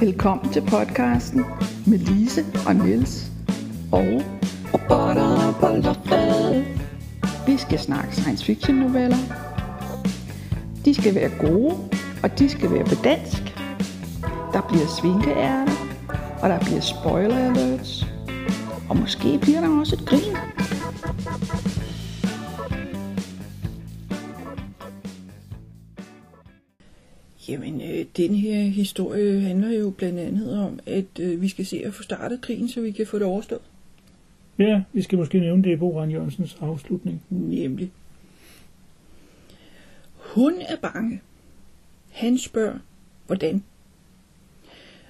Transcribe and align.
Velkommen 0.00 0.52
til 0.52 0.60
podcasten 0.60 1.44
med 1.86 1.98
Lise 1.98 2.44
og 2.66 2.76
Niels 2.76 3.30
og 3.92 4.22
Robotter, 4.74 5.58
bold 5.60 6.64
vi 7.46 7.56
skal 7.56 7.78
snakke 7.78 8.16
science 8.16 8.44
fiction 8.44 8.76
noveller. 8.76 9.16
De 10.84 10.94
skal 10.94 11.14
være 11.14 11.30
gode, 11.38 11.74
og 12.22 12.38
de 12.38 12.48
skal 12.48 12.70
være 12.70 12.84
på 12.84 12.94
dansk. 13.04 13.42
Der 14.52 14.60
bliver 14.68 14.86
svinkeærter, 15.00 15.72
og 16.42 16.48
der 16.48 16.58
bliver 16.58 16.80
spoiler 16.80 17.36
alerts. 17.36 18.06
Og 18.88 18.96
måske 18.96 19.38
bliver 19.42 19.60
der 19.60 19.80
også 19.80 19.96
et 19.96 20.08
grin. 20.08 20.36
Øh, 28.00 28.06
den 28.16 28.34
her 28.34 28.62
historie 28.62 29.40
handler 29.40 29.70
jo 29.70 29.90
blandt 29.90 30.18
andet 30.18 30.58
om, 30.58 30.80
at 30.86 31.20
øh, 31.20 31.42
vi 31.42 31.48
skal 31.48 31.66
se 31.66 31.82
at 31.84 31.94
få 31.94 32.02
startet 32.02 32.40
krigen, 32.40 32.68
så 32.68 32.80
vi 32.80 32.90
kan 32.90 33.06
få 33.06 33.18
det 33.18 33.26
overstået. 33.26 33.60
Ja, 34.58 34.82
vi 34.92 35.02
skal 35.02 35.18
måske 35.18 35.40
nævne 35.40 35.62
det 35.62 35.72
i 35.72 35.76
Bo 35.76 36.00
Rand 36.00 36.12
Jørgensens 36.12 36.56
afslutning. 36.60 37.22
Nemlig. 37.30 37.90
Hun 40.16 40.54
er 40.60 40.76
bange. 40.76 41.20
Han 42.10 42.38
spørger, 42.38 42.78
hvordan? 43.26 43.62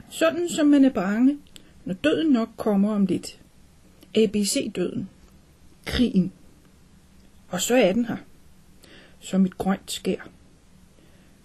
Sådan 0.08 0.48
som 0.48 0.66
man 0.66 0.84
er 0.84 0.90
bange, 0.90 1.38
når 1.84 1.94
døden 1.94 2.32
nok 2.32 2.48
kommer 2.56 2.94
om 2.94 3.06
lidt. 3.06 3.40
ABC-døden. 4.16 5.08
Krigen. 5.84 6.32
Og 7.48 7.60
så 7.60 7.74
er 7.74 7.92
den 7.92 8.04
her. 8.04 8.16
Som 9.20 9.44
et 9.44 9.58
grønt 9.58 9.90
skær. 9.90 10.28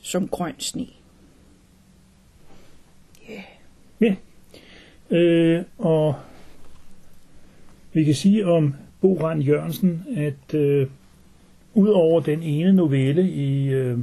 Som 0.02 0.27
grøn 0.27 0.55
sne. 0.59 0.88
Ja. 4.02 4.16
Øh, 5.12 5.63
og 5.77 6.16
vi 7.93 8.04
kan 8.04 8.15
sige 8.15 8.48
om 8.48 8.74
Bo 9.01 9.21
Rand 9.21 9.43
Jørgensen, 9.43 10.04
at 10.15 10.54
øh, 10.54 10.88
ud 11.74 11.88
over 11.88 12.21
den 12.21 12.43
ene 12.43 12.73
novelle 12.73 13.29
i 13.29 13.68
øh, 13.68 13.98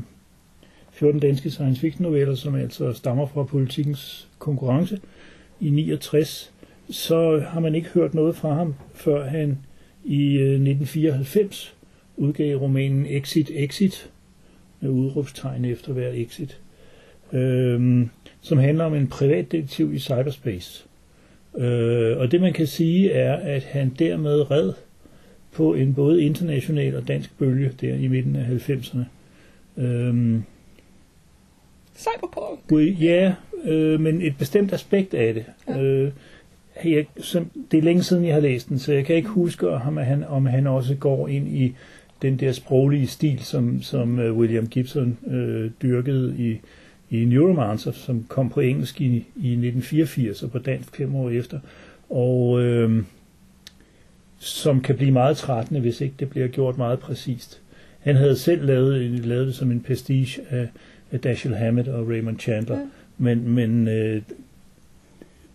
14 0.93 1.21
danske 1.21 1.51
science 1.51 1.81
fiction 1.81 2.03
noveller, 2.03 2.35
som 2.35 2.55
altså 2.55 2.93
stammer 2.93 3.27
fra 3.27 3.43
politikens 3.43 4.29
konkurrence 4.39 5.01
i 5.61 5.71
69, 5.71 6.53
så 6.91 7.45
har 7.49 7.61
man 7.61 7.75
ikke 7.75 7.89
hørt 7.89 8.15
noget 8.15 8.37
fra 8.37 8.55
ham, 8.55 8.75
før 8.95 9.29
han 9.29 9.59
i 10.05 10.35
øh, 10.35 10.53
1994 10.53 11.77
udgav 12.17 12.57
romanen 12.57 13.07
Exit 13.07 13.51
Exit, 13.55 14.11
med 14.81 14.91
udråbstegn 14.91 15.65
efter 15.65 15.93
hver 15.93 16.11
exit, 16.15 16.61
øh, 17.33 18.07
som 18.43 18.59
handler 18.59 18.85
om 18.85 18.95
en 18.95 19.07
privatdetektiv 19.07 19.95
i 19.95 19.99
cyberspace. 19.99 20.85
Øh, 21.59 22.19
og 22.19 22.31
det 22.33 22.41
man 22.41 22.53
kan 22.53 22.67
sige 22.67 23.13
er, 23.13 23.37
at 23.37 23.63
han 23.63 23.93
dermed 23.99 24.51
red 24.51 24.73
på 25.53 25.75
en 25.75 25.95
både 25.95 26.23
international 26.23 26.97
og 26.97 27.09
dansk 27.09 27.39
bølge 27.39 27.71
der 27.81 27.95
i 27.95 28.09
midten 28.09 28.37
af 28.37 28.45
90'erne. 28.45 29.05
Øh, 29.83 30.41
Cyberpunk! 31.97 33.01
Ja, 33.01 33.35
øh, 33.65 34.01
men 34.01 34.23
et 34.23 34.39
bestemt 34.39 34.73
aspekt 34.73 35.15
af 35.15 35.35
det. 35.35 35.45
Ja. 35.69 35.83
Øh, 35.83 36.13
jeg, 36.85 37.07
som, 37.19 37.51
det 37.71 37.79
er 37.79 37.83
længe 37.83 38.03
siden, 38.03 38.25
jeg 38.25 38.35
har 38.35 38.41
læst 38.41 38.69
den, 38.69 38.79
så 38.79 38.93
jeg 38.93 39.05
kan 39.05 39.17
ikke 39.17 39.29
huske, 39.29 39.69
om 39.69 39.97
han, 39.97 40.25
om 40.25 40.47
han 40.47 40.67
også 40.67 40.95
går 40.95 41.29
ind 41.29 41.49
i 41.49 41.75
den 42.23 42.37
der 42.37 42.53
sproglige 42.53 43.07
stil, 43.07 43.39
som, 43.39 43.83
som 43.83 44.19
uh, 44.19 44.39
William 44.39 44.67
Gibson 44.67 45.19
øh, 45.27 45.71
dyrkede 45.83 46.35
i, 46.39 46.61
i 47.13 47.25
Neuromancer, 47.25 47.93
som 47.93 48.25
kom 48.29 48.51
på 48.51 48.61
engelsk 48.61 49.01
i, 49.01 49.07
i 49.37 49.53
1984 49.53 50.43
og 50.43 50.51
på 50.51 50.59
dansk 50.59 50.97
fem 50.97 51.15
år 51.15 51.31
efter. 51.31 51.61
Og 52.11 52.63
øh, 52.63 53.03
som 54.39 54.81
kan 54.81 54.97
blive 54.97 55.11
meget 55.11 55.37
trættende, 55.37 55.81
hvis 55.81 56.01
ikke 56.01 56.15
det 56.19 56.31
bliver 56.31 56.49
gjort 56.49 56.79
meget 56.79 56.99
præcist. 56.99 57.61
Han 58.01 58.17
havde 58.17 58.37
selv 58.37 58.67
lavet, 58.67 59.11
lavet 59.27 59.47
det 59.47 59.55
som 59.55 59.71
en 59.71 59.81
pastiche 59.81 60.43
af, 60.51 60.69
af 61.13 61.21
Dashiell 61.21 61.57
Hammett 61.57 61.89
og 61.89 62.09
Raymond 62.09 62.39
Chandler, 62.39 62.79
ja. 62.79 62.85
men, 63.19 63.49
men 63.55 63.89
øh, 63.89 64.23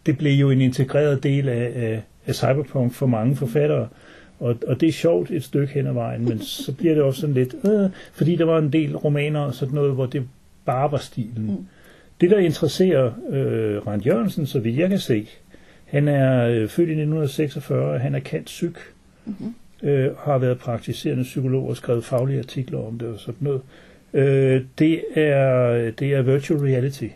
det 0.06 0.18
blev 0.18 0.34
jo 0.34 0.50
en 0.50 0.62
integreret 0.62 1.24
del 1.24 1.50
af, 1.50 1.72
af, 1.76 2.02
af 2.26 2.36
cyberpunk 2.36 2.94
for 2.94 3.06
mange 3.06 3.36
forfattere, 3.36 3.88
og, 4.40 4.58
og 4.68 4.82
det 4.82 4.90
er 4.90 4.94
sjovt 4.94 5.32
et 5.32 5.44
stykke 5.44 5.74
hen 5.74 5.88
ad 5.88 5.94
vejen, 5.94 6.26
men 6.26 6.40
så 6.40 6.74
bliver 6.74 6.94
det 6.94 7.04
også 7.04 7.22
sådan 7.22 7.36
lidt, 7.36 7.56
øh, 7.66 7.90
fordi 8.14 8.36
der 8.36 8.46
var 8.46 8.58
en 8.58 8.74
del 8.74 8.96
romaner 8.96 9.40
og 9.40 9.54
sådan 9.54 9.76
noget, 9.76 9.94
hvor 9.94 10.06
det 10.06 10.28
bare 10.68 10.92
var 10.92 10.98
stilen. 10.98 11.46
Mm. 11.46 11.66
Det, 12.22 12.30
der 12.30 12.38
interesserer 12.38 13.12
øh, 13.30 13.88
Rand 13.88 14.04
Jørgensen, 14.04 14.46
så 14.46 14.60
vidt 14.60 14.78
jeg 14.78 14.90
kan 14.90 15.00
se, 15.00 15.28
han 15.86 16.08
er 16.08 16.48
øh, 16.48 16.68
født 16.68 16.90
i 16.90 16.92
1946, 16.92 18.00
han 18.00 18.16
er 18.16 18.20
kendt 18.20 18.46
psyk, 18.46 18.78
mm-hmm. 19.26 19.54
øh, 19.90 20.16
har 20.18 20.38
været 20.38 20.60
praktiserende 20.60 21.24
psykolog 21.24 21.70
og 21.70 21.78
skrevet 21.78 22.06
faglige 22.06 22.40
artikler 22.40 22.80
om 22.80 23.00
det 23.00 23.08
og 23.08 23.20
sådan 23.20 23.36
noget. 23.40 23.62
Øh, 24.14 24.62
det, 24.80 25.04
er, 25.16 25.92
det 25.92 26.14
er 26.14 26.22
virtual 26.22 26.60
reality. 26.60 27.08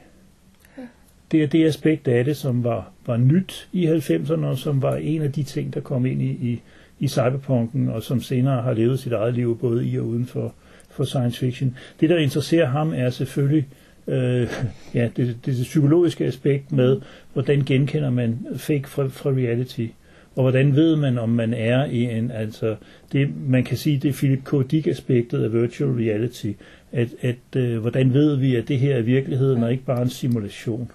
Det 1.31 1.43
er 1.43 1.47
det 1.47 1.65
aspekt 1.65 2.07
af 2.07 2.25
det, 2.25 2.37
som 2.37 2.63
var, 2.63 2.91
var 3.05 3.17
nyt 3.17 3.69
i 3.71 3.87
90'erne, 3.87 4.45
og 4.45 4.57
som 4.57 4.81
var 4.81 4.95
en 4.95 5.21
af 5.21 5.31
de 5.31 5.43
ting, 5.43 5.73
der 5.73 5.79
kom 5.79 6.05
ind 6.05 6.21
i, 6.21 6.29
i, 6.29 6.61
i 6.99 7.07
cyberpunken, 7.07 7.89
og 7.89 8.03
som 8.03 8.21
senere 8.21 8.61
har 8.61 8.73
levet 8.73 8.99
sit 8.99 9.11
eget 9.11 9.33
liv 9.33 9.57
både 9.59 9.87
i 9.87 9.99
og 9.99 10.05
uden 10.05 10.25
for, 10.25 10.53
for 10.91 11.03
science 11.03 11.39
fiction. 11.39 11.77
Det, 11.99 12.09
der 12.09 12.17
interesserer 12.17 12.65
ham, 12.65 12.93
er 12.95 13.09
selvfølgelig 13.09 13.67
øh, 14.07 14.47
ja, 14.95 15.09
det, 15.17 15.27
det, 15.27 15.45
det 15.45 15.63
psykologiske 15.63 16.25
aspekt 16.25 16.71
med, 16.71 17.01
hvordan 17.33 17.61
genkender 17.61 18.09
man 18.09 18.39
fake 18.55 18.89
fra, 18.89 19.07
fra 19.07 19.29
reality, 19.29 19.87
og 20.35 20.41
hvordan 20.41 20.75
ved 20.75 20.95
man, 20.95 21.17
om 21.17 21.29
man 21.29 21.53
er 21.53 21.85
i 21.85 22.03
en, 22.03 22.31
altså, 22.31 22.75
det, 23.11 23.29
man 23.47 23.63
kan 23.63 23.77
sige, 23.77 23.97
det 23.97 24.09
er 24.09 24.13
Philip 24.13 24.43
K. 24.43 24.71
Dick-aspektet 24.71 25.43
af 25.43 25.53
virtual 25.53 25.91
reality, 25.91 26.51
at, 26.91 27.09
at 27.21 27.55
øh, 27.55 27.79
hvordan 27.79 28.13
ved 28.13 28.35
vi, 28.35 28.55
at 28.55 28.67
det 28.67 28.79
her 28.79 28.95
er 28.95 29.01
virkeligheden, 29.01 29.63
og 29.63 29.71
ikke 29.71 29.83
bare 29.83 30.01
en 30.01 30.09
simulation. 30.09 30.91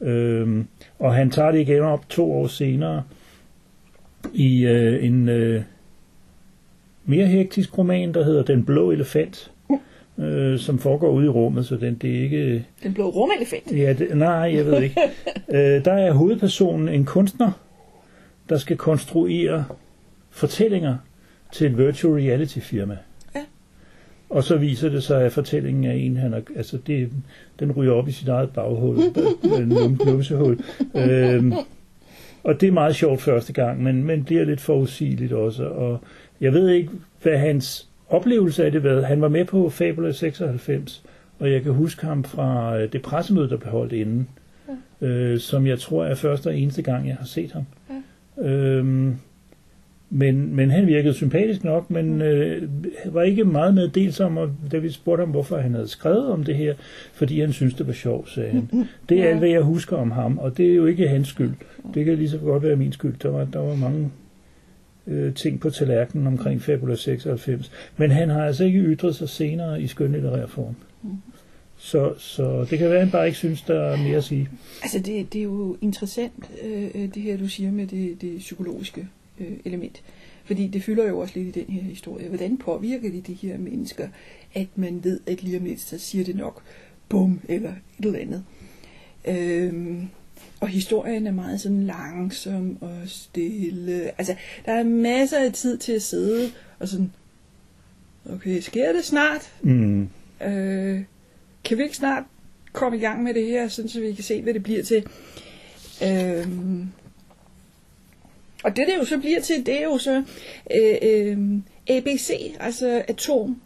Øhm, 0.00 0.66
og 0.98 1.14
han 1.14 1.30
tager 1.30 1.50
det 1.50 1.60
igen 1.60 1.80
op 1.80 2.08
to 2.08 2.32
år 2.32 2.46
senere 2.46 3.02
i 4.34 4.66
øh, 4.66 5.04
en 5.04 5.28
øh, 5.28 5.62
mere 7.04 7.26
hektisk 7.26 7.78
roman, 7.78 8.14
der 8.14 8.24
hedder 8.24 8.42
Den 8.42 8.64
Blå 8.64 8.90
Elefant, 8.90 9.52
øh, 10.18 10.58
som 10.58 10.78
foregår 10.78 11.10
ude 11.10 11.26
i 11.26 11.28
rummet, 11.28 11.66
så 11.66 11.76
den, 11.76 11.94
det 11.94 12.18
er 12.18 12.22
ikke... 12.22 12.64
Den 12.82 12.94
blå 12.94 13.08
rumelefant. 13.08 13.72
Ja, 13.72 13.92
det, 13.92 14.16
nej, 14.16 14.54
jeg 14.54 14.66
ved 14.66 14.82
ikke. 14.82 15.00
øh, 15.48 15.84
der 15.84 15.92
er 15.92 16.12
hovedpersonen 16.12 16.88
en 16.88 17.04
kunstner, 17.04 17.52
der 18.48 18.58
skal 18.58 18.76
konstruere 18.76 19.64
fortællinger 20.30 20.96
til 21.52 21.66
et 21.66 21.78
virtual 21.78 22.14
reality 22.14 22.58
firma. 22.58 22.96
Ja. 23.34 23.40
Og 24.30 24.44
så 24.44 24.56
viser 24.56 24.88
det 24.88 25.02
sig, 25.02 25.22
at 25.22 25.32
fortællingen 25.32 25.84
er 25.84 25.92
en, 25.92 26.16
han 26.16 26.34
er, 26.34 26.40
altså 26.56 26.78
det, 26.86 27.10
den 27.60 27.72
ryger 27.72 27.92
op 27.92 28.08
i 28.08 28.12
sit 28.12 28.28
eget 28.28 28.50
baghul, 28.50 28.98
en 29.58 29.98
numsehul. 30.06 30.60
Øhm, 30.94 31.52
og 32.42 32.60
det 32.60 32.66
er 32.66 32.72
meget 32.72 32.96
sjovt 32.96 33.20
første 33.20 33.52
gang, 33.52 33.82
men, 33.82 34.04
men 34.04 34.24
bliver 34.24 34.44
lidt 34.44 34.60
forudsigeligt 34.60 35.32
også. 35.32 35.64
Og 35.64 36.00
jeg 36.40 36.52
ved 36.52 36.68
ikke, 36.68 36.90
hvad 37.22 37.38
hans 37.38 37.88
oplevelse 38.08 38.64
af 38.64 38.72
det 38.72 38.84
var. 38.84 39.00
Han 39.00 39.20
var 39.20 39.28
med 39.28 39.44
på 39.44 39.70
Fabula 39.70 40.12
96, 40.12 41.04
og 41.38 41.52
jeg 41.52 41.62
kan 41.62 41.72
huske 41.72 42.06
ham 42.06 42.24
fra 42.24 42.78
øh, 42.78 42.92
det 42.92 43.02
pressemøde, 43.02 43.48
der 43.48 43.56
blev 43.56 43.72
holdt 43.72 43.92
inden, 43.92 44.28
ja. 45.00 45.06
øh, 45.06 45.38
som 45.38 45.66
jeg 45.66 45.78
tror 45.78 46.04
er 46.04 46.14
første 46.14 46.46
og 46.46 46.58
eneste 46.58 46.82
gang, 46.82 47.08
jeg 47.08 47.16
har 47.16 47.26
set 47.26 47.52
ham. 47.52 47.64
Ja. 47.90 48.48
Øhm, 48.48 49.16
men, 50.12 50.56
men 50.56 50.70
han 50.70 50.86
virkede 50.86 51.14
sympatisk 51.14 51.64
nok, 51.64 51.90
men 51.90 52.22
øh, 52.22 52.68
var 53.04 53.22
ikke 53.22 53.44
meget 53.44 53.74
med 53.74 53.88
dels 53.88 54.20
om, 54.20 54.36
og 54.36 54.50
da 54.72 54.78
vi 54.78 54.90
spurgte 54.90 55.20
ham, 55.20 55.30
hvorfor 55.30 55.56
han 55.56 55.74
havde 55.74 55.88
skrevet 55.88 56.26
om 56.26 56.44
det 56.44 56.56
her, 56.56 56.74
fordi 57.12 57.40
han 57.40 57.52
syntes, 57.52 57.74
det 57.74 57.86
var 57.86 57.92
sjovt, 57.92 58.30
sagde 58.30 58.50
han. 58.50 58.68
Det 59.08 59.20
er 59.20 59.28
alt, 59.28 59.38
hvad 59.38 59.48
jeg 59.48 59.60
husker 59.60 59.96
om 59.96 60.10
ham, 60.10 60.38
og 60.38 60.56
det 60.56 60.70
er 60.70 60.74
jo 60.74 60.86
ikke 60.86 61.08
hans 61.08 61.28
skyld. 61.28 61.52
Det 61.94 62.04
kan 62.04 62.16
lige 62.16 62.30
så 62.30 62.38
godt 62.38 62.62
være 62.62 62.76
min 62.76 62.92
skyld. 62.92 63.14
Der 63.22 63.28
var, 63.28 63.44
der 63.44 63.58
var 63.58 63.74
mange 63.74 64.10
øh, 65.10 65.34
ting 65.34 65.60
på 65.60 65.70
tallerkenen 65.70 66.26
omkring 66.26 66.62
Fabula 66.62 66.94
96. 66.94 67.72
Men 67.96 68.10
han 68.10 68.28
har 68.28 68.46
altså 68.46 68.64
ikke 68.64 68.78
ytret 68.78 69.16
sig 69.16 69.28
senere 69.28 69.82
i 69.82 69.86
skønlitterær 69.86 70.46
form. 70.46 70.74
Så, 71.76 72.14
så 72.18 72.66
det 72.70 72.78
kan 72.78 72.88
være, 72.88 72.98
at 72.98 73.04
han 73.04 73.10
bare 73.10 73.26
ikke 73.26 73.38
synes, 73.38 73.62
der 73.62 73.80
er 73.80 73.96
mere 73.96 74.16
at 74.16 74.24
sige. 74.24 74.48
Altså, 74.82 74.98
det, 74.98 75.32
det 75.32 75.38
er 75.38 75.42
jo 75.42 75.76
interessant, 75.80 76.50
øh, 76.64 77.14
det 77.14 77.22
her, 77.22 77.36
du 77.36 77.48
siger 77.48 77.70
med 77.70 77.86
det, 77.86 78.20
det 78.20 78.38
psykologiske 78.38 79.08
øh, 79.40 79.52
element. 79.64 80.02
Fordi 80.44 80.66
det 80.66 80.82
fylder 80.82 81.08
jo 81.08 81.18
også 81.18 81.38
lidt 81.38 81.56
i 81.56 81.60
den 81.60 81.74
her 81.74 81.82
historie. 81.82 82.28
Hvordan 82.28 82.58
påvirker 82.58 83.10
det 83.10 83.26
de 83.26 83.32
her 83.32 83.58
mennesker, 83.58 84.08
at 84.54 84.66
man 84.74 85.04
ved, 85.04 85.20
at 85.26 85.42
lige 85.42 85.58
om 85.58 85.64
lidt, 85.64 85.80
så 85.80 85.98
siger 85.98 86.24
det 86.24 86.36
nok 86.36 86.62
bum, 87.08 87.40
eller 87.48 87.70
et 87.70 88.06
eller 88.06 88.18
andet. 88.18 88.44
Øhm, 89.24 90.08
og 90.60 90.68
historien 90.68 91.26
er 91.26 91.30
meget 91.32 91.60
sådan 91.60 91.82
langsom 91.82 92.78
og 92.80 92.96
stille. 93.06 94.10
Altså, 94.18 94.34
der 94.66 94.72
er 94.72 94.82
masser 94.84 95.38
af 95.38 95.52
tid 95.52 95.78
til 95.78 95.92
at 95.92 96.02
sidde 96.02 96.50
og 96.78 96.88
sådan, 96.88 97.12
okay, 98.32 98.60
sker 98.60 98.92
det 98.92 99.04
snart? 99.04 99.52
Mm. 99.62 100.08
Øh, 100.46 101.00
kan 101.64 101.78
vi 101.78 101.82
ikke 101.82 101.96
snart 101.96 102.24
komme 102.72 102.98
i 102.98 103.00
gang 103.00 103.22
med 103.22 103.34
det 103.34 103.46
her, 103.46 103.68
sådan, 103.68 103.88
så 103.88 104.00
vi 104.00 104.12
kan 104.12 104.24
se, 104.24 104.42
hvad 104.42 104.54
det 104.54 104.62
bliver 104.62 104.82
til. 104.82 105.06
Øhm, 106.02 106.88
og 108.64 108.76
det, 108.76 108.86
det 108.86 108.94
jo 109.00 109.04
så 109.04 109.18
bliver 109.18 109.40
til, 109.40 109.66
det 109.66 109.80
er 109.80 109.84
jo 109.84 109.98
så 109.98 110.22
øh, 110.82 110.96
øh, 111.02 111.38
ABC, 111.88 112.56
altså 112.60 113.02
atom, 113.08 113.60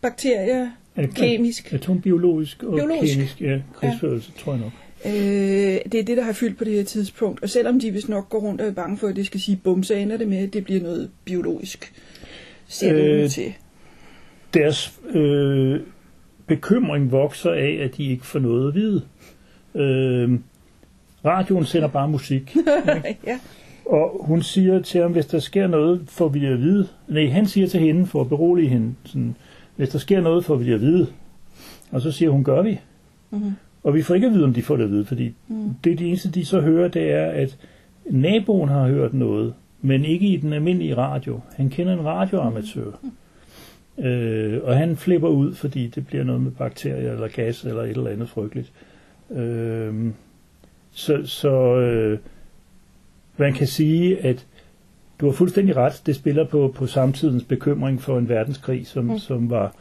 bakterier, 0.00 0.70
At- 0.96 1.14
kemisk. 1.14 1.72
Atombiologisk 1.72 2.62
og 2.62 2.74
Biologisk. 2.76 3.14
kemisk, 3.14 3.40
ja, 3.40 3.60
krigsførelse, 3.74 4.32
ja. 4.36 4.42
tror 4.42 4.52
jeg 4.52 4.60
nok. 4.60 4.72
Øh, 5.04 5.12
det 5.92 5.94
er 5.94 6.04
det, 6.04 6.16
der 6.16 6.22
har 6.22 6.32
fyldt 6.32 6.58
på 6.58 6.64
det 6.64 6.72
her 6.72 6.84
tidspunkt. 6.84 7.42
Og 7.42 7.48
selvom 7.50 7.80
de 7.80 7.90
vist 7.90 8.08
nok 8.08 8.28
går 8.28 8.38
rundt 8.38 8.60
og 8.60 8.66
er 8.66 8.72
bange 8.72 8.96
for, 8.96 9.08
at 9.08 9.16
det 9.16 9.26
skal 9.26 9.40
sige 9.40 9.60
bum, 9.64 9.82
så 9.82 9.94
ender 9.94 10.16
det 10.16 10.28
med, 10.28 10.38
at 10.38 10.52
det 10.52 10.64
bliver 10.64 10.82
noget 10.82 11.10
biologisk. 11.24 11.92
Ser 12.68 12.92
det 12.92 13.02
Øh, 13.02 13.30
til. 13.30 13.52
Deres 14.54 15.00
øh, 15.10 15.80
bekymring 16.46 17.12
vokser 17.12 17.50
af, 17.50 17.78
at 17.80 17.96
de 17.96 18.04
ikke 18.04 18.26
får 18.26 18.38
noget 18.38 18.68
at 18.68 18.74
vide. 18.74 19.02
Øh, 19.74 20.38
radioen 21.24 21.64
sender 21.64 21.88
bare 21.88 22.08
musik. 22.08 22.56
ja. 23.26 23.40
Og 23.86 24.24
hun 24.26 24.42
siger 24.42 24.82
til 24.82 25.00
ham, 25.00 25.12
hvis 25.12 25.26
der 25.26 25.38
sker 25.38 25.66
noget, 25.66 26.04
får 26.08 26.28
vi 26.28 26.40
det 26.40 26.52
at 26.52 26.60
vide. 26.60 26.88
Nej, 27.08 27.26
han 27.26 27.46
siger 27.46 27.66
til 27.66 27.80
hende, 27.80 28.06
for 28.06 28.20
at 28.20 28.28
berolige 28.28 28.68
hende, 28.68 28.94
sådan, 29.04 29.36
hvis 29.76 29.88
der 29.88 29.98
sker 29.98 30.20
noget, 30.20 30.44
får 30.44 30.54
vi 30.56 30.66
det 30.66 30.74
at 30.74 30.80
vide. 30.80 31.06
Og 31.90 32.00
så 32.00 32.12
siger 32.12 32.30
hun, 32.30 32.44
gør 32.44 32.62
vi. 32.62 32.80
Mhm. 33.30 33.52
Og 33.82 33.94
vi 33.94 34.02
får 34.02 34.14
ikke 34.14 34.26
at 34.26 34.32
vide, 34.32 34.44
om 34.44 34.54
de 34.54 34.62
får 34.62 34.76
det 34.76 34.84
at 34.84 34.90
vide, 34.90 35.04
fordi 35.04 35.34
Mm. 35.48 35.74
det, 35.84 35.98
det 35.98 36.06
eneste, 36.08 36.30
de 36.30 36.44
så 36.44 36.60
hører, 36.60 36.88
det 36.88 37.12
er, 37.12 37.26
at 37.26 37.58
naboen 38.10 38.68
har 38.68 38.88
hørt 38.88 39.14
noget, 39.14 39.54
men 39.82 40.04
ikke 40.04 40.26
i 40.26 40.36
den 40.36 40.52
almindelige 40.52 40.96
radio. 40.96 41.40
Han 41.56 41.70
kender 41.70 41.92
en 41.92 42.04
radioamatør. 42.04 42.90
Øh, 43.98 44.60
og 44.62 44.76
han 44.76 44.96
flipper 44.96 45.28
ud, 45.28 45.54
fordi 45.54 45.86
det 45.86 46.06
bliver 46.06 46.24
noget 46.24 46.42
med 46.42 46.50
bakterier 46.50 47.12
eller 47.12 47.28
gas 47.28 47.64
eller 47.64 47.82
et 47.82 47.90
eller 47.90 48.10
andet 48.10 48.28
frygteligt. 48.28 48.72
Øh, 49.30 49.94
så 50.92 51.20
så 51.24 51.76
øh, 51.76 52.18
man 53.36 53.52
kan 53.52 53.66
sige, 53.66 54.18
at 54.24 54.46
du 55.20 55.26
har 55.26 55.32
fuldstændig 55.32 55.76
ret. 55.76 56.02
Det 56.06 56.16
spiller 56.16 56.44
på, 56.44 56.72
på 56.76 56.86
samtidens 56.86 57.44
bekymring 57.44 58.02
for 58.02 58.18
en 58.18 58.28
verdenskrig, 58.28 58.86
som, 58.86 59.04
Mm. 59.04 59.10
mm. 59.10 59.18
som 59.18 59.50
var 59.50 59.74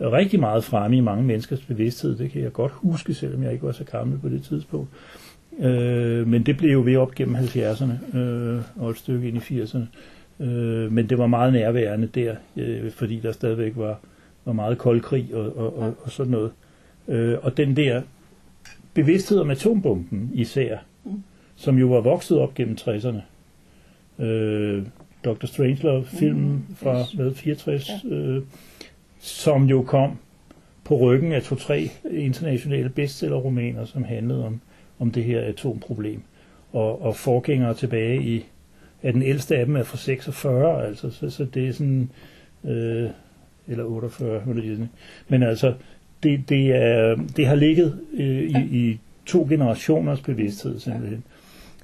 rigtig 0.00 0.40
meget 0.40 0.64
fremme 0.64 0.96
i 0.96 1.00
mange 1.00 1.24
menneskers 1.24 1.60
bevidsthed. 1.60 2.16
Det 2.16 2.30
kan 2.30 2.42
jeg 2.42 2.52
godt 2.52 2.72
huske, 2.72 3.14
selvom 3.14 3.42
jeg 3.42 3.52
ikke 3.52 3.66
var 3.66 3.72
så 3.72 3.84
gammel 3.84 4.18
på 4.18 4.28
det 4.28 4.42
tidspunkt. 4.42 4.88
Øh, 5.60 6.26
men 6.26 6.42
det 6.42 6.56
blev 6.56 6.70
jo 6.70 6.82
ved 6.82 6.96
op 6.96 7.14
gennem 7.14 7.36
70'erne 7.36 8.16
øh, 8.18 8.62
og 8.76 8.90
et 8.90 8.96
stykke 8.96 9.28
ind 9.28 9.36
i 9.36 9.60
80'erne. 9.62 9.84
Øh, 10.44 10.92
men 10.92 11.08
det 11.08 11.18
var 11.18 11.26
meget 11.26 11.52
nærværende 11.52 12.06
der, 12.06 12.34
øh, 12.56 12.90
fordi 12.90 13.20
der 13.20 13.32
stadigvæk 13.32 13.72
var, 13.76 14.00
var 14.44 14.52
meget 14.52 14.78
kold 14.78 15.00
krig 15.00 15.28
og, 15.34 15.56
og, 15.56 15.78
og, 15.78 15.94
og 16.02 16.10
sådan 16.10 16.30
noget. 16.30 16.50
Øh, 17.08 17.38
og 17.42 17.56
den 17.56 17.76
der 17.76 18.02
bevidsthed 18.94 19.38
om 19.38 19.50
atombomben 19.50 20.30
især, 20.34 20.78
Mm. 21.04 21.22
som 21.56 21.78
jo 21.78 21.86
var 21.86 22.00
vokset 22.00 22.38
op 22.38 22.54
gennem 22.54 22.76
60'erne. 22.80 23.20
Øh, 24.24 24.82
Dr. 25.24 25.46
Strangelove-filmen 25.46 26.52
Mm, 26.68 26.74
fra 26.76 27.00
yes. 27.00 27.12
hvad, 27.12 27.34
64, 27.34 27.90
øh, 28.10 28.42
som 29.20 29.64
jo 29.64 29.82
kom 29.82 30.18
på 30.84 30.96
ryggen 30.96 31.32
af 31.32 31.42
to-tre 31.42 31.90
internationale 32.10 32.88
bestsellerromaner, 32.88 33.84
som 33.84 34.04
handlede 34.04 34.46
om, 34.46 34.60
om 34.98 35.10
det 35.10 35.24
her 35.24 35.40
atomproblem. 35.40 36.22
Og, 36.72 37.02
og 37.02 37.16
forgængere 37.16 37.74
tilbage 37.74 38.22
i, 38.22 38.46
at 39.02 39.14
den 39.14 39.22
ældste 39.22 39.56
af 39.56 39.66
dem 39.66 39.76
er 39.76 39.82
fra 39.82 39.96
46, 39.96 40.86
altså, 40.86 41.10
så, 41.10 41.30
så 41.30 41.44
det 41.44 41.68
er 41.68 41.72
sådan, 41.72 42.10
øh, 42.64 43.10
eller 43.68 43.84
48, 43.84 44.38
hvad 44.40 44.54
det 44.62 44.72
er. 44.80 44.86
men 45.28 45.42
altså, 45.42 45.74
det, 46.22 46.48
det, 46.48 46.66
er, 46.76 47.16
det 47.36 47.46
har 47.46 47.54
ligget 47.54 48.00
øh, 48.12 48.42
i, 48.42 48.50
Ja. 48.50 48.58
i 48.70 48.98
to 49.26 49.46
generationers 49.50 50.20
bevidsthed 50.20 50.80
simpelthen. 50.80 51.24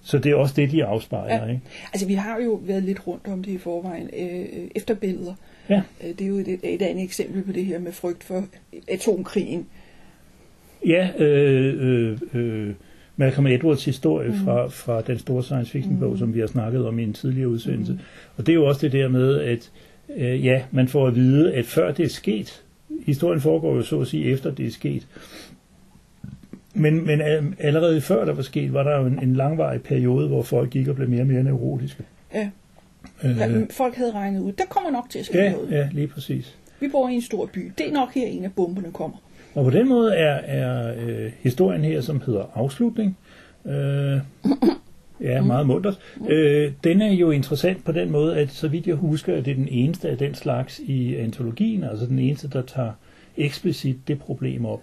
Så 0.03 0.19
det 0.19 0.33
er 0.33 0.37
også 0.37 0.55
det, 0.57 0.71
de 0.71 0.85
afspejler, 0.85 1.45
Ja. 1.47 1.51
ikke? 1.51 1.61
Altså, 1.93 2.07
vi 2.07 2.15
har 2.15 2.39
jo 2.45 2.61
været 2.63 2.83
lidt 2.83 3.07
rundt 3.07 3.27
om 3.29 3.43
det 3.45 3.53
i 3.53 3.59
forvejen. 3.59 4.11
Øh, 4.19 4.47
efterbilleder. 4.75 5.35
Ja. 5.71 5.83
Øh, 6.05 6.09
det 6.11 6.21
er 6.21 6.27
jo 6.29 6.37
et, 6.37 6.49
et 6.63 6.83
andet 6.83 7.05
eksempel 7.05 7.43
på 7.43 7.53
det 7.53 7.65
her 7.65 7.79
med 7.79 7.93
frygt 7.93 8.25
for 8.25 8.45
atomkrigen. 8.89 9.67
Ja, 10.87 11.09
øh, 11.19 11.75
øh, 11.81 12.19
øh, 12.35 12.75
Malcolm 13.17 13.47
Edwards 13.47 13.85
historie 13.85 14.29
Mm. 14.29 14.35
fra, 14.45 14.67
fra 14.69 15.01
den 15.01 15.19
store 15.19 15.43
science 15.43 15.71
fiction 15.71 15.99
bog, 15.99 16.11
Mm. 16.13 16.19
som 16.19 16.35
vi 16.35 16.41
har 16.41 16.47
snakket 16.47 16.87
om 16.87 16.99
i 16.99 17.03
en 17.03 17.13
tidligere 17.13 17.49
udsendelse. 17.49 17.93
Mm. 17.93 17.99
Og 18.37 18.47
det 18.47 18.53
er 18.53 18.57
jo 18.57 18.67
også 18.67 18.81
det 18.81 18.93
der 18.93 19.09
med, 19.09 19.41
at 19.41 19.71
øh, 20.17 20.45
ja, 20.45 20.63
man 20.71 20.89
får 20.89 21.07
at 21.07 21.15
vide, 21.15 21.53
at 21.55 21.65
før 21.67 21.93
det 21.93 22.05
er 22.05 22.09
sket, 22.09 22.63
historien 23.07 23.41
foregår 23.41 23.75
jo 23.77 23.83
så 23.83 24.01
at 24.01 24.07
sige 24.07 24.25
efter 24.25 24.51
det 24.51 24.67
er 24.67 24.71
sket, 24.71 25.07
men, 26.75 27.07
men 27.07 27.21
allerede 27.59 28.01
før 28.01 28.25
der 28.25 28.33
var 28.33 28.43
sket, 28.43 28.73
var 28.73 28.83
der 28.83 28.99
jo 29.01 29.07
en, 29.07 29.19
en 29.23 29.35
langvarig 29.35 29.83
periode, 29.83 30.29
hvor 30.29 30.43
folk 30.43 30.71
gik 30.71 30.89
og 30.89 30.95
blev 30.97 31.09
mere 31.09 31.21
og 31.21 31.27
mere 31.27 31.43
neurotiske. 31.43 32.03
Ja. 32.35 32.51
Øh. 33.25 33.71
Folk 33.71 33.95
havde 33.95 34.13
regnet 34.13 34.41
ud, 34.41 34.53
der 34.53 34.65
kommer 34.69 34.91
nok 34.91 35.11
til 35.11 35.19
at 35.19 35.25
ske 35.25 35.39
ja, 35.39 35.53
noget. 35.53 35.71
ja, 35.71 35.89
lige 35.93 36.07
præcis. 36.07 36.57
Vi 36.81 36.89
bor 36.89 37.09
i 37.09 37.15
en 37.15 37.23
stor 37.23 37.47
by. 37.47 37.73
Det 37.79 37.89
er 37.89 37.93
nok 37.93 38.15
her, 38.15 38.27
en 38.27 38.45
af 38.45 38.53
bomberne 38.53 38.93
kommer. 38.93 39.17
Og 39.55 39.65
på 39.65 39.71
den 39.71 39.89
måde 39.89 40.15
er, 40.15 40.35
er 40.35 40.95
øh, 40.99 41.33
historien 41.41 41.85
her, 41.85 42.01
som 42.01 42.23
hedder 42.27 42.45
Afslutning, 42.55 43.17
øh, 43.65 44.19
ja, 45.21 45.43
meget 45.43 45.67
muntert, 45.67 45.99
øh, 46.29 46.73
den 46.85 47.03
er 47.03 47.13
jo 47.13 47.31
interessant 47.31 47.85
på 47.85 47.93
den 47.93 48.11
måde, 48.11 48.37
at 48.37 48.51
så 48.51 48.69
vidt 48.69 48.87
jeg 48.87 48.95
husker, 48.95 49.37
at 49.37 49.45
det 49.45 49.51
er 49.51 49.55
den 49.55 49.69
eneste 49.69 50.09
af 50.09 50.19
den 50.19 50.35
slags 50.35 50.79
i 50.79 51.17
antologien, 51.17 51.85
altså 51.85 52.07
den 52.07 52.19
eneste, 52.19 52.49
der 52.49 52.63
tager 52.63 52.93
eksplicit 53.37 53.97
det 54.09 54.19
problem 54.19 54.67
op. 54.67 54.83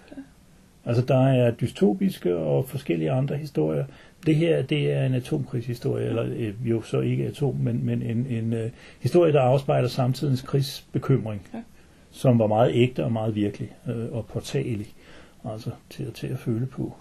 Altså 0.85 1.03
der 1.05 1.27
er 1.27 1.51
dystopiske 1.51 2.35
og 2.35 2.69
forskellige 2.69 3.11
andre 3.11 3.37
historier. 3.37 3.85
Det 4.25 4.35
her, 4.35 4.61
det 4.61 4.91
er 4.91 5.05
en 5.05 5.13
atomkrigshistorie, 5.13 6.05
eller 6.05 6.23
øh, 6.23 6.69
jo 6.69 6.81
så 6.81 6.99
ikke 6.99 7.25
atom, 7.25 7.55
men, 7.55 7.85
men 7.85 8.01
en, 8.01 8.25
en 8.29 8.53
øh, 8.53 8.71
historie, 8.99 9.33
der 9.33 9.41
afspejler 9.41 9.87
samtidens 9.89 10.41
krigsbekymring, 10.41 11.47
Ja. 11.53 11.61
som 12.11 12.39
var 12.39 12.47
meget 12.47 12.71
ægte 12.75 13.03
og 13.03 13.11
meget 13.11 13.35
virkelig 13.35 13.71
øh, 13.87 14.11
og 14.11 14.25
påtagelig. 14.25 14.87
Altså 15.45 15.69
til, 15.89 16.13
til 16.13 16.27
at 16.27 16.39
føle 16.39 16.65
på. 16.65 16.95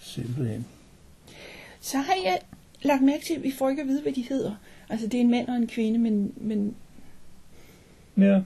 Simpelthen. 0.00 0.66
Så 1.80 1.96
har 1.98 2.14
jeg 2.24 2.38
lagt 2.82 3.02
mærke 3.02 3.24
til, 3.24 3.34
at 3.34 3.42
vi 3.42 3.52
får 3.58 3.68
ikke 3.70 3.82
at 3.82 3.88
vide, 3.88 4.02
hvad 4.02 4.12
de 4.12 4.24
hedder. 4.28 4.54
Altså, 4.88 5.06
det 5.06 5.14
er 5.14 5.20
en 5.20 5.30
mand 5.30 5.48
og 5.48 5.56
en 5.56 5.66
kvinde, 5.66 5.98
men, 5.98 6.32
men 6.36 6.74
Ja, 8.18 8.40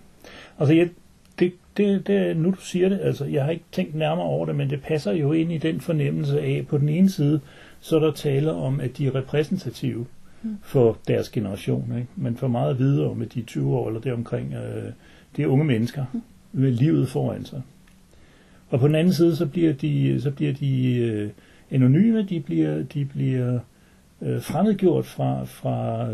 altså 0.59 0.75
jeg, 0.75 0.91
det, 1.39 1.53
det, 1.77 2.07
det, 2.07 2.37
nu 2.37 2.51
du 2.51 2.61
siger 2.61 2.89
det, 2.89 3.01
altså 3.03 3.25
jeg 3.25 3.45
har 3.45 3.51
ikke 3.51 3.65
tænkt 3.73 3.95
nærmere 3.95 4.27
over 4.27 4.47
det, 4.47 4.57
men 4.57 4.71
det 4.71 4.83
passer 4.83 5.13
jo 5.13 5.33
ind 5.33 5.53
i 5.53 5.59
den 5.59 5.81
fornemmelse 5.81 6.41
af, 6.41 6.67
på 6.69 6.79
den 6.79 6.89
ene 6.89 7.11
side, 7.11 7.41
så 7.81 7.97
er 7.97 8.01
der 8.01 8.13
tale 8.13 8.53
om, 8.53 8.81
at 8.81 8.99
de 8.99 9.07
er 9.07 9.15
repræsentative 9.15 10.07
Mm. 10.43 10.59
for 10.63 10.99
deres 11.09 11.29
generation. 11.29 11.93
Ikke? 11.97 12.09
Man 12.17 12.37
får 12.37 12.49
meget 12.49 12.71
at 12.71 12.79
vide 12.79 13.07
om, 13.11 13.23
at 13.23 13.35
de 13.35 13.41
er 13.41 13.45
20 13.45 13.77
år 13.77 13.89
eller 13.89 14.01
deromkring, 14.01 14.55
øh, 14.55 14.93
de 15.37 15.43
er 15.43 15.47
unge 15.47 15.65
mennesker 15.65 16.05
med 16.53 16.71
livet 16.71 17.09
foran 17.09 17.45
sig. 17.45 17.63
Og 18.71 18.81
på 18.81 18.87
den 18.87 18.95
anden 18.95 19.13
side, 19.13 19.37
så 19.37 19.47
bliver 19.47 19.73
de, 19.73 20.21
så 20.21 20.31
bliver 20.31 20.53
de 20.53 20.97
øh, 20.97 21.31
anonyme, 21.71 22.23
de 22.23 22.41
bliver, 22.41 22.83
de 22.83 23.05
bliver 23.05 23.59
øh, 24.23 24.43
fremmedgjort 24.43 25.07
fra, 25.07 25.45
fra 25.45 26.07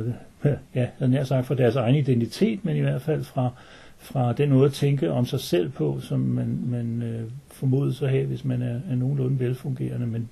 ja, 0.74 0.86
jeg 1.00 1.08
nær 1.08 1.24
sagt 1.24 1.46
fra 1.46 1.54
deres 1.54 1.76
egen 1.76 1.94
identitet, 1.94 2.64
men 2.64 2.76
i 2.76 2.80
hvert 2.80 3.02
fald 3.02 3.24
fra, 3.24 3.50
fra 4.02 4.32
den 4.32 4.50
måde 4.50 4.66
at 4.66 4.72
tænke 4.72 5.10
om 5.10 5.26
sig 5.26 5.40
selv 5.40 5.68
på, 5.68 6.00
som 6.00 6.20
man, 6.20 6.58
man 6.66 7.02
øh, 7.02 7.30
formodes 7.48 8.02
at 8.02 8.10
have, 8.10 8.26
hvis 8.26 8.44
man 8.44 8.62
er, 8.62 8.80
er 8.90 8.94
nogenlunde 8.96 9.40
velfungerende. 9.40 10.06
Men 10.06 10.28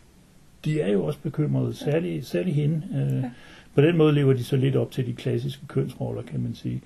de 0.64 0.80
er 0.80 0.92
jo 0.92 1.04
også 1.04 1.18
bekymrede, 1.22 1.74
særligt, 1.74 2.26
særligt 2.26 2.56
hende. 2.56 2.82
Øh, 2.94 3.22
Ja. 3.22 3.30
På 3.74 3.80
den 3.80 3.96
måde 3.96 4.14
lever 4.14 4.32
de 4.32 4.44
så 4.44 4.56
lidt 4.56 4.76
op 4.76 4.90
til 4.90 5.06
de 5.06 5.12
klassiske 5.12 5.66
kønsroller, 5.66 6.22
kan 6.22 6.40
man 6.40 6.54
sige. 6.54 6.80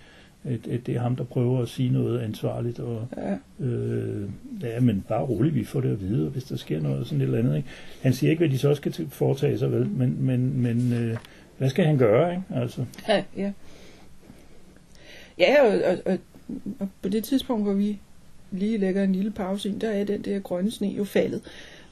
At, 0.44 0.66
at 0.66 0.86
det 0.86 0.96
er 0.96 1.00
ham, 1.00 1.16
der 1.16 1.24
prøver 1.24 1.62
at 1.62 1.68
sige 1.68 1.92
noget 1.92 2.20
ansvarligt, 2.20 2.78
og 2.80 3.08
ja, 3.16 3.64
øh, 3.64 4.28
ja, 4.62 4.80
men 4.80 5.04
bare 5.08 5.22
roligt, 5.22 5.54
vi 5.54 5.64
får 5.64 5.80
det 5.80 5.92
at 5.92 6.00
vide, 6.00 6.28
hvis 6.28 6.44
der 6.44 6.56
sker 6.56 6.80
noget 6.80 7.06
sådan 7.06 7.20
et 7.20 7.24
eller 7.24 7.38
andet. 7.38 7.56
Ikke? 7.56 7.68
Han 8.02 8.12
siger 8.12 8.30
ikke, 8.30 8.40
hvad 8.40 8.48
de 8.48 8.58
så 8.58 8.74
skal 8.74 9.08
foretage 9.08 9.58
sig, 9.58 9.72
vel? 9.72 9.86
men, 9.88 10.16
men, 10.20 10.62
men 10.62 10.92
øh, 10.92 11.16
hvad 11.58 11.70
skal 11.70 11.84
han 11.84 11.98
gøre? 11.98 12.30
Ikke? 12.30 12.42
Altså, 12.54 12.84
ja, 13.08 13.22
ja. 13.36 13.52
Ja, 15.38 15.54
og, 15.62 15.80
og, 15.92 16.12
og, 16.12 16.18
og 16.78 16.88
på 17.02 17.08
det 17.08 17.24
tidspunkt, 17.24 17.64
hvor 17.64 17.72
vi 17.74 17.98
lige 18.50 18.78
lægger 18.78 19.04
en 19.04 19.12
lille 19.12 19.30
pause 19.30 19.68
ind, 19.68 19.80
der 19.80 19.90
er 19.90 20.04
den 20.04 20.22
der 20.22 20.38
grønne 20.38 20.70
sne 20.70 20.88
jo 20.88 21.04
faldet. 21.04 21.40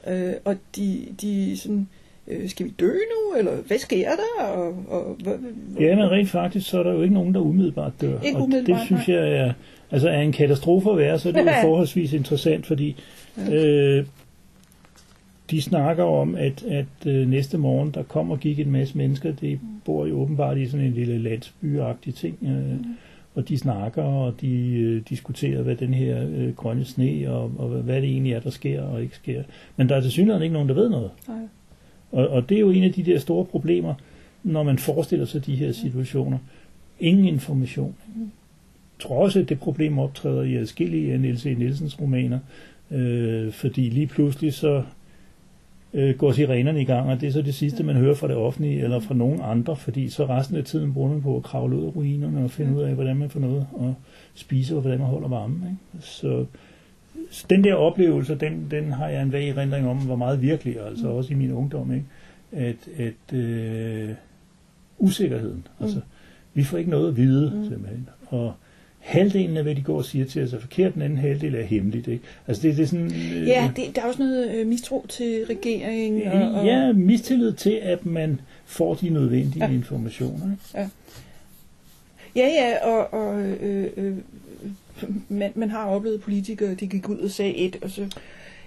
Øh, 0.07 0.33
og 0.45 0.55
de, 0.75 1.05
de 1.21 1.57
sådan, 1.57 1.87
øh, 2.27 2.49
skal 2.49 2.65
vi 2.65 2.73
dø 2.79 2.91
nu, 2.91 3.37
eller 3.37 3.51
hvad 3.67 3.77
sker 3.77 4.09
der? 4.09 4.43
Og, 4.45 4.75
og, 4.87 5.17
hvad, 5.23 5.33
Ja, 5.79 5.95
men 5.95 6.11
rent 6.11 6.29
faktisk, 6.29 6.69
så 6.69 6.79
er 6.79 6.83
der 6.83 6.93
jo 6.93 7.01
ikke 7.01 7.13
nogen, 7.13 7.33
der 7.33 7.39
umiddelbart 7.39 7.93
dør. 8.01 8.19
Ikke 8.21 8.37
og 8.37 8.43
umiddelbart, 8.43 8.79
det 8.79 8.85
synes 8.85 9.07
jeg 9.09 9.31
er, 9.37 9.53
altså 9.91 10.09
er 10.09 10.19
en 10.21 10.31
katastrofe 10.31 10.89
at 10.91 10.97
være, 10.97 11.19
så 11.19 11.29
er 11.29 11.33
det 11.33 11.39
jo 11.39 11.45
Ja. 11.45 11.63
forholdsvis 11.63 12.13
interessant, 12.13 12.65
fordi 12.65 12.95
øh, 13.51 14.05
de 15.51 15.61
snakker 15.61 16.03
om, 16.03 16.35
at, 16.35 16.63
at 16.63 16.85
øh, 17.07 17.27
næste 17.27 17.57
morgen, 17.57 17.91
der 17.91 18.03
kom 18.03 18.31
og 18.31 18.39
gik 18.39 18.59
en 18.59 18.71
masse 18.71 18.97
mennesker, 18.97 19.31
de 19.31 19.59
bor 19.85 20.05
jo 20.05 20.21
åbenbart 20.21 20.57
i 20.57 20.67
sådan 20.67 20.85
en 20.85 20.93
lille 20.93 21.17
landsbyagtig 21.19 22.15
ting, 22.15 22.37
øh, 22.41 22.75
og 23.35 23.49
de 23.49 23.57
snakker, 23.57 24.03
og 24.03 24.41
de 24.41 24.73
øh, 24.73 25.01
diskuterer, 25.09 25.61
hvad 25.61 25.75
den 25.75 25.93
her 25.93 26.27
øh, 26.29 26.55
grønne 26.55 26.85
sne, 26.85 27.31
og, 27.31 27.51
og 27.57 27.69
hvad 27.69 28.01
det 28.01 28.09
egentlig 28.09 28.33
er, 28.33 28.39
der 28.39 28.49
sker 28.49 28.81
og 28.81 29.01
ikke 29.01 29.15
sker. 29.15 29.43
Men 29.77 29.89
der 29.89 29.95
er 29.95 30.01
til 30.01 30.11
synligheden 30.11 30.43
ikke 30.43 30.53
nogen, 30.53 30.69
der 30.69 30.75
ved 30.75 30.89
noget. 30.89 31.11
Nej. 31.27 31.37
Og, 32.11 32.27
og 32.27 32.49
det 32.49 32.55
er 32.55 32.59
jo 32.59 32.69
en 32.69 32.83
af 32.83 32.93
de 32.93 33.03
der 33.03 33.19
store 33.19 33.45
problemer, 33.45 33.93
når 34.43 34.63
man 34.63 34.77
forestiller 34.77 35.25
sig 35.25 35.45
de 35.45 35.55
her 35.55 35.71
situationer. 35.71 36.37
Ingen 36.99 37.25
information. 37.25 37.95
Jeg 38.17 38.27
tror 38.99 39.23
også, 39.23 39.39
at 39.39 39.49
det 39.49 39.59
problem 39.59 39.99
optræder 39.99 40.41
i 40.41 40.55
adskillige 40.55 41.13
af 41.13 41.19
Niels 41.19 41.45
E. 41.45 41.53
Nielsens 41.53 42.01
romaner, 42.01 42.39
øh, 42.91 43.51
fordi 43.51 43.89
lige 43.89 44.07
pludselig 44.07 44.53
så 44.53 44.83
øh, 45.93 46.17
går 46.17 46.31
sirenerne 46.31 46.81
i 46.81 46.85
gang, 46.85 47.09
og 47.09 47.21
det 47.21 47.27
er 47.27 47.31
så 47.31 47.41
det 47.41 47.55
sidste, 47.55 47.83
man 47.83 47.95
hører 47.95 48.15
fra 48.15 48.27
det 48.27 48.35
offentlige 48.35 48.83
eller 48.83 48.99
fra 48.99 49.13
nogen 49.13 49.39
andre, 49.43 49.75
fordi 49.75 50.09
så 50.09 50.25
resten 50.25 50.57
af 50.57 50.63
tiden 50.63 50.93
bruger 50.93 51.09
man 51.09 51.21
på 51.21 51.37
at 51.37 51.43
kravle 51.43 51.75
ud 51.75 51.85
af 51.85 51.95
ruinerne 51.95 52.43
og 52.43 52.51
finde 52.51 52.75
ud 52.75 52.81
af, 52.81 52.93
hvordan 52.93 53.17
man 53.17 53.29
får 53.29 53.39
noget 53.39 53.67
at 53.79 53.93
spise, 54.33 54.75
og 54.75 54.81
hvordan 54.81 54.99
man 54.99 55.07
holder 55.07 55.27
varmen. 55.27 55.63
Ikke? 55.63 56.05
Så 56.05 56.45
den 57.49 57.63
der 57.63 57.73
oplevelse, 57.73 58.35
den, 58.35 58.67
den 58.71 58.91
har 58.91 59.07
jeg 59.07 59.21
en 59.21 59.31
vag 59.31 59.49
erindring 59.49 59.87
om, 59.87 60.07
var 60.07 60.15
meget 60.15 60.41
virkelig, 60.41 60.79
altså 60.87 61.07
også 61.07 61.33
i 61.33 61.35
min 61.35 61.51
ungdom, 61.51 61.93
ikke? 61.93 62.05
at, 62.51 62.75
at 62.97 63.37
øh, 63.37 64.09
usikkerheden, 64.97 65.67
altså 65.79 66.01
vi 66.53 66.63
får 66.63 66.77
ikke 66.77 66.89
noget 66.89 67.07
at 67.07 67.17
vide, 67.17 67.67
simpelthen, 67.69 68.09
og 68.27 68.53
halvdelen 69.03 69.57
af, 69.57 69.63
hvad 69.63 69.75
de 69.75 69.81
går 69.81 69.97
og 69.97 70.05
siger 70.05 70.25
til 70.25 70.43
os, 70.43 70.53
er 70.53 70.59
forkert, 70.59 70.93
den 70.93 71.01
anden 71.01 71.17
halvdel 71.19 71.55
er 71.55 71.63
hemmeligt, 71.63 72.07
ikke? 72.07 72.23
Altså 72.47 72.61
det, 72.67 72.77
det 72.77 72.83
er 72.83 72.87
sådan... 72.87 73.05
Øh, 73.05 73.47
Ja, 73.47 73.71
det, 73.75 73.95
der 73.95 74.01
er 74.01 74.05
også 74.05 74.19
noget 74.23 74.55
øh, 74.55 74.67
mistro 74.67 75.05
til 75.09 75.45
regeringen. 75.49 76.27
Og, 76.27 76.51
og, 76.51 76.65
Ja, 76.65 76.93
mistillid 76.93 77.53
til, 77.53 77.79
at 77.83 78.05
man 78.05 78.41
får 78.65 78.93
de 78.95 79.09
nødvendige 79.09 79.65
Ja. 79.65 79.71
informationer. 79.71 80.51
Ikke? 80.51 80.89
ja, 82.35 82.47
ja 82.47 82.87
og, 82.87 83.13
og 83.13 83.41
øh, 83.41 83.87
øh, 83.97 84.13
man, 85.29 85.51
man 85.55 85.69
har 85.69 85.85
oplevet 85.85 86.21
politikere, 86.21 86.73
de 86.73 86.87
gik 86.87 87.09
ud 87.09 87.17
og 87.17 87.29
sagde 87.31 87.55
et, 87.57 87.75
og 87.81 87.89
så 87.89 88.01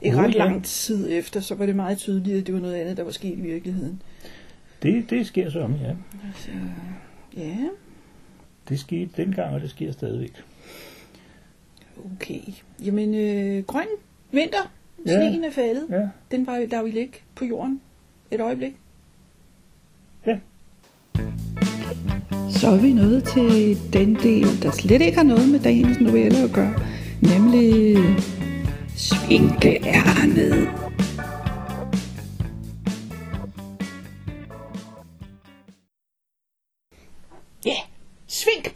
ikke 0.03 0.17
Oh, 0.17 0.23
ret 0.25 0.35
ja. 0.35 0.39
lang 0.39 0.65
tid 0.65 1.09
efter, 1.11 1.41
så 1.41 1.55
var 1.55 1.67
det 1.67 1.77
meget 1.77 1.99
tydeligt, 1.99 2.39
at 2.41 2.47
det 2.47 2.55
var 2.55 2.61
noget 2.61 2.75
andet, 2.75 2.97
der 2.97 3.03
var 3.05 3.11
sket 3.11 3.39
i 3.39 3.41
virkeligheden. 3.41 4.03
Det, 4.83 5.11
det 5.11 5.27
sker 5.27 5.51
så 5.51 5.61
om, 5.61 5.73
ja. 5.83 5.91
Altså, 6.29 6.51
ja, 7.37 7.57
Det 8.69 8.81
skete 8.81 9.11
dengang, 9.17 9.55
og 9.55 9.61
det 9.61 9.71
sker 9.71 9.93
stadigvæk. 9.93 10.33
okay. 12.15 12.41
Jamen, 12.85 13.15
øh, 13.15 13.65
grøn 13.65 13.87
vinter, 14.33 14.73
Ja. 15.07 15.29
sneen 15.29 15.45
er 15.45 15.51
faldet, 15.51 15.87
Ja, 15.91 16.09
den 16.31 16.47
var, 16.47 16.67
der 16.71 16.83
vil 16.83 16.95
ligge 16.95 17.13
på 17.35 17.45
jorden 17.45 17.81
et 18.31 18.41
øjeblik. 18.41 18.73
Så 22.51 22.69
er 22.69 22.77
vi 22.81 22.93
nået 22.93 23.25
til 23.25 23.79
den 23.93 24.15
del, 24.15 24.63
der 24.63 24.71
slet 24.71 25.03
ikke 25.03 25.17
har 25.17 25.25
noget 25.25 25.49
med 25.49 25.61
dagens 25.61 26.01
novelle 26.01 26.39
at 26.39 26.51
gøre, 26.53 26.75
nemlig 27.23 27.97
svinkeærnet. 28.97 30.69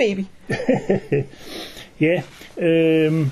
Baby. 0.01 0.25
ja 2.07 2.23
øh, 2.59 3.27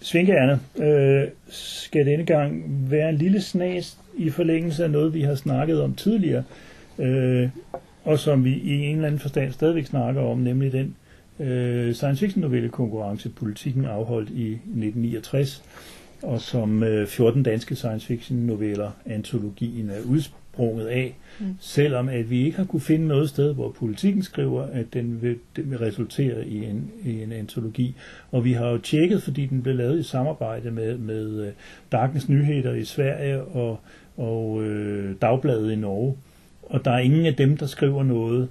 Svinkærne 0.00 0.60
øh, 0.78 1.28
skal 1.48 2.06
denne 2.06 2.24
gang 2.26 2.64
være 2.90 3.08
en 3.08 3.16
lille 3.16 3.42
snas 3.42 3.98
i 4.16 4.30
forlængelse 4.30 4.84
af 4.84 4.90
noget, 4.90 5.14
vi 5.14 5.22
har 5.22 5.34
snakket 5.34 5.82
om 5.82 5.94
tidligere, 5.94 6.42
øh, 6.98 7.48
og 8.04 8.18
som 8.18 8.44
vi 8.44 8.54
i 8.54 8.70
en 8.70 8.94
eller 8.94 9.06
anden 9.06 9.20
forstand 9.20 9.52
stadigvæk 9.52 9.86
snakker 9.86 10.22
om, 10.22 10.38
nemlig 10.38 10.72
den 10.72 10.96
øh, 11.40 11.94
science 11.94 12.20
fiction 12.20 12.40
novelle 12.40 12.68
konkurrence, 12.68 13.28
politikken 13.28 13.84
afholdt 13.84 14.30
i 14.30 14.52
1969, 14.52 15.62
og 16.22 16.40
som 16.40 16.82
øh, 16.82 17.06
14 17.06 17.42
danske 17.42 17.76
science 17.76 18.06
fiction 18.06 18.38
noveller 18.38 18.90
antologien 19.06 19.90
er 19.90 20.00
udsprunget 20.54 20.86
af, 20.86 21.14
mm. 21.40 21.46
selvom 21.60 22.08
at 22.08 22.30
vi 22.30 22.44
ikke 22.44 22.56
har 22.56 22.64
kunne 22.64 22.80
finde 22.80 23.06
noget 23.06 23.28
sted, 23.28 23.54
hvor 23.54 23.70
politikken 23.70 24.22
skriver, 24.22 24.62
at 24.62 24.86
den 24.92 25.22
vil, 25.22 25.36
den 25.56 25.70
vil 25.70 25.78
resultere 25.78 26.46
i 26.46 26.64
en, 26.64 26.90
i 27.04 27.22
en 27.22 27.32
antologi. 27.32 27.94
Og 28.32 28.44
vi 28.44 28.52
har 28.52 28.68
jo 28.68 28.78
tjekket, 28.78 29.22
fordi 29.22 29.46
den 29.46 29.62
blev 29.62 29.74
lavet 29.74 30.00
i 30.00 30.02
samarbejde 30.02 30.70
med, 30.70 30.98
med 30.98 31.46
øh, 31.46 31.52
Dagens 31.92 32.28
Nyheder 32.28 32.74
i 32.74 32.84
Sverige 32.84 33.42
og, 33.42 33.80
og 34.16 34.62
øh, 34.62 35.14
Dagbladet 35.22 35.72
i 35.72 35.76
Norge. 35.76 36.16
Og 36.62 36.84
der 36.84 36.90
er 36.90 36.98
ingen 36.98 37.26
af 37.26 37.34
dem, 37.34 37.56
der 37.56 37.66
skriver 37.66 38.02
noget 38.02 38.48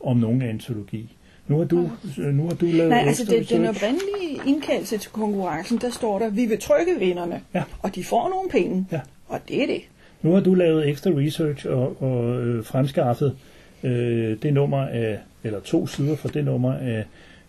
om 0.00 0.16
nogen 0.16 0.42
antologi. 0.42 1.16
Nu 1.48 1.58
har 1.58 1.64
du, 1.64 1.90
nu 2.18 2.42
har 2.48 2.54
du 2.54 2.66
lavet 2.66 2.90
Nej, 2.90 2.98
altså 3.06 3.24
det, 3.24 3.50
den 3.50 3.66
oprindelige 3.66 4.40
indkaldelse 4.46 4.98
til 4.98 5.10
konkurrencen, 5.10 5.78
der 5.78 5.90
står 5.90 6.18
der, 6.18 6.30
vi 6.30 6.46
vil 6.46 6.60
trykke 6.60 6.98
vinderne, 6.98 7.40
Ja. 7.54 7.62
og 7.82 7.94
de 7.94 8.04
får 8.04 8.28
nogle 8.28 8.50
penge, 8.50 8.86
Ja. 8.92 9.00
og 9.26 9.40
det 9.48 9.62
er 9.62 9.66
det. 9.66 9.80
Nu 10.24 10.32
har 10.32 10.40
du 10.40 10.54
lavet 10.54 10.88
ekstra 10.88 11.10
research 11.10 11.66
og, 11.68 12.02
og 12.02 12.42
øh, 12.42 12.64
fremskaffet 12.64 13.36
øh, 13.82 14.36
det 14.42 14.54
nummer 14.54 14.78
af, 14.78 15.18
eller 15.44 15.60
to 15.60 15.86
sider 15.86 16.16
fra 16.16 16.28
det 16.34 16.44
nummer 16.44 16.74
af, 16.74 17.04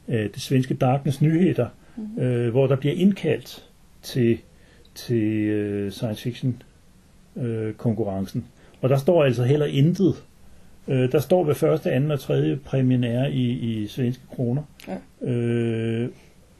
af 0.07 0.29
det 0.33 0.41
svenske 0.41 0.73
Darkness 0.73 1.21
Nyheder, 1.21 1.67
mm-hmm. 1.95 2.23
øh, 2.23 2.51
hvor 2.51 2.67
der 2.67 2.75
bliver 2.75 2.95
indkaldt 2.95 3.63
til, 4.01 4.37
til 4.95 5.23
øh, 5.23 5.91
science 5.91 6.23
fiction 6.23 6.61
øh, 7.35 7.73
konkurrencen. 7.73 8.45
Og 8.81 8.89
der 8.89 8.97
står 8.97 9.23
altså 9.23 9.43
heller 9.43 9.65
intet. 9.65 10.23
Øh, 10.87 11.11
der 11.11 11.19
står 11.19 11.43
ved 11.43 11.55
første, 11.55 11.91
anden 11.91 12.11
og 12.11 12.19
tredje 12.19 12.55
præmien 12.55 13.03
er 13.03 13.27
i, 13.27 13.49
i 13.51 13.87
svenske 13.87 14.23
kroner. 14.35 14.63
Ja. 14.87 15.27
Øh, 15.31 16.09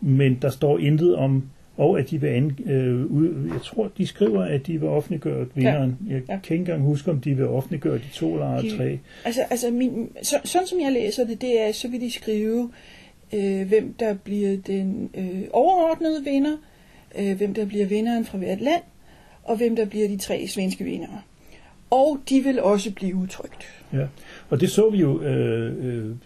men 0.01 0.37
der 0.41 0.49
står 0.49 0.79
intet 0.79 1.15
om, 1.15 1.49
og 1.77 1.99
at 1.99 2.09
de 2.09 2.21
vil 2.21 2.27
an, 2.27 2.57
øh, 2.65 3.05
ud, 3.05 3.49
jeg 3.53 3.61
tror, 3.61 3.91
de 3.97 4.07
skriver, 4.07 4.43
at 4.43 4.67
de 4.67 4.79
vil 4.79 4.89
offentliggøre 4.89 5.45
vinderen. 5.55 5.97
Jeg 6.09 6.21
Ja. 6.29 6.39
kan 6.43 6.53
ikke 6.53 6.55
engang 6.55 6.81
huske, 6.81 7.11
om 7.11 7.19
de 7.21 7.33
vil 7.35 7.47
offentliggøre 7.47 7.97
de 7.97 8.09
to 8.13 8.33
eller 8.33 8.61
De- 8.61 8.77
tre. 8.77 8.99
Altså, 9.25 9.41
altså 9.49 9.71
min, 9.71 10.09
så, 10.23 10.35
sådan 10.43 10.67
som 10.67 10.79
jeg 10.79 10.91
læser 10.91 11.25
det, 11.25 11.41
det 11.41 11.61
er, 11.61 11.71
så 11.71 11.87
vil 11.87 12.01
de 12.01 12.11
skrive, 12.11 12.71
øh, 13.33 13.67
hvem 13.67 13.93
der 13.99 14.13
bliver 14.13 14.57
den 14.67 15.09
øh, 15.17 15.41
overordnede 15.51 16.23
vinder, 16.23 16.57
øh, 17.19 17.37
hvem 17.37 17.53
der 17.53 17.65
bliver 17.65 17.85
vinderen 17.85 18.25
fra 18.25 18.37
hvert 18.37 18.61
land, 18.61 18.81
og 19.43 19.57
hvem 19.57 19.75
der 19.75 19.85
bliver 19.85 20.07
de 20.07 20.17
tre 20.17 20.47
svenske 20.47 20.83
vindere. 20.83 21.21
Og 21.91 22.19
de 22.29 22.39
vil 22.43 22.61
også 22.61 22.91
blive 22.93 23.15
udtrykt. 23.15 23.63
Ja. 23.93 24.05
Og 24.49 24.61
det 24.61 24.69
så 24.69 24.89
vi 24.89 24.97
jo, 24.97 25.21
øh, 25.21 25.73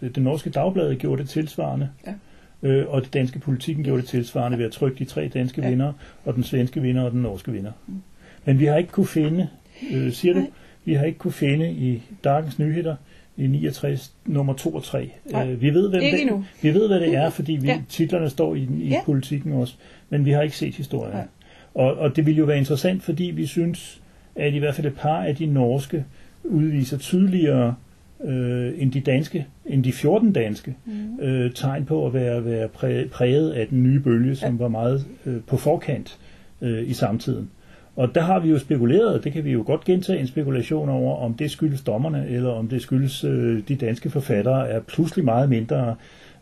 øh, 0.02 0.10
det 0.14 0.22
norske 0.22 0.50
dagblad 0.50 0.94
gjorde 0.94 1.22
det 1.22 1.30
tilsvarende. 1.30 1.90
Ja. 2.06 2.12
Øh, 2.62 2.84
og 2.88 3.02
det 3.02 3.14
danske 3.14 3.38
politikken 3.38 3.84
gjorde 3.84 4.02
det 4.02 4.08
tilsvarende 4.08 4.58
ved 4.58 4.64
at 4.64 4.72
trykke 4.72 4.98
de 4.98 5.04
tre 5.04 5.28
danske 5.34 5.62
Ja. 5.62 5.68
vinder, 5.70 5.92
og 6.24 6.34
den 6.34 6.42
svenske 6.44 6.80
vinder 6.82 7.02
og 7.02 7.10
den 7.12 7.22
norske 7.22 7.52
vinder. 7.52 7.72
Men 8.44 8.58
vi 8.58 8.64
har 8.64 8.76
ikke 8.76 8.90
kunne 8.90 9.06
finde, 9.06 9.48
øh, 9.92 10.12
siger 10.12 10.34
du, 10.34 10.46
vi 10.84 10.94
har 10.94 11.04
ikke 11.04 11.18
kunne 11.18 11.32
finde 11.32 11.70
i 11.72 12.02
Dagens 12.24 12.58
Nyheder 12.58 12.96
i 13.36 13.46
69 13.46 14.14
nummer 14.26 14.52
2 14.54 14.70
og 14.74 14.82
3. 14.84 15.10
Nej. 15.32 15.50
Øh, 15.50 15.62
vi 15.62 15.70
ved, 15.74 15.90
hvem 15.90 16.00
det, 16.00 16.20
endnu. 16.20 16.44
vi 16.62 16.74
ved, 16.74 16.88
hvad 16.88 17.00
det 17.00 17.14
er, 17.14 17.30
fordi 17.30 17.52
vi, 17.52 17.66
Ja. 17.66 17.80
titlerne 17.88 18.30
står 18.30 18.54
i, 18.54 18.68
i 18.80 18.88
ja. 18.88 19.00
politikken 19.04 19.52
også, 19.52 19.74
men 20.10 20.24
vi 20.24 20.30
har 20.30 20.42
ikke 20.42 20.56
set 20.56 20.74
historien. 20.74 21.14
Nej. 21.14 21.26
Og, 21.74 21.94
og 21.98 22.16
det 22.16 22.26
ville 22.26 22.38
jo 22.38 22.44
være 22.44 22.58
interessant, 22.58 23.02
fordi 23.02 23.24
vi 23.24 23.46
synes, 23.46 24.00
at 24.36 24.54
i 24.54 24.58
hvert 24.58 24.74
fald 24.74 24.86
et 24.86 24.96
par 24.96 25.22
af 25.22 25.36
de 25.36 25.46
norske 25.46 26.04
udviser 26.44 26.98
tydeligere 26.98 27.74
øh, 28.24 28.72
end 28.76 28.92
de 28.92 29.00
danske, 29.00 29.46
end 29.66 29.84
de 29.84 29.92
14 29.92 30.32
danske, 30.32 30.74
mm. 30.86 31.20
øh, 31.20 31.50
tegn 31.54 31.84
på 31.84 32.06
at 32.06 32.14
være, 32.14 32.44
være 32.44 32.68
præ, 32.68 33.04
præget 33.12 33.50
af 33.50 33.66
den 33.66 33.82
nye 33.82 34.00
bølge, 34.00 34.34
som 34.34 34.52
Ja. 34.54 34.62
var 34.62 34.68
meget 34.68 35.06
øh, 35.26 35.36
på 35.46 35.56
forkant 35.56 36.18
øh, 36.60 36.88
i 36.90 36.92
samtiden. 36.92 37.50
Og 37.96 38.14
der 38.14 38.20
har 38.20 38.40
vi 38.40 38.50
jo 38.50 38.58
spekuleret, 38.58 39.24
det 39.24 39.32
kan 39.32 39.44
vi 39.44 39.52
jo 39.52 39.62
godt 39.66 39.84
gentage 39.84 40.20
en 40.20 40.26
spekulation 40.26 40.88
over, 40.88 41.16
om 41.16 41.34
det 41.34 41.50
skyldes 41.50 41.82
dommerne, 41.82 42.26
eller 42.28 42.50
om 42.50 42.68
det 42.68 42.82
skyldes 42.82 43.24
øh, 43.24 43.62
de 43.68 43.76
danske 43.76 44.10
forfattere 44.10 44.68
er 44.68 44.80
pludselig 44.80 45.24
meget 45.24 45.48
mindre 45.48 45.94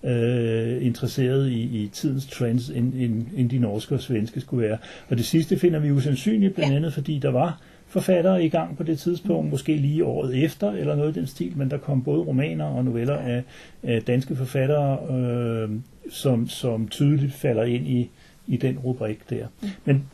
øh, 0.04 0.86
interesseret 0.86 1.48
i, 1.48 1.82
i 1.82 1.90
tidens 1.92 2.26
trends, 2.26 2.70
end, 2.70 2.92
end, 2.94 3.26
end 3.36 3.50
de 3.50 3.58
norske 3.58 3.94
og 3.94 4.00
svenske 4.00 4.40
skulle 4.40 4.68
være. 4.68 4.78
Og 5.08 5.16
det 5.16 5.24
sidste 5.24 5.58
finder 5.58 5.78
vi 5.78 5.90
usandsynligt, 5.90 6.54
blandt 6.54 6.74
andet 6.76 6.92
fordi 6.92 7.18
der 7.18 7.30
var 7.30 7.60
forfattere 7.88 8.44
i 8.44 8.48
gang 8.48 8.76
på 8.76 8.82
det 8.82 8.98
tidspunkt, 8.98 9.50
måske 9.50 9.76
lige 9.76 10.04
året 10.04 10.44
efter, 10.44 10.70
eller 10.72 10.94
noget 10.96 11.16
i 11.16 11.18
den 11.20 11.26
stil, 11.26 11.52
men 11.56 11.70
der 11.70 11.78
kom 11.78 12.02
både 12.04 12.22
romaner 12.22 12.64
og 12.64 12.84
noveller 12.84 13.16
af, 13.16 13.42
af 13.82 14.02
danske 14.02 14.36
forfattere, 14.36 14.98
øh, 15.16 15.70
som, 16.10 16.48
som 16.48 16.88
tydeligt 16.88 17.34
falder 17.34 17.62
ind 17.64 17.86
i, 17.88 18.10
i 18.46 18.56
den 18.56 18.78
rubrik 18.78 19.30
der. 19.30 19.46
Men 19.84 20.04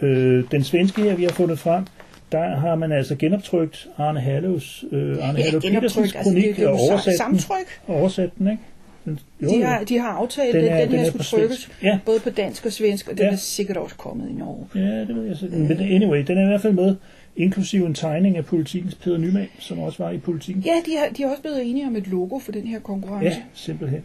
øh, 0.00 0.44
den 0.50 0.64
svenske 0.64 1.02
her, 1.02 1.16
vi 1.16 1.22
har 1.22 1.30
fundet 1.30 1.58
frem, 1.58 1.84
der 2.32 2.56
har 2.56 2.74
man 2.74 2.92
altså 2.92 3.16
genoptrykt 3.16 3.88
Arne 3.96 4.20
Halløs, 4.20 4.84
øh, 4.92 5.16
Arne 5.28 5.38
Ja, 5.38 5.44
Hallow 5.44 5.60
Petersens 5.60 5.96
altså 6.14 6.30
det, 6.30 6.42
kronik 6.42 6.56
det 6.56 6.64
er 6.64 6.68
og 6.68 6.74
oversat 6.90 7.04
den, 7.04 7.16
samtryk. 7.18 7.80
og 7.86 7.96
oversat 7.96 8.30
den, 8.38 8.46
ikke? 8.50 8.62
Den, 9.04 9.18
jo, 9.42 9.48
De 9.48 9.62
har, 9.62 9.84
de 9.84 9.98
har 9.98 10.08
aftalt, 10.08 10.54
Den 10.54 10.64
at 10.64 10.70
er- 10.72 10.80
den, 10.80 10.88
den 10.90 10.98
her 10.98 11.06
er 11.06 11.10
skulle 11.10 11.24
trykkes 11.24 11.70
Ja. 11.82 11.98
både 12.06 12.20
på 12.20 12.30
dansk 12.30 12.66
og 12.66 12.72
svensk, 12.72 13.08
og 13.08 13.18
den 13.18 13.26
Ja. 13.26 13.32
er 13.32 13.36
sikkert 13.36 13.76
også 13.76 13.96
kommet 13.96 14.30
i 14.30 14.32
Norge. 14.32 14.66
Ja, 14.74 15.00
det 15.00 15.16
ved 15.16 15.24
jeg 15.24 15.36
så. 15.36 15.46
Men 15.52 15.70
anyway, 15.80 16.24
den 16.26 16.38
er 16.38 16.42
i 16.42 16.46
hvert 16.46 16.60
fald 16.62 16.72
med, 16.72 16.96
inklusive 17.38 17.86
en 17.86 17.94
tegning 17.94 18.36
af 18.36 18.44
politikens 18.44 18.94
Peder 18.94 19.18
Nyman, 19.18 19.48
som 19.58 19.78
også 19.78 20.02
var 20.02 20.10
i 20.10 20.18
politikken. 20.18 20.62
Ja, 20.62 20.72
de 20.86 20.96
har, 20.96 21.08
de 21.16 21.22
er 21.22 21.28
også 21.28 21.42
blevet 21.42 21.70
enige 21.70 21.86
om 21.86 21.96
et 21.96 22.06
logo 22.06 22.38
for 22.38 22.52
den 22.52 22.66
her 22.66 22.80
konkurrence. 22.80 23.28
Ja, 23.28 23.42
simpelthen. 23.54 24.02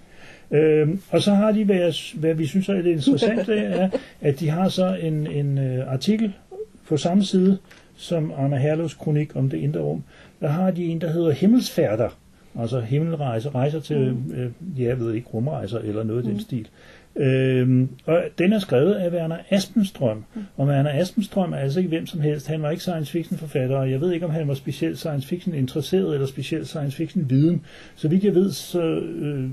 Øhm, 0.52 1.02
og 1.10 1.22
så 1.22 1.34
har 1.34 1.52
de, 1.52 1.66
hvad, 1.66 2.18
hvad 2.20 2.34
vi 2.34 2.46
synes 2.46 2.70
er 2.70 2.74
det 2.82 2.92
interessante, 2.92 3.56
er, 3.56 3.90
at 4.22 4.40
de 4.40 4.50
har 4.50 4.70
så 4.70 4.96
en, 4.96 5.28
en 5.28 5.58
uh, 5.58 5.94
artikel 5.94 6.34
på 6.88 6.98
samme 6.98 7.24
side, 7.24 7.58
som 7.96 8.34
Anna 8.38 8.58
Herlovs 8.58 8.94
kronik 8.94 9.36
om 9.36 9.50
det 9.50 9.58
indre 9.58 9.80
rum. 9.80 10.04
Der 10.42 10.48
har 10.48 10.72
de 10.72 10.86
en, 10.86 11.02
der 11.02 11.12
hedder 11.12 11.32
Himmelsfærder, 11.32 12.10
altså 12.60 12.80
himmelrejser, 12.80 13.56
rejser 13.56 13.80
til, 13.80 14.14
mm. 14.14 14.34
øh, 14.34 14.52
ja, 14.80 14.84
jeg 14.84 15.00
ved 15.00 15.14
ikke, 15.14 15.28
rumrejser 15.34 15.80
eller 15.80 16.04
noget 16.04 16.24
i 16.24 16.28
mm. 16.28 16.34
den 16.34 16.42
stil. 16.42 16.68
Øhm, 17.16 17.90
og 18.06 18.24
den 18.38 18.54
er 18.54 18.60
skrevet 18.60 18.94
af 18.94 19.10
Werner 19.10 19.38
Aspenstrøm. 19.50 20.24
Mm. 20.36 20.42
Og 20.58 20.68
Werner 20.68 21.02
Aspenstrøm 21.02 21.54
er 21.54 21.58
altså 21.58 21.80
ikke 21.80 21.90
hvem 21.90 22.06
som 22.06 22.22
helst. 22.22 22.48
Han 22.48 22.62
var 22.62 22.70
ikke 22.70 22.84
science 22.84 23.12
fiction 23.12 23.38
forfatter, 23.38 23.78
og 23.78 23.92
jeg 23.92 24.02
ved 24.02 24.12
ikke, 24.12 24.26
om 24.26 24.32
han 24.32 24.48
var 24.48 24.54
specielt 24.54 24.98
science 24.98 25.28
fiction 25.28 25.56
interesseret 25.56 26.14
eller 26.14 26.28
specielt 26.28 26.68
science 26.68 26.98
fiction 26.98 27.30
viden. 27.30 27.66
Så 27.96 28.08
vidt 28.08 28.24
jeg 28.24 28.36
ved, 28.36 28.52
så 28.52 28.82
øh, 29.00 29.50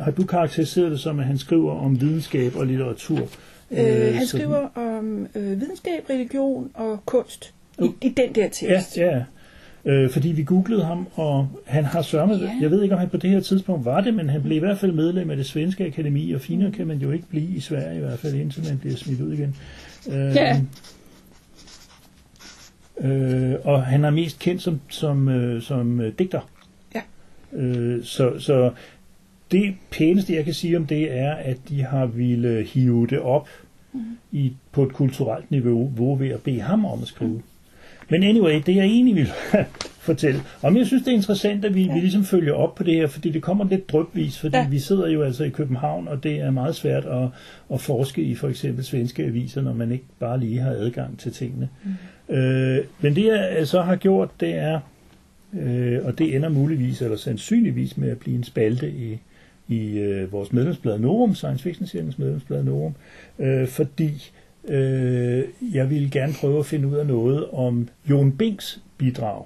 har 0.00 0.10
du 0.10 0.24
karakteriseret 0.24 0.90
det 0.90 1.00
som, 1.00 1.18
at 1.20 1.26
han 1.26 1.38
skriver 1.38 1.72
om 1.72 2.00
videnskab 2.00 2.56
og 2.56 2.66
litteratur. 2.66 3.28
Øh, 3.70 4.14
han 4.14 4.26
skriver 4.26 4.68
om 4.74 5.26
øh, 5.34 5.60
videnskab, 5.60 6.10
religion 6.10 6.70
og 6.74 7.06
kunst 7.06 7.54
i, 7.78 7.90
i 8.02 8.08
den 8.08 8.34
der 8.34 8.48
tekst. 8.48 8.96
Ja, 8.96 9.06
ja. 9.06 9.24
Øh, 9.86 10.10
fordi 10.10 10.28
vi 10.28 10.44
googlede 10.44 10.84
ham, 10.84 11.06
og 11.14 11.48
han 11.64 11.84
har 11.84 12.02
sørget, 12.02 12.40
Ja. 12.42 12.50
jeg 12.60 12.70
ved 12.70 12.82
ikke 12.82 12.94
om 12.94 12.98
han 13.00 13.08
på 13.08 13.16
det 13.16 13.30
her 13.30 13.40
tidspunkt 13.40 13.84
var 13.84 14.00
det, 14.00 14.14
men 14.14 14.28
han 14.30 14.42
blev 14.42 14.56
i 14.56 14.60
hvert 14.60 14.78
fald 14.78 14.92
medlem 14.92 15.30
af 15.30 15.36
det 15.36 15.46
svenske 15.46 15.86
akademi, 15.86 16.32
og 16.32 16.40
finere 16.40 16.70
kan 16.70 16.86
man 16.86 16.98
jo 16.98 17.10
ikke 17.10 17.26
blive 17.28 17.56
i 17.56 17.60
Sverige 17.60 17.96
i 17.96 18.00
hvert 18.00 18.18
fald, 18.18 18.34
indtil 18.34 18.64
man 18.68 18.78
bliver 18.78 18.96
smidt 18.96 19.20
ud 19.20 19.32
igen. 19.32 19.56
Øh, 20.08 20.34
Ja. 20.34 20.60
Øh, 23.00 23.54
og 23.64 23.82
han 23.82 24.04
er 24.04 24.10
mest 24.10 24.38
kendt 24.38 24.62
som, 24.62 24.80
som, 24.88 25.28
øh, 25.28 25.62
som 25.62 26.00
øh, 26.00 26.12
digter. 26.18 26.40
Ja. 26.94 27.00
Øh, 27.52 28.04
så, 28.04 28.38
så 28.38 28.70
det 29.50 29.74
pæneste, 29.90 30.34
jeg 30.34 30.44
kan 30.44 30.54
sige 30.54 30.76
om 30.76 30.86
det, 30.86 31.18
er, 31.18 31.32
at 31.34 31.56
de 31.68 31.82
har 31.82 32.06
ville 32.06 32.64
hive 32.64 33.06
det 33.06 33.18
op 33.20 33.48
Mhm. 33.92 34.04
i, 34.32 34.52
på 34.72 34.82
et 34.82 34.92
kulturelt 34.92 35.50
niveau, 35.50 35.88
hvor 35.88 36.16
ved 36.16 36.28
at 36.28 36.40
bede 36.42 36.60
ham 36.60 36.84
om 36.84 37.02
at 37.02 37.08
skrive. 37.08 37.42
Men 38.08 38.22
anyway, 38.22 38.62
det 38.66 38.76
jeg 38.76 38.84
egentlig 38.84 39.16
vil 39.16 39.28
fortælle, 40.06 40.40
om 40.62 40.76
jeg 40.76 40.86
synes, 40.86 41.02
det 41.02 41.10
er 41.10 41.16
interessant, 41.16 41.64
at 41.64 41.74
vi, 41.74 41.82
ja. 41.82 41.94
vi 41.94 42.00
ligesom 42.00 42.24
følger 42.24 42.52
op 42.52 42.74
på 42.74 42.82
det 42.82 42.94
her, 42.94 43.06
fordi 43.06 43.30
det 43.30 43.42
kommer 43.42 43.68
lidt 43.68 43.90
drøbvis, 43.92 44.38
fordi 44.38 44.56
ja. 44.56 44.68
Vi 44.68 44.78
sidder 44.78 45.08
jo 45.08 45.22
altså 45.22 45.44
i 45.44 45.48
København, 45.48 46.08
og 46.08 46.22
det 46.22 46.40
er 46.40 46.50
meget 46.50 46.74
svært 46.74 47.04
at, 47.04 47.28
at 47.72 47.80
forske 47.80 48.22
i 48.22 48.34
for 48.34 48.48
eksempel 48.48 48.84
svenske 48.84 49.24
aviser, 49.24 49.62
når 49.62 49.72
man 49.72 49.92
ikke 49.92 50.04
bare 50.18 50.40
lige 50.40 50.60
har 50.60 50.70
adgang 50.70 51.18
til 51.18 51.32
tingene. 51.32 51.68
Mm. 52.28 52.34
Øh, 52.34 52.84
men 53.00 53.16
det 53.16 53.26
jeg 53.26 53.68
så 53.68 53.82
har 53.82 53.96
gjort, 53.96 54.30
det 54.40 54.54
er, 54.54 54.80
øh, 55.60 55.98
og 56.04 56.18
det 56.18 56.36
ender 56.36 56.48
muligvis, 56.48 57.02
eller 57.02 57.16
sandsynligvis 57.16 57.96
med 57.96 58.10
at 58.10 58.18
blive 58.18 58.36
en 58.36 58.44
spalte 58.44 58.90
i, 58.90 59.18
i 59.68 59.98
øh, 59.98 60.32
vores 60.32 60.52
medlemsblad 60.52 60.98
Norum, 60.98 61.34
Science 61.34 61.62
Fiction 61.62 61.86
Seriens 61.86 62.18
medlemsblad 62.18 62.62
Norum, 62.62 62.94
øh, 63.38 63.68
fordi 63.68 64.30
øh, 64.68 65.44
jeg 65.74 65.90
ville 65.90 66.10
gerne 66.10 66.32
prøve 66.40 66.58
at 66.58 66.66
finde 66.66 66.88
ud 66.88 66.94
af 66.96 67.06
noget 67.06 67.46
om 67.52 67.88
Jon 68.10 68.32
Binks 68.36 68.80
bidrag. 68.98 69.44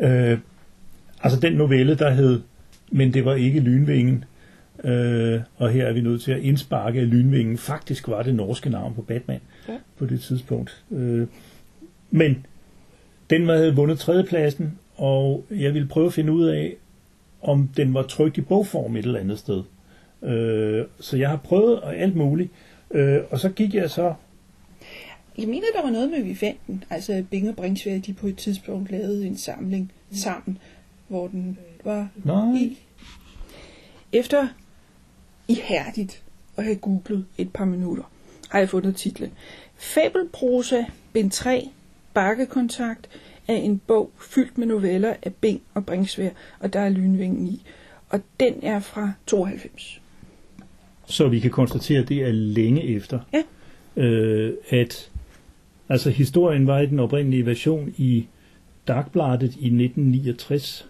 Øh, 0.00 0.38
altså 1.22 1.40
den 1.40 1.52
novelle, 1.52 1.94
der 1.94 2.10
hed 2.10 2.40
Men 2.90 3.14
det 3.14 3.24
var 3.24 3.34
ikke 3.34 3.60
Lynvingen, 3.60 4.24
øh, 4.84 5.40
og 5.56 5.70
her 5.70 5.86
er 5.86 5.92
vi 5.92 6.00
nødt 6.00 6.22
til 6.22 6.32
at 6.32 6.40
indsparke, 6.40 7.00
at 7.00 7.06
Lynvingen 7.06 7.58
faktisk 7.58 8.08
var 8.08 8.22
det 8.22 8.34
norske 8.34 8.70
navn 8.70 8.94
på 8.94 9.02
Batman 9.02 9.40
Ja. 9.68 9.76
på 9.98 10.06
det 10.06 10.20
tidspunkt. 10.20 10.82
Øh, 10.90 11.26
men 12.10 12.46
den 13.30 13.48
havde 13.48 13.74
vundet 13.76 13.98
tredjepladsen, 13.98 14.78
og 14.96 15.44
jeg 15.50 15.74
ville 15.74 15.88
prøve 15.88 16.06
at 16.06 16.12
finde 16.12 16.32
ud 16.32 16.46
af, 16.46 16.76
om 17.42 17.68
den 17.76 17.94
var 17.94 18.02
trykt 18.02 18.38
i 18.38 18.40
bogform 18.40 18.96
et 18.96 19.04
eller 19.04 19.20
andet 19.20 19.38
sted. 19.38 19.62
Øh, 20.22 20.84
så 21.00 21.16
jeg 21.16 21.28
har 21.28 21.36
prøvet 21.36 21.80
og 21.80 21.96
alt 21.96 22.16
muligt, 22.16 22.50
øh, 22.90 23.20
og 23.30 23.38
så 23.38 23.48
gik 23.48 23.74
jeg 23.74 23.90
så 23.90 24.14
Jeg 25.38 25.48
mener, 25.48 25.66
der 25.76 25.82
var 25.82 25.90
noget 25.90 26.10
med, 26.10 26.18
at 26.18 26.24
vi 26.24 26.34
fandt 26.34 26.66
den. 26.66 26.84
Altså, 26.90 27.24
Bing 27.30 27.48
og 27.48 27.56
Bringsvær, 27.56 27.98
de 27.98 28.12
på 28.12 28.26
et 28.26 28.36
tidspunkt 28.36 28.90
lavede 28.90 29.26
en 29.26 29.36
samling 29.36 29.92
sammen, 30.12 30.58
hvor 31.08 31.28
den 31.28 31.58
var 31.84 32.08
Nej. 32.24 32.54
i. 32.54 32.78
Efter 34.12 34.48
ihærdigt 35.48 36.22
at 36.56 36.64
have 36.64 36.76
googlet 36.76 37.26
et 37.38 37.52
par 37.52 37.64
minutter, 37.64 38.04
har 38.48 38.58
jeg 38.58 38.68
fundet 38.68 38.96
titlen. 38.96 39.32
Fabelprosa, 39.76 40.84
bind 41.12 41.30
3, 41.30 41.68
bakkekontakt, 42.14 43.08
er 43.48 43.54
en 43.54 43.78
bog 43.86 44.10
fyldt 44.20 44.58
med 44.58 44.66
noveller 44.66 45.14
af 45.22 45.34
Bing 45.34 45.60
og 45.74 45.86
Bringsvær, 45.86 46.30
og 46.60 46.72
der 46.72 46.80
er 46.80 46.88
lynvingen 46.88 47.46
i. 47.46 47.62
Og 48.08 48.20
den 48.40 48.54
er 48.62 48.80
fra 48.80 49.12
92. 49.26 50.00
Så 51.08 51.28
vi 51.28 51.38
kan 51.40 51.50
konstatere, 51.50 52.02
at 52.02 52.08
det 52.08 52.16
er 52.22 52.32
længe 52.32 52.84
efter, 52.84 53.18
Ja. 53.32 53.42
øh, 54.02 54.52
at 54.70 55.10
altså 55.88 56.10
historien 56.10 56.66
var 56.66 56.78
i 56.78 56.86
den 56.86 56.98
oprindelige 57.00 57.46
version 57.46 57.94
i 57.96 58.26
Dagbladet 58.88 59.42
i 59.42 59.66
1969. 59.66 60.88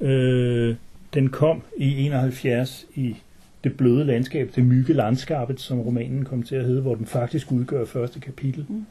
Øh, 0.00 0.74
den 1.14 1.28
kom 1.28 1.62
i 1.76 2.06
71 2.06 2.86
i 2.94 3.16
det 3.64 3.76
bløde 3.76 4.04
landskab, 4.04 4.50
det 4.56 4.64
mygge 4.64 4.92
landskabet, 4.92 5.60
som 5.60 5.80
romanen 5.80 6.24
kom 6.24 6.42
til 6.42 6.54
at 6.56 6.64
hedde, 6.64 6.82
hvor 6.82 6.94
den 6.94 7.06
faktisk 7.06 7.52
udgør 7.52 7.84
første 7.84 8.20
kapitel. 8.20 8.66
Mm. 8.68 8.84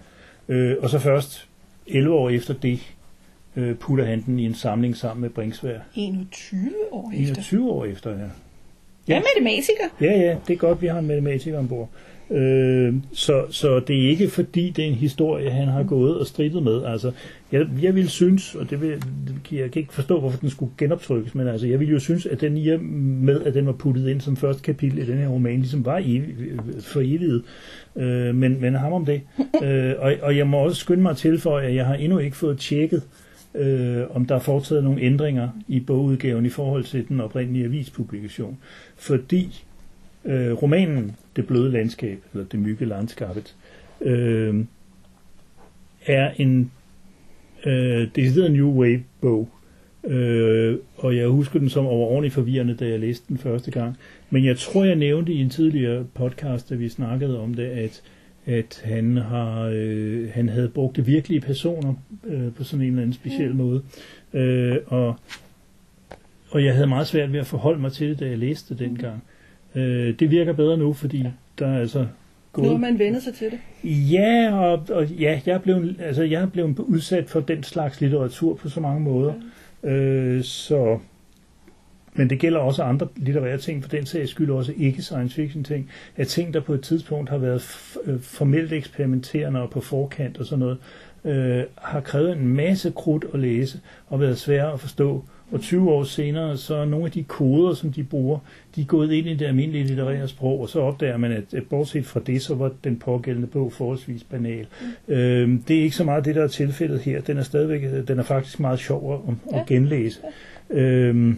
Øh, 0.48 0.76
og 0.82 0.89
så 0.89 1.00
først 1.00 1.48
11 1.88 2.13
år 2.15 2.30
efter 2.30 2.54
det, 2.54 2.80
øh, 3.56 3.76
putter 3.76 4.06
han 4.06 4.24
den 4.26 4.39
i 4.39 4.46
en 4.46 4.54
samling 4.54 4.98
sammen 4.98 5.22
med 5.22 5.30
Bringsvær. 5.30 5.80
21 5.96 6.70
år 6.91 7.12
efter. 7.15 7.34
21 7.34 7.72
år 7.72 7.86
efter, 7.86 8.12
ja. 8.12 8.26
Jeg 9.08 9.17
er 9.17 9.22
matematiker. 9.36 9.84
Ja, 10.02 10.20
ja, 10.20 10.36
det 10.48 10.54
er 10.54 10.58
godt, 10.58 10.82
vi 10.82 10.88
har 10.88 11.00
en 11.00 11.08
matematiker 11.08 11.60
ombord. 11.60 11.89
Øh, 12.32 12.93
så, 13.13 13.46
så 13.50 13.80
det 13.80 14.06
er 14.06 14.10
ikke 14.10 14.30
fordi, 14.30 14.70
det 14.70 14.84
er 14.84 14.88
en 14.88 14.93
historie, 14.93 15.50
han 15.50 15.67
har 15.67 15.84
gået 15.84 16.17
og 16.17 16.28
stridtet 16.28 16.63
med. 16.63 16.86
Altså, 16.86 17.12
jeg, 17.52 17.67
jeg 17.82 17.96
vil 17.96 18.10
synes, 18.10 18.56
og 18.56 18.70
det 18.70 18.82
vil, 18.82 19.04
jeg 19.52 19.72
kan 19.72 19.80
ikke 19.80 19.93
forstå, 19.93 20.20
hvorfor 20.20 20.39
den 20.39 20.50
skulle 20.50 20.72
genoptrykkes, 20.78 21.36
men 21.36 21.48
altså, 21.48 21.67
jeg 21.67 21.80
vil 21.80 21.89
jo 21.89 22.00
synes, 22.00 22.26
at 22.26 22.41
den 22.41 22.58
i 22.58 22.78
med, 22.78 23.43
at 23.43 23.54
den 23.54 23.65
var 23.65 23.72
puttet 23.72 24.10
ind 24.10 24.22
som 24.22 24.38
første 24.38 24.63
kapitel 24.63 25.00
i 25.00 25.06
den 25.06 25.17
her 25.17 25.28
roman, 25.28 25.60
ligesom 25.60 25.86
var 25.86 26.02
evig, 26.04 26.36
for 26.80 27.02
evigt. 27.02 27.43
Øh, 27.96 28.36
men, 28.36 28.62
men 28.62 28.76
ham 28.76 28.93
om 28.93 29.06
det. 29.06 29.22
øh, 29.63 29.93
og, 30.00 30.13
og 30.22 30.38
jeg 30.38 30.48
må 30.48 30.58
også 30.58 30.80
skynde 30.80 31.02
mig 31.02 31.12
at 31.12 31.17
tilføje, 31.17 31.67
at 31.67 31.76
jeg 31.76 31.86
har 31.86 31.96
endnu 31.96 32.17
ikke 32.17 32.38
fået 32.38 32.60
tjekket, 32.60 33.04
øh, 33.04 33.27
øh, 33.58 34.15
om 34.15 34.26
der 34.26 34.36
er 34.36 34.39
foretaget 34.39 34.84
nogle 34.84 35.02
ændringer 35.02 35.50
i 35.67 35.80
bogudgaven 35.80 36.46
i 36.46 36.50
forhold 36.50 36.84
til 36.84 37.08
den 37.08 37.22
oprindelige 37.22 37.65
avispublikation. 37.65 38.58
Fordi 38.96 39.63
øh, 40.26 40.52
romanen 40.52 41.15
Det 41.36 41.48
bløde 41.48 41.72
landskab, 41.72 42.20
eller 42.34 42.46
Det 42.46 42.60
mygge 42.60 42.86
landskabet, 42.86 43.56
øh, 44.02 44.65
er 46.06 46.32
en 46.38 46.72
øh, 47.65 48.08
decideret 48.15 48.52
New 48.52 48.70
Wave 48.70 49.04
bog. 49.22 49.50
Øh, 50.04 50.78
og 50.98 51.15
jeg 51.15 51.28
husker 51.28 51.60
den 51.60 51.70
som 51.70 51.86
overordentligt 51.86 52.34
forvirrende, 52.34 52.76
da 52.76 52.88
jeg 52.88 53.00
læste 53.00 53.26
den 53.28 53.38
første 53.38 53.72
gang. 53.72 53.98
Men 54.30 54.46
jeg 54.46 54.58
tror, 54.58 54.86
jeg 54.86 54.96
nævnte 54.96 55.34
i 55.34 55.41
en 55.41 55.50
tidligere 55.50 56.06
podcast, 56.13 56.70
da 56.70 56.76
vi 56.76 56.89
snakkede 56.89 57.39
om 57.39 57.54
det, 57.54 57.65
at, 57.65 58.02
at 58.48 58.82
han, 58.84 59.18
har, 59.18 59.72
øh, 59.74 60.30
han 60.34 60.50
havde 60.50 60.70
brugt 60.70 60.96
det 60.96 61.08
virkelige 61.08 61.42
personer 61.42 61.94
øh, 62.26 62.54
på 62.54 62.64
sådan 62.64 62.82
en 62.82 62.90
eller 62.90 63.02
anden 63.02 63.14
speciel 63.14 63.52
mm. 63.52 63.58
måde. 63.58 63.84
Øh, 64.34 64.78
og, 64.86 65.16
og 66.50 66.66
jeg 66.66 66.74
havde 66.74 66.88
meget 66.88 67.08
svært 67.08 67.34
ved 67.34 67.40
at 67.40 67.46
forholde 67.46 67.82
mig 67.82 67.92
til 67.92 68.10
det, 68.10 68.20
da 68.20 68.26
jeg 68.26 68.38
læste 68.38 68.74
det 68.74 68.80
dengang. 68.80 69.24
Øh, 69.76 70.20
det 70.20 70.32
virker 70.32 70.54
bedre 70.54 70.78
nu, 70.78 70.94
fordi 70.94 71.24
der 71.60 71.68
er 71.68 71.80
altså 71.80 72.00
Nu 72.00 72.64
har 72.64 72.70
gået... 72.70 72.80
man 72.80 73.00
vendt 73.00 73.24
sig 73.24 73.34
til 73.34 73.52
det. 73.52 73.60
Ja, 74.12 74.54
og, 74.54 74.86
og 74.90 75.08
ja, 75.08 75.42
jeg 75.46 75.62
blevet, 75.62 75.96
altså, 76.00 76.24
jeg 76.24 76.52
blevet 76.52 76.80
udsat 76.80 77.30
for 77.30 77.40
den 77.40 77.64
slags 77.64 78.02
litteratur 78.02 78.56
på 78.56 78.70
så 78.70 78.80
mange 78.80 79.02
måder. 79.02 79.34
Øh, 79.84 80.44
så, 80.44 81.00
men 82.18 82.30
det 82.30 82.40
gælder 82.40 82.60
også 82.60 82.84
andre 82.84 83.08
litterære 83.16 83.58
ting, 83.58 83.84
for 83.84 83.90
den 83.90 84.06
sags 84.06 84.32
skyld 84.32 84.52
også 84.52 84.74
ikke 84.78 85.02
science 85.02 85.36
fiction 85.36 85.64
ting, 85.64 85.90
at 86.16 86.28
ting, 86.28 86.54
der 86.54 86.60
på 86.60 86.74
et 86.74 86.82
tidspunkt 86.82 87.30
har 87.30 87.38
været 87.38 87.96
øh, 88.04 88.20
formelt 88.22 88.74
eksperimenterende 88.74 89.62
og 89.62 89.70
på 89.70 89.82
forkant 89.82 90.38
og 90.38 90.46
sådan 90.46 90.60
noget, 90.60 90.78
øh, 91.26 91.64
har 91.78 92.00
krævet 92.00 92.32
en 92.32 92.48
masse 92.48 92.92
krudt 92.96 93.26
at 93.34 93.40
læse 93.40 93.80
og 94.08 94.20
været 94.20 94.38
svære 94.38 94.74
at 94.74 94.80
forstå. 94.80 95.24
Og 95.52 95.62
20 95.62 95.92
år 95.92 96.04
senere, 96.04 96.58
så 96.58 96.76
er 96.76 96.86
nogle 96.86 97.06
af 97.06 97.12
de 97.12 97.24
koder, 97.24 97.74
som 97.74 97.94
de 97.94 98.04
bruger, 98.04 98.40
de 98.76 98.82
er 98.82 98.86
gået 98.86 99.12
ind 99.12 99.28
i 99.28 99.34
det 99.34 99.46
almindelige 99.46 99.84
litterære 99.84 100.28
sprog, 100.28 100.62
og 100.62 100.70
så 100.70 100.80
opdager 100.80 101.18
man, 101.18 101.32
at, 101.32 101.54
at 101.54 101.64
bortset 101.70 102.06
fra 102.06 102.20
det, 102.20 102.42
så 102.42 102.56
var 102.56 102.72
den 102.84 103.00
pågældende 103.00 103.48
bog 103.48 103.74
forholdsvis 103.74 104.24
banal. 104.24 104.68
Mm. 105.08 105.14
Øhm, 105.14 105.64
det 105.68 105.78
er 105.80 105.84
ikke 105.84 105.96
så 105.96 106.04
meget 106.04 106.26
det, 106.26 106.36
der 106.36 106.44
er 106.44 106.48
tilfældet 106.48 107.00
her. 107.00 107.22
Den 107.22 107.38
er 107.38 107.44
stadigvæk, 107.44 108.08
den 108.08 108.20
er 108.20 108.24
faktisk 108.24 108.60
meget 108.60 108.80
sjov 108.80 109.14
at, 109.14 109.34
at, 109.54 109.60
at 109.60 109.68
genlæse. 109.68 110.20
Øhm, 110.70 111.30
øh, 111.30 111.36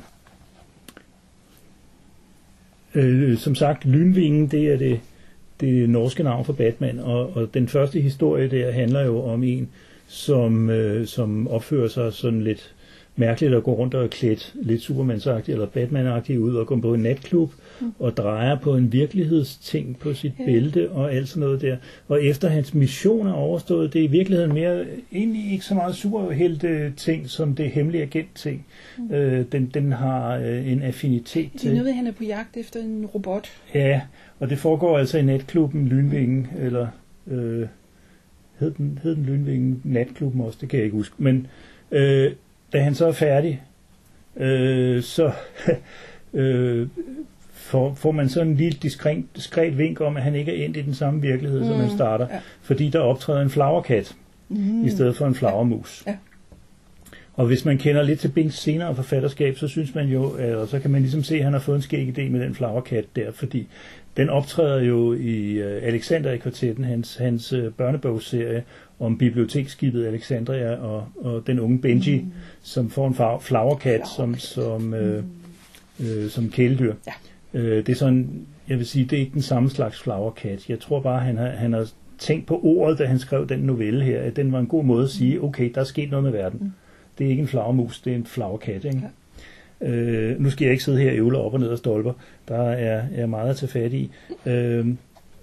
Øh, 2.96 3.38
som 3.38 3.56
sagt, 3.56 3.86
Lynvingen, 3.86 4.48
det 4.48 4.74
er 4.74 4.78
det, 4.78 5.00
det 5.60 5.90
norske 5.90 6.24
navn 6.24 6.46
for 6.46 6.54
Batman, 6.54 7.00
og, 7.00 7.36
og 7.36 7.54
den 7.54 7.68
første 7.68 8.00
historie 8.02 8.48
der 8.48 8.72
handler 8.72 9.06
jo 9.06 9.24
om 9.24 9.44
en, 9.44 9.70
som, 10.08 10.70
øh, 10.70 11.08
som 11.08 11.48
opfører 11.48 11.88
sig 11.88 12.14
sådan 12.14 12.42
lidt 12.42 12.76
mærkeligt 13.20 13.54
at 13.54 13.64
gå 13.64 13.74
rundt 13.74 13.94
og 13.94 14.10
klædt 14.10 14.56
lidt 14.62 14.82
Superman-agtigt 14.82 15.50
eller 15.52 15.66
Batman-agtigt 15.68 16.38
ud 16.38 16.56
og 16.56 16.68
gå 16.68 16.80
på 16.80 16.94
en 16.94 17.02
natklub 17.02 17.52
mm. 17.82 17.92
og 18.00 18.18
drejer 18.18 18.56
på 18.60 18.76
en 18.76 18.94
virkelighedsting 18.94 20.00
på 20.00 20.14
sit 20.14 20.34
Ja. 20.40 20.46
bælte 20.46 20.92
og 20.92 21.14
alt 21.14 21.30
sådan 21.30 21.42
noget 21.42 21.62
der. 21.62 21.78
Og 22.08 22.24
efter 22.24 22.48
hans 22.48 22.74
mission 22.74 23.28
er 23.28 23.34
overstået, 23.34 23.94
det 23.94 24.00
er 24.00 24.04
i 24.04 24.12
virkeligheden 24.12 24.54
mere, 24.54 24.86
egentlig 25.14 25.52
ikke 25.52 25.66
så 25.66 25.74
meget 25.76 25.96
superhelte 25.96 26.92
ting 26.98 27.30
som 27.30 27.56
det 27.56 27.70
hemmelige 27.70 28.04
agent-ting. 28.04 28.66
Mm. 28.98 29.14
Øh, 29.14 29.46
den, 29.52 29.72
den 29.74 29.92
har 29.92 30.38
øh, 30.38 30.72
en 30.72 30.82
affinitet 30.82 31.50
Det 31.54 31.62
til. 31.62 31.72
er 31.72 31.76
noget, 31.76 31.94
han 31.96 32.08
er 32.08 32.12
på 32.12 32.24
jagt 32.24 32.58
efter 32.58 32.80
en 32.80 33.06
robot. 33.06 33.48
Ja, 33.76 34.02
og 34.40 34.50
det 34.50 34.58
foregår 34.58 34.98
altså 34.98 35.18
i 35.18 35.22
natklubben 35.22 35.88
Lynvingen, 35.88 36.48
eller 36.60 36.88
øh, 37.28 37.68
hed, 38.60 38.72
den, 38.72 39.00
hed 39.04 39.16
den 39.16 39.26
Lynvingen 39.26 39.82
Natklubben 39.84 40.42
også, 40.42 40.58
det 40.62 40.70
kan 40.70 40.78
jeg 40.78 40.86
ikke 40.86 40.98
huske. 40.98 41.16
Men 41.18 41.48
øh, 41.92 42.32
da 42.74 42.80
han 42.82 42.96
så 42.96 43.08
er 43.08 43.12
færdig, 43.12 43.62
øh, 44.38 45.04
så 45.04 45.32
øh, 46.34 46.88
får, 47.54 47.94
får 47.94 48.12
man 48.12 48.30
sådan 48.30 48.48
en 48.48 48.56
lille 48.56 48.80
diskret, 48.82 49.24
diskret 49.36 49.78
vink 49.78 50.02
om, 50.02 50.18
at 50.18 50.24
han 50.24 50.36
ikke 50.36 50.62
er 50.62 50.66
endt 50.66 50.78
i 50.78 50.82
den 50.82 50.94
samme 50.94 51.22
virkelighed, 51.22 51.60
mm, 51.60 51.66
som 51.66 51.76
han 51.80 51.90
starter. 51.90 52.28
ja. 52.32 52.40
Fordi 52.62 52.90
der 52.90 53.00
optræder 53.00 53.42
en 53.42 53.50
flowerkat 53.50 54.16
Mm. 54.52 54.86
i 54.86 54.90
stedet 54.90 55.18
for 55.18 55.28
en 55.28 55.36
flagermus. 55.36 56.04
Ja. 56.08 56.16
Og 57.34 57.46
hvis 57.46 57.66
man 57.66 57.78
kender 57.78 58.04
lidt 58.04 58.20
til 58.20 58.28
Bings 58.28 58.58
senere 58.58 58.96
forfatterskab, 58.96 59.58
så 59.58 59.68
synes 59.68 59.96
man 59.96 60.08
jo, 60.08 60.36
eller 60.40 60.66
så 60.66 60.80
kan 60.80 60.92
man 60.92 61.02
ligesom 61.02 61.24
se, 61.24 61.36
at 61.36 61.44
han 61.44 61.54
har 61.54 61.60
fået 61.60 61.76
en 61.76 61.82
skæg 61.82 62.08
idé 62.18 62.30
med 62.30 62.40
den 62.40 62.56
flowerkat 62.56 63.06
der, 63.16 63.32
fordi 63.32 63.68
den 64.18 64.30
optræder 64.30 64.84
jo 64.84 65.14
i 65.14 65.52
øh, 65.52 65.84
Alexander 65.84 66.32
i 66.32 66.38
kvartetten, 66.38 66.84
hans, 66.84 67.16
hans 67.16 67.54
øh, 67.54 67.72
børnebogsserie 67.72 68.64
om 69.00 69.18
biblioteksskibet 69.18 70.06
Alexandria 70.06 70.76
og, 70.76 71.08
og 71.16 71.48
den 71.48 71.60
unge 71.60 71.80
Benji, 71.80 72.20
mm. 72.20 72.32
som 72.62 72.90
får 72.90 73.08
en 73.08 73.14
far- 73.14 73.40
flowerkat 73.40 74.02
som, 74.16 74.36
som, 74.36 74.94
øh, 74.94 75.24
øh, 76.00 76.30
som 76.30 76.50
kæledyr. 76.50 76.94
Ja. 77.08 77.60
Øh, 77.60 77.78
det 77.78 77.90
er 77.90 77.96
sådan, 77.96 78.46
jeg 78.70 78.78
vil 78.78 78.86
sige, 78.86 79.06
det 79.06 79.16
er 79.16 79.20
ikke 79.20 79.34
den 79.34 79.42
samme 79.42 79.70
slags 79.70 80.02
flowerkat. 80.02 80.70
Jeg 80.70 80.80
tror 80.80 81.02
bare, 81.02 81.20
han 81.20 81.38
har, 81.38 81.50
han 81.50 81.74
har 81.74 81.90
tænkt 82.18 82.48
på 82.48 82.60
ordet, 82.64 83.00
da 83.00 83.06
han 83.06 83.20
skrev 83.20 83.48
den 83.50 83.60
novelle 83.60 84.04
her, 84.06 84.22
at 84.22 84.36
den 84.36 84.52
var 84.52 84.60
en 84.60 84.68
god 84.68 84.84
måde 84.84 85.04
at 85.04 85.10
sige, 85.10 85.44
okay, 85.44 85.72
der 85.76 85.82
er 85.82 85.86
sket 85.86 86.10
noget 86.10 86.24
med 86.24 86.32
verden. 86.32 86.60
Mm. 86.62 86.72
Det 87.18 87.26
er 87.26 87.30
ikke 87.30 87.42
en 87.42 87.48
flagermus, 87.48 88.02
det 88.02 88.12
er 88.12 88.18
en 88.18 88.26
flagerkat, 88.26 88.86
ikke? 88.86 89.04
Øh, 89.82 90.42
nu 90.42 90.50
skal 90.50 90.66
jeg 90.66 90.72
ikke 90.72 90.84
sidde 90.84 91.00
her 91.00 91.10
og 91.10 91.16
ævle 91.16 91.38
op 91.38 91.54
og 91.54 91.60
ned 91.60 91.68
og 91.68 91.78
stolper. 91.78 92.14
Der 92.48 92.62
er, 92.62 93.04
er 93.16 93.26
meget 93.26 93.50
at 93.50 93.56
tage 93.56 93.70
fat 93.70 93.94
i. 93.94 94.12
Øh, 94.46 94.88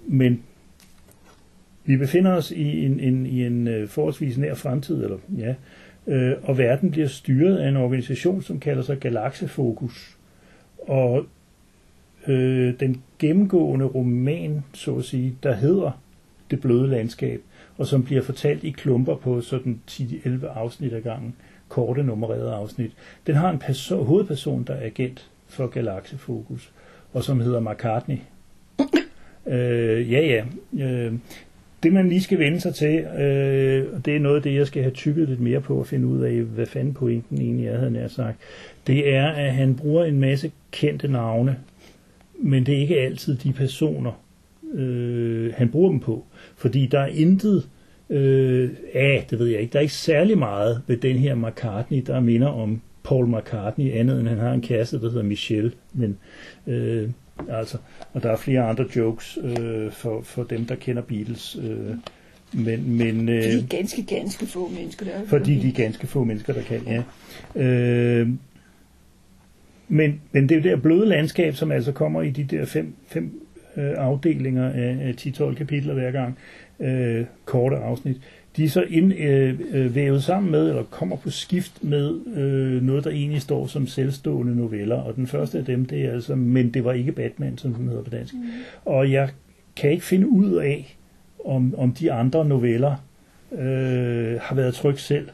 men 0.07 0.43
vi 1.85 1.97
befinder 1.97 2.31
os 2.31 2.51
i 2.51 2.85
en, 2.85 2.99
en, 2.99 3.25
i 3.25 3.45
en 3.45 3.67
øh, 3.67 3.87
forholdsvis 3.87 4.37
nær 4.37 4.53
fremtid, 4.53 5.03
eller 5.03 5.17
ja, 5.37 5.55
øh, 6.07 6.35
og 6.43 6.57
verden 6.57 6.91
bliver 6.91 7.07
styret 7.07 7.57
af 7.57 7.69
en 7.69 7.77
organisation, 7.77 8.41
som 8.41 8.59
kalder 8.59 8.83
sig 8.83 8.97
Galaxefokus. 8.97 10.17
Og 10.77 11.25
øh, 12.27 12.73
den 12.79 13.01
gennemgående 13.19 13.85
roman, 13.85 14.63
så 14.73 14.95
at 14.95 15.03
sige, 15.03 15.35
der 15.43 15.53
hedder 15.53 16.01
Det 16.51 16.61
bløde 16.61 16.87
landskab, 16.87 17.41
og 17.77 17.87
som 17.87 18.03
bliver 18.03 18.21
fortalt 18.21 18.63
i 18.63 18.69
klumper 18.69 19.15
på 19.15 19.41
sådan 19.41 19.79
10-11 19.91 20.45
afsnit 20.45 20.93
ad 20.93 21.01
gangen, 21.01 21.35
korte 21.69 22.03
nummererede 22.03 22.53
afsnit. 22.53 22.91
Den 23.27 23.35
har 23.35 23.49
en 23.49 23.61
perso- 23.63 24.03
hovedperson, 24.03 24.63
der 24.63 24.73
er 24.73 24.85
agent 24.85 25.29
for 25.47 25.67
Galaxefokus, 25.67 26.71
og 27.13 27.23
som 27.23 27.39
hedder 27.39 27.59
McCartney. 27.59 28.17
øh, 29.47 30.11
ja, 30.11 30.19
ja. 30.21 30.45
Øh, 30.85 31.13
det 31.83 31.93
man 31.93 32.09
lige 32.09 32.21
skal 32.21 32.39
vende 32.39 32.61
sig 32.61 32.75
til, 32.75 32.99
øh, 32.99 33.93
og 33.93 34.05
det 34.05 34.15
er 34.15 34.19
noget 34.19 34.35
af 34.35 34.41
det, 34.41 34.55
jeg 34.55 34.67
skal 34.67 34.81
have 34.83 34.93
tykket 34.93 35.29
lidt 35.29 35.39
mere 35.39 35.61
på 35.61 35.79
at 35.79 35.87
finde 35.87 36.07
ud 36.07 36.21
af, 36.21 36.41
hvad 36.41 36.65
fanden 36.65 36.93
pointen 36.93 37.41
egentlig 37.41 37.67
er, 37.67 37.71
havde 37.71 37.83
jeg 37.83 37.91
nær 37.91 38.07
sagt. 38.07 38.37
Det 38.87 39.13
er, 39.15 39.27
at 39.27 39.53
han 39.53 39.75
bruger 39.75 40.05
en 40.05 40.19
masse 40.19 40.51
kendte 40.71 41.07
navne, 41.07 41.57
men 42.39 42.65
det 42.65 42.75
er 42.75 42.79
ikke 42.79 42.99
altid 42.99 43.35
de 43.35 43.53
personer, 43.53 44.21
øh, 44.73 45.53
han 45.53 45.69
bruger 45.69 45.89
dem 45.89 45.99
på. 45.99 46.25
Fordi 46.55 46.85
der 46.85 46.99
er 46.99 47.07
intet, 47.07 47.67
øh, 48.09 48.69
ja, 48.93 49.21
det 49.29 49.39
ved 49.39 49.47
jeg 49.47 49.61
ikke, 49.61 49.73
der 49.73 49.79
er 49.79 49.83
ikke 49.83 49.93
særlig 49.93 50.37
meget 50.37 50.81
ved 50.87 50.97
den 50.97 51.17
her 51.17 51.35
McCartney, 51.35 52.03
der 52.07 52.19
minder 52.19 52.47
om 52.47 52.81
Paul 53.03 53.27
McCartney, 53.27 53.91
andet 53.91 54.19
end 54.19 54.27
han 54.27 54.37
har 54.37 54.53
en 54.53 54.61
kæreste, 54.61 55.01
der 55.01 55.09
hedder 55.09 55.23
Michelle. 55.23 55.71
Men, 55.93 56.17
øh, 56.67 57.09
altså, 57.49 57.77
og 58.13 58.23
der 58.23 58.31
er 58.31 58.37
flere 58.37 58.61
andre 58.61 58.85
jokes 58.95 59.37
øh, 59.43 59.91
for, 59.91 60.21
for 60.21 60.43
dem, 60.43 60.65
der 60.65 60.75
kender 60.75 61.01
Beatles. 61.01 61.57
Øh, 61.63 61.95
men, 62.53 62.97
men, 62.97 63.29
øh, 63.29 63.43
Det 63.43 63.63
er 63.63 63.67
ganske, 63.67 64.03
ganske 64.03 64.45
få 64.45 64.69
mennesker, 64.69 65.05
der 65.05 65.11
er. 65.11 65.25
fordi 65.25 65.59
de 65.59 65.67
er 65.67 65.73
ganske 65.73 66.07
få 66.07 66.23
mennesker, 66.23 66.53
der 66.53 66.61
kan, 66.61 66.81
ja. 66.87 67.03
Øh, 67.61 68.29
men, 69.87 70.21
men 70.31 70.49
det 70.49 70.57
er 70.57 70.69
jo 70.69 70.75
det 70.75 70.81
bløde 70.81 71.05
landskab, 71.05 71.55
som 71.55 71.71
altså 71.71 71.91
kommer 71.91 72.21
i 72.21 72.29
de 72.29 72.43
der 72.43 72.65
fem, 72.65 72.93
fem 73.07 73.46
øh, 73.77 73.93
afdelinger 73.97 74.69
af, 74.69 74.97
af 75.01 75.13
10-12 75.19 75.53
kapitler 75.53 75.93
hver 75.93 76.11
gang, 76.11 76.37
øh, 76.79 77.25
korte 77.45 77.75
afsnit, 77.75 78.17
de 78.57 78.65
er 78.65 78.69
så 78.69 78.85
ind, 78.89 79.13
øh, 79.13 79.59
øh, 79.71 79.95
vævet 79.95 80.23
sammen 80.23 80.51
med, 80.51 80.69
eller 80.69 80.83
kommer 80.83 81.15
på 81.15 81.29
skift 81.29 81.83
med 81.83 82.19
øh, 82.35 82.81
noget, 82.83 83.03
der 83.03 83.09
egentlig 83.09 83.41
står 83.41 83.67
som 83.67 83.87
selvstående 83.87 84.55
noveller. 84.55 84.95
Og 84.95 85.15
den 85.15 85.27
første 85.27 85.57
af 85.57 85.65
dem, 85.65 85.85
det 85.85 86.05
er 86.05 86.11
altså, 86.11 86.35
men 86.35 86.73
det 86.73 86.83
var 86.85 86.93
ikke 86.93 87.11
Batman, 87.11 87.57
som 87.57 87.73
den 87.73 87.87
hedder 87.87 88.03
på 88.03 88.09
dansk. 88.09 88.33
Mm. 88.33 88.39
Og 88.85 89.11
jeg 89.11 89.29
kan 89.75 89.91
ikke 89.91 90.05
finde 90.05 90.27
ud 90.27 90.55
af, 90.55 90.97
om, 91.45 91.75
om 91.77 91.91
de 91.91 92.11
andre 92.11 92.45
noveller 92.45 92.95
øh, 93.51 94.39
har 94.41 94.55
været 94.55 94.73
trykt 94.73 94.99
selv, 94.99 95.29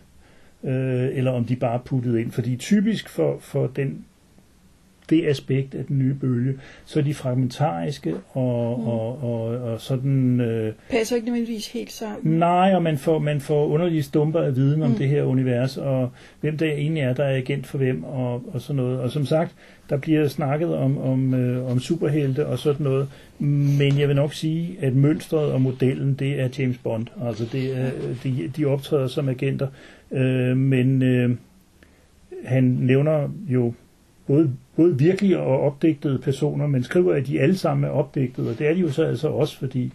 øh, 0.63 1.09
eller 1.13 1.31
om 1.31 1.45
de 1.45 1.55
bare 1.55 1.73
er 1.73 1.83
puttet 1.85 2.17
ind. 2.17 2.31
Fordi 2.31 2.55
typisk 2.55 3.09
for, 3.09 3.37
for 3.39 3.67
den, 3.67 4.05
det 5.13 5.27
aspekt 5.27 5.75
af 5.75 5.85
den 5.85 5.99
nye 5.99 6.13
bølge, 6.13 6.53
så 6.85 6.99
er 6.99 7.03
de 7.03 7.13
fragmentariske 7.13 8.15
og, 8.29 8.79
mm. 8.79 8.87
og, 8.87 9.23
og, 9.23 9.45
og 9.45 9.81
sådan... 9.81 10.39
Øh, 10.41 10.73
Passer 10.89 11.15
ikke 11.15 11.27
nødvendigvis 11.27 11.67
helt 11.67 11.91
sammen. 11.91 12.39
Nej, 12.39 12.71
og 12.75 12.83
man 12.83 12.97
får, 12.97 13.19
man 13.19 13.41
får 13.41 13.67
underlige 13.67 14.03
stumper 14.03 14.39
af 14.41 14.55
viden 14.55 14.83
om 14.83 14.89
Mm. 14.93 14.95
det 14.97 15.07
her 15.09 15.23
univers, 15.23 15.77
og 15.77 16.09
hvem 16.41 16.57
der 16.57 16.65
egentlig 16.65 17.03
er, 17.03 17.13
der 17.13 17.23
er 17.23 17.37
agent 17.37 17.67
for 17.67 17.77
hvem, 17.77 18.03
og, 18.03 18.43
og 18.53 18.61
sådan 18.61 18.75
noget. 18.75 18.99
Og 18.99 19.11
som 19.11 19.25
sagt, 19.25 19.55
der 19.89 19.97
bliver 19.97 20.27
snakket 20.27 20.75
om, 20.75 20.97
om, 20.97 21.33
øh, 21.33 21.71
om 21.71 21.79
superhelte 21.79 22.45
og 22.47 22.59
sådan 22.59 22.83
noget, 22.83 23.07
men 23.79 23.99
jeg 23.99 24.07
vil 24.07 24.15
nok 24.15 24.33
sige, 24.33 24.77
at 24.81 24.95
mønstret 24.95 25.51
og 25.51 25.61
modellen, 25.61 26.13
det 26.13 26.41
er 26.41 26.49
James 26.59 26.77
Bond. 26.77 27.07
Altså, 27.27 27.45
det 27.51 27.77
er, 27.77 27.91
de, 28.23 28.51
de 28.57 28.65
optræder 28.65 29.07
som 29.07 29.29
agenter, 29.29 29.67
øh, 30.11 30.57
men 30.57 31.01
øh, 31.01 31.29
han 32.45 32.63
nævner 32.63 33.29
jo 33.47 33.73
både, 34.27 34.51
både 34.75 34.97
virkelige 34.97 35.39
og 35.39 35.61
opdigtede 35.61 36.19
personer, 36.19 36.67
men 36.67 36.83
skriver, 36.83 37.13
at 37.13 37.27
de 37.27 37.39
alle 37.39 37.57
sammen 37.57 37.83
er 37.83 37.89
opdigtede, 37.89 38.49
og 38.49 38.59
det 38.59 38.67
er 38.67 38.73
de 38.73 38.79
jo 38.79 38.91
så 38.91 39.03
altså 39.03 39.27
også, 39.27 39.59
fordi 39.59 39.91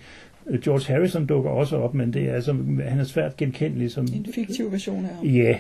øh, 0.47 0.61
George 0.61 0.95
Harrison 0.95 1.27
dukker 1.27 1.51
også 1.51 1.77
op, 1.77 1.95
men 1.95 2.13
det 2.13 2.23
er 2.23 2.35
altså, 2.35 2.53
han 2.89 3.01
er 3.01 3.05
svært 3.05 3.37
genkendelig 3.37 3.91
som... 3.91 4.05
En 4.05 4.27
fiktiv 4.35 4.73
version 4.73 5.05
af 5.05 5.15
ham. 5.15 5.27
Ja. 5.27 5.59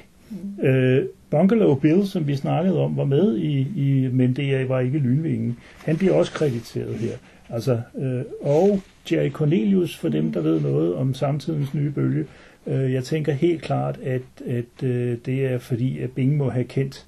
Øh, 0.63 1.05
Bungalow 1.31 1.75
Bill, 1.75 2.07
som 2.07 2.27
vi 2.27 2.37
snakkede 2.37 2.79
om, 2.81 2.97
var 2.97 3.05
med 3.05 3.37
i, 3.37 3.67
i 3.77 4.09
men 4.13 4.33
det 4.33 4.69
var 4.69 4.81
ikke 4.81 4.99
Lynvingen. 4.99 5.57
Han 5.85 5.97
bliver 5.97 6.15
også 6.15 6.33
krediteret 6.33 6.95
her. 6.95 7.13
Altså, 7.51 7.81
øh, 7.99 8.23
og 8.41 8.81
Jerry 9.13 9.31
Cornelius, 9.31 9.97
for 9.97 10.09
dem, 10.09 10.33
der 10.33 10.41
ved 10.41 10.61
noget 10.61 10.95
om 10.95 11.15
samtidens 11.15 11.75
nye 11.75 11.91
bølge. 11.91 12.25
Øh, 12.67 12.93
jeg 12.93 13.05
tænker 13.05 13.33
helt 13.33 13.63
klart, 13.63 13.99
at, 14.03 14.23
at 14.47 14.83
øh, 14.83 15.17
det 15.27 15.47
er 15.47 15.59
fordi, 15.59 15.99
at 15.99 16.11
Bing 16.11 16.37
må 16.37 16.51
have 16.51 16.65
kendt 16.65 17.07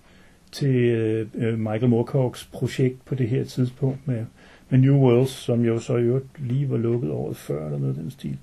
til 0.52 0.74
øh, 0.74 1.26
øh 1.34 1.58
Michael 1.58 1.92
Moorcock's 1.92 2.48
projekt 2.52 3.04
på 3.04 3.14
det 3.14 3.28
her 3.28 3.44
tidspunkt 3.44 3.98
med, 4.08 4.24
med 4.68 4.78
New 4.78 4.96
Worlds, 4.96 5.30
som 5.30 5.64
jo 5.64 5.78
så 5.78 5.96
jo 5.96 6.20
lige 6.38 6.70
var 6.70 6.76
lukket 6.76 7.10
året 7.10 7.36
før, 7.36 7.66
eller 7.66 7.78
noget 7.78 7.96
af 7.96 8.02
den 8.02 8.10
stil. 8.10 8.38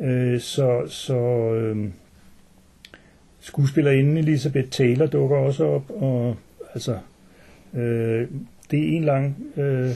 Øh, 0.00 0.40
så 0.40 0.82
så 0.86 1.18
øh, 1.54 1.88
skuespillerinden 3.40 4.16
Elizabeth 4.16 4.68
Taylor 4.68 5.06
dukker 5.06 5.36
også 5.36 5.64
op, 5.64 5.90
og 5.90 6.36
altså, 6.74 6.98
øh, 7.74 8.28
det 8.70 8.78
er 8.78 8.96
en 8.96 9.04
lang... 9.04 9.36
Øh, 9.56 9.90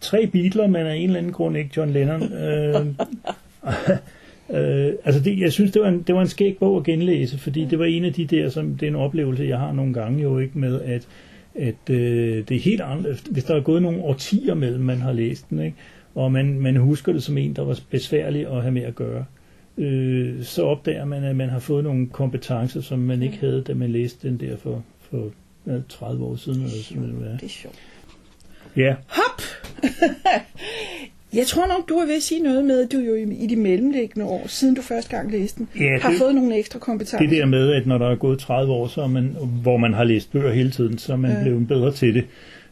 tre 0.00 0.26
Beatles, 0.26 0.70
men 0.70 0.86
af 0.86 0.94
en 0.94 1.02
eller 1.02 1.18
anden 1.18 1.32
grund 1.32 1.56
ikke 1.56 1.70
John 1.76 1.90
Lennon. 1.90 2.32
Øh, 2.32 2.86
øh, 4.52 4.92
altså 5.04 5.20
det, 5.20 5.38
jeg 5.38 5.52
synes, 5.52 5.72
det 5.72 5.82
var, 5.82 5.88
en, 5.88 6.02
det 6.02 6.14
var 6.14 6.20
en 6.20 6.28
skæg 6.28 6.56
bog 6.58 6.76
at 6.76 6.84
genlæse, 6.84 7.38
fordi 7.38 7.64
det 7.64 7.78
var 7.78 7.84
en 7.84 8.04
af 8.04 8.12
de 8.12 8.26
der, 8.26 8.48
som 8.48 8.74
det 8.74 8.86
er 8.86 8.90
en 8.90 8.96
oplevelse, 8.96 9.44
jeg 9.44 9.58
har 9.58 9.72
nogle 9.72 9.94
gange 9.94 10.22
jo 10.22 10.38
ikke 10.38 10.58
med, 10.58 10.80
at, 10.80 11.08
at 11.54 11.90
øh, 11.90 12.48
det 12.48 12.56
er 12.56 12.60
helt 12.60 12.80
anderledes. 12.80 13.20
Hvis 13.20 13.44
der 13.44 13.54
er 13.54 13.60
gået 13.60 13.82
nogle 13.82 14.02
årtier 14.02 14.54
mellem, 14.54 14.84
man 14.84 15.00
har 15.00 15.12
læst 15.12 15.50
den, 15.50 15.60
ikke? 15.60 15.76
og 16.14 16.32
man, 16.32 16.60
man 16.60 16.76
husker 16.76 17.12
det 17.12 17.22
som 17.22 17.38
en, 17.38 17.56
der 17.56 17.62
var 17.62 17.78
besværlig 17.90 18.46
at 18.46 18.62
have 18.62 18.72
med 18.72 18.82
at 18.82 18.94
gøre, 18.94 19.24
øh, 19.78 20.42
så 20.42 20.62
opdager 20.62 21.04
man, 21.04 21.24
at 21.24 21.36
man 21.36 21.48
har 21.48 21.58
fået 21.58 21.84
nogle 21.84 22.08
kompetencer, 22.08 22.80
som 22.80 22.98
man 22.98 23.22
ikke 23.22 23.36
havde, 23.36 23.62
da 23.62 23.74
man 23.74 23.90
læste 23.90 24.28
den 24.28 24.40
der 24.40 24.56
for, 24.56 24.84
for 25.00 25.30
hvad, 25.64 25.82
30 25.88 26.24
år 26.24 26.36
siden. 26.36 26.62
Eller 26.62 26.82
sådan 26.82 27.02
noget. 27.02 27.40
Det 27.40 27.46
er 27.46 27.50
sjovt. 27.50 27.78
Ja, 28.76 28.94
Hop! 29.06 29.42
Jeg 31.34 31.46
tror 31.46 31.66
nok, 31.66 31.88
du 31.88 31.94
er 31.94 32.06
ved 32.06 32.16
at 32.16 32.22
sige 32.22 32.42
noget 32.42 32.64
med, 32.64 32.80
at 32.84 32.92
du 32.92 32.98
jo 32.98 33.14
i, 33.14 33.46
de 33.46 33.56
mellemliggende 33.56 34.26
år, 34.26 34.44
siden 34.48 34.74
du 34.74 34.82
første 34.82 35.16
gang 35.16 35.30
læste 35.32 35.58
den, 35.58 35.68
Ja, 35.80 35.98
har 35.98 36.10
det- 36.10 36.18
fået 36.18 36.34
nogle 36.34 36.58
ekstra 36.58 36.78
kompetencer. 36.78 37.18
Det 37.18 37.30
der 37.30 37.46
med, 37.46 37.72
at 37.72 37.86
når 37.86 37.98
der 37.98 38.10
er 38.10 38.16
gået 38.16 38.38
30 38.38 38.72
år, 38.72 38.86
så 38.86 39.06
man, 39.06 39.36
hvor 39.62 39.76
man 39.76 39.94
har 39.94 40.04
læst 40.04 40.32
bøger 40.32 40.52
hele 40.52 40.70
tiden, 40.70 40.98
så 40.98 41.12
er 41.12 41.16
man 41.16 41.30
Ja. 41.30 41.36
ja. 41.36 41.42
blevet 41.42 41.68
bedre 41.68 41.92
til 41.92 42.14
det. 42.14 42.24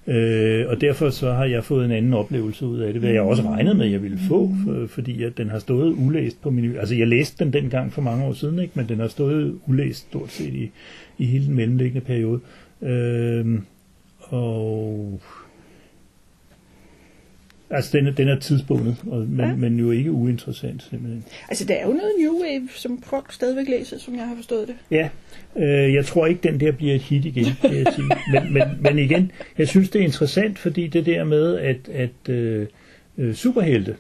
Øh, 0.07 0.65
og 0.69 0.81
derfor 0.81 1.11
så 1.11 1.33
har 1.33 1.45
jeg 1.45 1.65
fået 1.65 1.85
en 1.85 1.91
anden 1.91 2.15
oplevelse 2.15 2.67
ud 2.67 2.79
af 2.79 2.93
det, 2.93 3.03
hvad 3.03 3.11
jeg 3.11 3.23
også 3.23 3.43
regnede 3.43 3.75
med, 3.75 3.87
at 3.87 3.93
jeg 3.93 4.03
ville 4.03 4.19
få, 4.29 4.51
for, 4.65 4.87
fordi 4.89 5.23
at 5.23 5.39
den 5.39 5.51
har 5.51 5.59
stået 5.59 5.93
ulæst 5.93 6.43
på 6.43 6.51
min... 6.51 6.77
Altså 6.77 6.95
jeg 6.95 7.07
læste 7.09 7.45
den 7.45 7.53
dengang 7.53 7.93
for 7.93 8.03
mange 8.03 8.25
år 8.25 8.33
siden, 8.33 8.59
ikke? 8.59 8.73
men 8.75 8.89
den 8.89 8.99
har 9.01 9.09
stået 9.09 9.59
ulæst 9.67 9.99
stort 9.99 10.31
set 10.33 10.55
i, 10.55 10.71
i 11.19 11.25
hele 11.27 11.47
den 11.47 11.55
mellemliggende 11.55 12.07
periode. 12.07 12.41
Øh, 12.83 13.47
og 14.21 15.21
Altså, 17.73 17.99
den 17.99 18.07
er, 18.07 18.11
den 18.13 18.29
er 18.29 18.39
tidsbundet, 18.39 18.97
og, 19.07 19.19
men, 19.29 19.41
Ja. 19.41 19.49
ja. 19.49 19.55
men 19.57 19.77
jo 19.79 19.91
ikke 19.91 20.13
uinteressant, 20.13 20.83
simpelthen. 20.91 21.25
Altså, 21.49 21.65
der 21.65 21.75
er 21.75 21.83
jo 21.87 21.93
noget 21.93 22.13
New 22.21 22.33
Wave, 22.43 22.69
som 22.75 23.03
folk 23.03 23.33
stadigvæk 23.33 23.69
læser, 23.69 23.99
som 23.99 24.15
jeg 24.15 24.23
har 24.29 24.35
forstået 24.37 24.69
det. 24.69 24.75
Ja, 24.91 25.09
øh, 25.57 25.95
jeg 25.95 26.05
tror 26.05 26.27
ikke, 26.27 26.41
den 26.49 26.61
der 26.61 26.73
bliver 26.73 26.95
et 26.95 27.01
hit 27.01 27.25
igen, 27.25 27.47
vil 27.63 27.77
jeg 27.77 27.87
sige. 27.95 28.07
Men, 28.33 28.53
men, 28.53 28.63
men 28.81 28.99
igen, 28.99 29.31
jeg 29.59 29.69
synes, 29.69 29.91
det 29.91 30.01
er 30.01 30.05
interessant, 30.05 30.59
fordi 30.59 30.87
det 30.87 31.07
der 31.07 31.25
med, 31.25 31.57
at, 31.59 31.89
at 31.89 32.29
øh, 32.35 32.67
øh, 33.19 33.35
superhelte, 33.35 33.97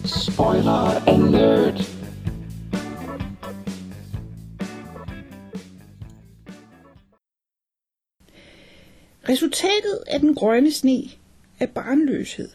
spoiler 0.04 1.02
alert. 1.06 2.01
Resultatet 9.28 9.98
af 10.06 10.20
den 10.20 10.34
grønne 10.34 10.72
sne 10.72 11.02
er 11.60 11.66
barnløshed. 11.66 12.48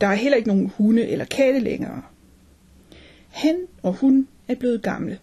Der 0.00 0.06
er 0.06 0.14
heller 0.14 0.36
ikke 0.36 0.48
nogen 0.48 0.72
hunde 0.76 1.08
eller 1.08 1.24
katte 1.24 1.58
længere. 1.60 2.02
Han 3.28 3.56
og 3.82 3.92
hun 3.92 4.28
er 4.48 4.54
blevet 4.54 4.82
gamle. 4.82 5.18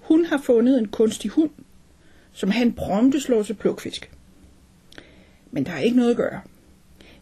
Hun 0.00 0.24
har 0.24 0.38
fundet 0.44 0.78
en 0.78 0.88
kunstig 0.88 1.30
hund, 1.30 1.50
som 2.32 2.50
han 2.50 2.72
prompte 2.72 3.20
slår 3.20 3.42
til 3.42 3.54
plukfisk. 3.54 4.10
Men 5.50 5.66
der 5.66 5.72
er 5.72 5.78
ikke 5.80 5.96
noget 5.96 6.10
at 6.10 6.16
gøre. 6.16 6.40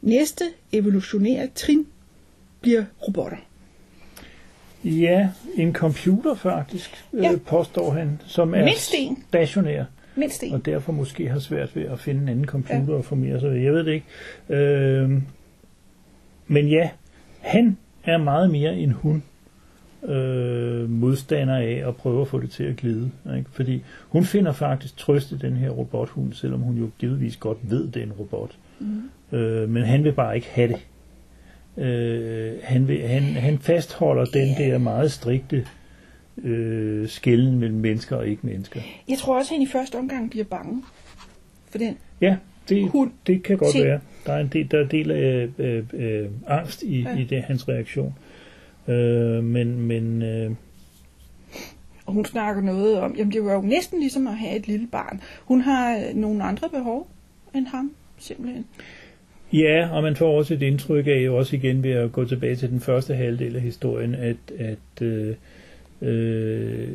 Næste 0.02 0.44
evolutionære 0.72 1.48
trin 1.54 1.86
bliver 2.60 2.84
robotter. 3.08 3.36
ja, 4.84 5.28
en 5.54 5.72
computer 5.72 6.34
faktisk, 6.34 7.04
Ja. 7.12 7.22
ja. 7.22 7.32
øh, 7.32 7.40
påstår 7.40 7.90
han, 7.90 8.20
som 8.26 8.54
er 8.54 8.64
Mindst 8.64 8.94
en. 8.94 9.24
stationær. 9.28 9.84
Mindst 10.16 10.42
en. 10.42 10.54
og 10.54 10.66
derfor 10.66 10.92
måske 10.92 11.28
har 11.28 11.38
svært 11.38 11.76
ved 11.76 11.82
at 11.82 12.00
finde 12.00 12.22
en 12.22 12.28
anden 12.28 12.44
computer 12.44 12.92
ja. 12.92 12.94
og 12.94 13.04
formere 13.04 13.40
sig 13.40 13.50
ved. 13.50 13.58
Jeg 13.58 13.72
ved 13.72 13.84
det 13.84 13.92
ikke. 13.92 14.06
Øh, 14.48 15.22
men 16.46 16.68
ja, 16.68 16.90
han 17.40 17.76
er 18.04 18.18
meget 18.18 18.50
mere 18.50 18.76
end 18.76 18.92
hun 18.92 19.22
øh, 20.04 20.90
modstander 20.90 21.56
af 21.56 21.82
at 21.86 21.96
prøve 21.96 22.20
at 22.20 22.28
få 22.28 22.40
det 22.40 22.50
til 22.50 22.64
at 22.64 22.76
glide. 22.76 23.10
Ikke? 23.36 23.50
Fordi 23.52 23.82
hun 24.08 24.24
finder 24.24 24.52
faktisk 24.52 24.96
trøst 24.96 25.32
i 25.32 25.36
den 25.36 25.56
her 25.56 25.70
robothund, 25.70 26.32
selvom 26.32 26.60
hun 26.60 26.76
jo 26.76 26.90
givetvis 26.98 27.36
godt 27.36 27.58
ved, 27.62 27.88
det 27.88 27.96
er 27.96 28.06
en 28.06 28.12
robot. 28.12 28.56
Mm. 28.80 29.38
Øh, 29.38 29.68
men 29.68 29.82
han 29.82 30.04
vil 30.04 30.12
bare 30.12 30.34
ikke 30.34 30.48
have 30.50 30.68
det. 30.68 30.86
Øh, 31.84 32.52
han, 32.62 32.88
vil, 32.88 33.02
han, 33.02 33.22
han 33.22 33.58
fastholder 33.58 34.24
den 34.24 34.48
der 34.58 34.78
meget 34.78 35.12
strikte 35.12 35.66
øh, 36.42 37.08
skælden 37.08 37.58
mellem 37.58 37.78
mennesker 37.78 38.16
og 38.16 38.28
ikke 38.28 38.46
mennesker. 38.46 38.80
Jeg 39.08 39.18
tror 39.18 39.38
også, 39.38 39.54
at 39.54 39.58
han 39.58 39.62
i 39.62 39.70
første 39.70 39.96
omgang 39.98 40.30
bliver 40.30 40.44
bange 40.44 40.82
for 41.70 41.78
den. 41.78 41.96
Ja, 42.20 42.36
det, 42.68 42.88
Hund. 42.90 43.10
det 43.26 43.42
kan 43.42 43.56
godt 43.58 43.72
Se. 43.72 43.84
være. 43.84 44.00
Der 44.26 44.32
er 44.32 44.40
en 44.40 44.48
del, 44.52 44.70
der 44.70 44.78
er 44.78 44.88
del 44.88 45.10
af 45.10 45.48
øh, 45.58 45.84
øh, 45.92 46.28
angst 46.46 46.82
i, 46.82 47.00
Ja. 47.02 47.10
ja. 47.10 47.18
i 47.18 47.24
det, 47.24 47.42
hans 47.42 47.68
reaktion. 47.68 48.14
Øh, 48.88 49.44
men 49.44 49.80
men 49.80 50.22
øh, 50.22 50.50
Og 52.06 52.12
hun 52.12 52.24
snakker 52.24 52.62
noget 52.62 52.98
om, 53.00 53.14
jamen 53.18 53.32
det 53.32 53.44
var 53.44 53.52
jo 53.54 53.60
næsten 53.60 54.00
ligesom 54.00 54.26
at 54.26 54.36
have 54.36 54.56
et 54.56 54.68
lille 54.68 54.86
barn. 54.92 55.20
Hun 55.44 55.60
har 55.60 55.96
øh, 55.96 56.14
nogle 56.14 56.44
andre 56.44 56.68
behov 56.68 57.08
end 57.54 57.66
ham, 57.66 57.92
simpelthen. 58.18 58.64
ja, 59.52 59.88
og 59.92 60.02
man 60.02 60.16
får 60.16 60.36
også 60.38 60.54
et 60.54 60.62
indtryk 60.62 61.06
af, 61.06 61.28
også 61.30 61.56
igen 61.56 61.82
ved 61.82 61.90
at 61.90 62.12
gå 62.12 62.24
tilbage 62.24 62.56
til 62.56 62.70
den 62.70 62.80
første 62.80 63.14
halvdel 63.14 63.56
af 63.56 63.62
historien, 63.62 64.14
at, 64.14 64.36
at 64.58 65.02
øh, 65.02 65.34
øh, 66.02 66.88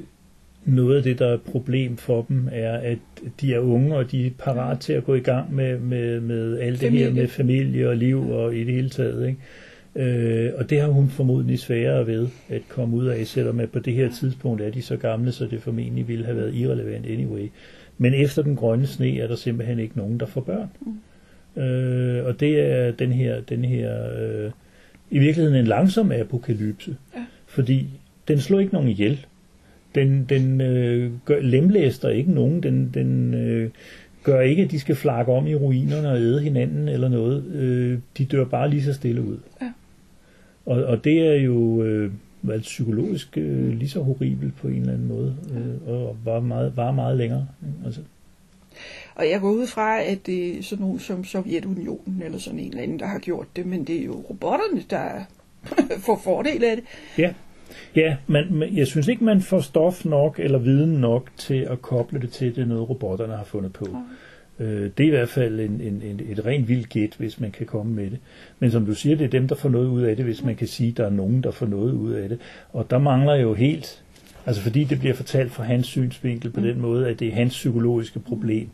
noget 0.65 0.97
af 0.97 1.03
det, 1.03 1.19
der 1.19 1.27
er 1.27 1.33
et 1.33 1.41
problem 1.41 1.97
for 1.97 2.25
dem, 2.29 2.47
er, 2.51 2.73
at 2.73 2.97
de 3.41 3.53
er 3.53 3.59
unge, 3.59 3.95
og 3.95 4.11
de 4.11 4.27
er 4.27 4.31
parat 4.37 4.79
til 4.79 4.93
at 4.93 5.03
gå 5.03 5.15
i 5.15 5.19
gang 5.19 5.55
med, 5.55 5.79
med, 5.79 6.19
med 6.19 6.59
alt 6.59 6.81
det 6.81 6.87
Familie. 6.87 7.05
her 7.05 7.13
med 7.13 7.27
familie 7.27 7.89
og 7.89 7.97
liv 7.97 8.29
og 8.29 8.55
i 8.55 8.63
det 8.63 8.73
hele 8.73 8.89
taget. 8.89 9.27
Ikke? 9.27 9.39
Øh, 9.95 10.51
og 10.57 10.69
det 10.69 10.81
har 10.81 10.87
hun 10.87 11.09
formodentlig 11.09 11.59
sværere 11.59 12.07
ved 12.07 12.27
at 12.49 12.61
komme 12.69 12.97
ud 12.97 13.05
af, 13.05 13.27
selvom 13.27 13.59
at 13.59 13.71
på 13.71 13.79
det 13.79 13.93
her 13.93 14.09
tidspunkt 14.11 14.61
er 14.61 14.69
de 14.69 14.81
så 14.81 14.97
gamle, 14.97 15.31
så 15.31 15.45
det 15.45 15.61
formentlig 15.61 16.07
ville 16.07 16.25
have 16.25 16.37
været 16.37 16.55
irrelevant 16.55 17.05
anyway. 17.05 17.49
Men 17.97 18.13
efter 18.13 18.41
den 18.41 18.55
grønne 18.55 18.87
sne 18.87 19.19
er 19.19 19.27
der 19.27 19.35
simpelthen 19.35 19.79
ikke 19.79 19.97
nogen, 19.97 20.19
der 20.19 20.25
får 20.25 20.41
børn. 20.41 20.69
Mm. 20.81 21.61
Øh, 21.61 22.25
og 22.25 22.39
det 22.39 22.59
er 22.59 22.91
den 22.91 23.11
her, 23.11 23.41
den 23.41 23.65
her 23.65 23.93
øh, 24.19 24.51
i 25.11 25.19
virkeligheden 25.19 25.59
en 25.59 25.67
langsom 25.67 26.11
apokalypse. 26.11 26.95
Ja. 27.15 27.25
Fordi 27.47 27.87
den 28.29 28.39
slår 28.39 28.59
ikke 28.59 28.73
nogen 28.73 28.89
ihjel. 28.89 29.25
Den, 29.95 30.25
den 30.29 30.61
øh, 30.61 31.11
gør, 31.25 31.39
lemlæster 31.39 32.09
ikke 32.09 32.31
nogen. 32.31 32.63
Den, 32.63 32.91
den 32.93 33.33
øh, 33.33 33.69
gør 34.23 34.41
ikke, 34.41 34.63
at 34.63 34.71
de 34.71 34.79
skal 34.79 34.95
flakke 34.95 35.31
om 35.31 35.47
i 35.47 35.55
ruinerne 35.55 36.09
og 36.09 36.17
æde 36.17 36.41
hinanden 36.41 36.87
eller 36.87 37.09
noget. 37.09 37.45
Øh, 37.45 37.99
de 38.17 38.25
dør 38.25 38.45
bare 38.45 38.69
lige 38.69 38.83
så 38.83 38.93
stille 38.93 39.21
ud. 39.21 39.37
Ja. 39.61 39.71
Og, 40.65 40.83
og 40.83 41.03
det 41.03 41.19
er 41.27 41.33
jo 41.41 41.83
øh, 41.83 42.11
vel, 42.41 42.61
psykologisk 42.61 43.37
øh, 43.37 43.69
lige 43.69 43.89
så 43.89 44.01
horribelt 44.01 44.55
på 44.55 44.67
en 44.67 44.79
eller 44.81 44.93
anden 44.93 45.07
måde. 45.07 45.35
Øh, 45.53 45.93
og 45.93 46.17
var 46.25 46.39
meget, 46.39 46.77
var 46.77 46.91
meget 46.91 47.17
længere. 47.17 47.47
ikke? 47.61 47.85
Altså, 47.85 48.01
Og 49.15 49.29
jeg 49.29 49.39
går 49.39 49.51
ud 49.51 49.67
fra, 49.67 50.01
at 50.01 50.25
det 50.25 50.57
er 50.57 50.63
sådan 50.63 50.85
nogen 50.85 50.99
som 50.99 51.23
Sovjetunionen 51.23 52.21
eller 52.25 52.37
sådan 52.37 52.59
en 52.59 52.69
eller 52.69 52.83
anden, 52.83 52.99
der 52.99 53.05
har 53.05 53.19
gjort 53.19 53.47
det, 53.55 53.65
men 53.65 53.83
det 53.83 54.01
er 54.01 54.05
jo 54.05 54.23
robotterne, 54.29 54.81
der 54.89 55.09
får 56.05 56.21
fordel 56.23 56.63
af 56.63 56.75
det. 56.75 56.85
Ja, 57.17 57.33
ja 57.95 58.15
men, 58.27 58.63
jeg 58.77 58.87
synes 58.87 59.07
ikke, 59.07 59.23
man 59.23 59.41
får 59.41 59.59
stof 59.59 60.05
nok 60.05 60.39
eller 60.39 60.59
viden 60.59 60.89
nok 60.89 61.29
til 61.37 61.67
at 61.69 61.81
koble 61.81 62.19
det 62.19 62.31
til, 62.31 62.55
det 62.55 62.61
er 62.61 62.65
noget, 62.65 62.89
robotterne 62.89 63.33
har 63.33 63.43
fundet 63.43 63.73
på. 63.73 63.87
Øh, 64.59 64.89
det 64.97 65.03
er 65.03 65.07
i 65.07 65.09
hvert 65.09 65.29
fald 65.29 65.59
en, 65.59 65.81
en, 65.81 66.01
en, 66.01 66.21
et 66.29 66.45
rent 66.45 66.67
vildt 66.67 66.89
gæt, 66.89 67.15
hvis 67.17 67.39
man 67.39 67.51
kan 67.51 67.65
komme 67.65 67.93
med 67.93 68.11
det. 68.11 68.19
Men 68.59 68.71
som 68.71 68.85
du 68.85 68.93
siger, 68.93 69.15
det 69.15 69.25
er 69.25 69.29
dem, 69.29 69.47
der 69.47 69.55
får 69.55 69.69
noget 69.69 69.87
ud 69.87 70.01
af 70.01 70.15
det, 70.15 70.25
hvis 70.25 70.43
man 70.43 70.55
kan 70.55 70.67
sige, 70.67 70.91
at 70.91 70.97
der 70.97 71.05
er 71.05 71.09
nogen, 71.09 71.43
der 71.43 71.51
får 71.51 71.65
noget 71.65 71.93
ud 71.93 72.11
af 72.11 72.29
det. 72.29 72.39
Og 72.73 72.89
der 72.89 72.97
mangler 72.97 73.35
jo 73.35 73.53
helt, 73.53 74.03
altså 74.45 74.61
fordi 74.61 74.83
det 74.83 74.99
bliver 74.99 75.15
fortalt 75.15 75.51
fra 75.51 75.63
hans 75.63 75.87
synsvinkel 75.87 76.51
på 76.51 76.61
den 76.61 76.81
måde, 76.81 77.07
at 77.07 77.19
det 77.19 77.27
er 77.27 77.33
hans 77.33 77.53
psykologiske 77.53 78.19
problem, 78.19 78.69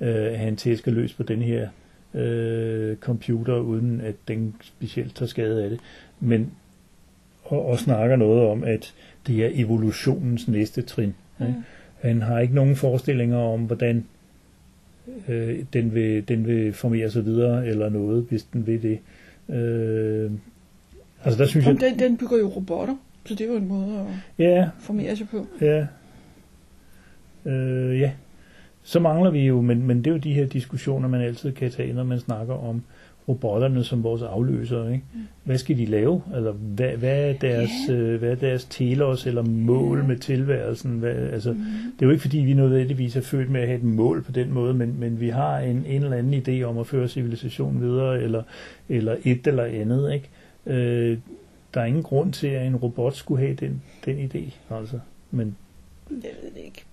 øh, 0.00 0.32
han 0.32 0.56
tæsker 0.56 0.90
løs 0.90 1.12
på 1.12 1.22
den 1.22 1.42
her 1.42 1.68
øh, 2.14 2.96
computer, 2.96 3.58
uden 3.58 4.00
at 4.00 4.14
den 4.28 4.54
specielt 4.62 5.16
tager 5.16 5.28
skade 5.28 5.64
af 5.64 5.70
det. 5.70 5.80
Men 6.20 6.50
og, 7.50 7.66
og 7.66 7.78
snakker 7.78 8.16
noget 8.16 8.46
om, 8.48 8.64
at 8.64 8.94
det 9.26 9.44
er 9.44 9.50
evolutionens 9.52 10.48
næste 10.48 10.82
trin. 10.82 11.14
Ikke? 11.40 11.54
Han 12.00 12.22
har 12.22 12.38
ikke 12.38 12.54
nogen 12.54 12.76
forestillinger 12.76 13.38
om, 13.38 13.60
hvordan 13.60 14.04
øh, 15.28 15.64
den, 15.72 15.94
vil, 15.94 16.28
den 16.28 16.46
vil 16.46 16.72
formere 16.72 17.10
sig 17.10 17.24
videre 17.24 17.66
eller 17.66 17.88
noget, 17.88 18.26
hvis 18.28 18.42
den 18.42 18.66
vil 18.66 18.82
det. 18.82 18.98
Øh, 19.56 20.30
altså 21.24 21.38
der 21.38 21.46
synes 21.46 21.66
Jamen, 21.66 21.82
jeg... 21.82 21.90
den, 21.90 21.98
den 21.98 22.16
bygger 22.16 22.38
jo 22.38 22.48
robotter, 22.48 22.96
så 23.26 23.34
det 23.34 23.40
er 23.40 23.48
jo 23.48 23.56
en 23.56 23.68
måde 23.68 23.98
at 23.98 24.44
Ja, 24.44 24.68
formere 24.78 25.16
sig 25.16 25.28
på. 25.28 25.46
Ja. 25.60 25.86
Øh, 27.44 28.00
ja. 28.00 28.10
Så 28.82 29.00
mangler 29.00 29.30
vi 29.30 29.46
jo, 29.46 29.60
men, 29.60 29.86
men 29.86 29.98
det 29.98 30.06
er 30.06 30.10
jo 30.10 30.16
de 30.16 30.32
her 30.32 30.46
diskussioner, 30.46 31.08
man 31.08 31.20
altid 31.20 31.52
kan 31.52 31.70
tage, 31.70 31.92
når 31.92 32.04
man 32.04 32.20
snakker 32.20 32.54
om 32.54 32.82
robotterne 33.28 33.84
som 33.84 34.02
vores 34.02 34.22
afløsere. 34.22 34.92
Ikke? 34.92 35.04
Hvad 35.44 35.58
skal 35.58 35.78
de 35.78 35.86
lave? 35.86 36.22
Eller 36.36 36.52
hvad, 36.52 36.90
hvad, 36.96 37.28
er 37.28 37.32
deres, 37.32 37.70
Ja. 37.88 37.92
øh, 37.94 38.18
hvad 38.18 38.30
er 38.30 38.34
deres 38.34 38.64
telos 38.64 39.26
eller 39.26 39.42
mål 39.42 40.04
med 40.04 40.16
tilværelsen? 40.16 40.90
Hvad, 40.98 41.14
altså, 41.14 41.52
Mm. 41.52 41.58
det 41.96 42.02
er 42.02 42.06
jo 42.06 42.10
ikke 42.10 42.22
fordi, 42.22 42.38
vi 42.38 42.54
nødvendigvis 42.54 43.16
er 43.16 43.20
født 43.20 43.50
med 43.50 43.60
at 43.60 43.66
have 43.66 43.78
et 43.78 43.84
mål 43.84 44.22
på 44.22 44.32
den 44.32 44.52
måde, 44.52 44.74
men, 44.74 44.96
men 45.00 45.20
vi 45.20 45.28
har 45.28 45.58
en, 45.58 45.84
en 45.86 46.02
eller 46.04 46.16
anden 46.16 46.42
idé 46.48 46.62
om 46.62 46.78
at 46.78 46.86
føre 46.86 47.08
civilisationen 47.08 47.82
videre, 47.82 48.22
eller, 48.22 48.42
eller 48.88 49.16
et 49.24 49.46
eller 49.46 49.64
andet. 49.64 50.12
Ikke? 50.14 50.28
Øh, 50.66 51.18
der 51.74 51.80
er 51.80 51.84
ingen 51.84 52.02
grund 52.02 52.32
til, 52.32 52.46
at 52.46 52.66
en 52.66 52.76
robot 52.76 53.14
skulle 53.16 53.40
have 53.46 53.54
den, 53.54 53.82
den 54.04 54.18
idé. 54.30 54.74
Altså. 54.76 54.98
Men 55.30 55.56
Jeg 56.10 56.30
ved 56.42 56.50
det 56.50 56.60
ikke. 56.64 56.84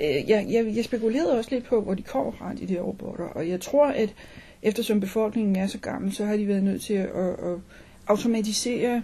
Øh, 0.00 0.30
Jeg, 0.30 0.46
jeg, 0.50 0.72
jeg 0.76 0.84
spekulerede 0.84 1.38
også 1.38 1.50
lidt 1.52 1.64
på, 1.64 1.80
hvor 1.80 1.94
de 1.94 2.02
kommer 2.02 2.32
fra, 2.32 2.52
de 2.54 2.74
der 2.74 2.80
robotter. 2.80 3.24
Og 3.24 3.48
jeg 3.48 3.60
tror, 3.60 3.86
at 3.86 4.14
eftersom 4.62 5.00
befolkningen 5.00 5.56
er 5.56 5.66
så 5.66 5.78
gammel, 5.78 6.12
så 6.12 6.24
har 6.24 6.36
de 6.36 6.48
været 6.48 6.62
nødt 6.62 6.82
til 6.82 6.94
at, 6.94 7.06
at, 7.06 7.28
at 7.28 7.58
automatisere 8.06 9.02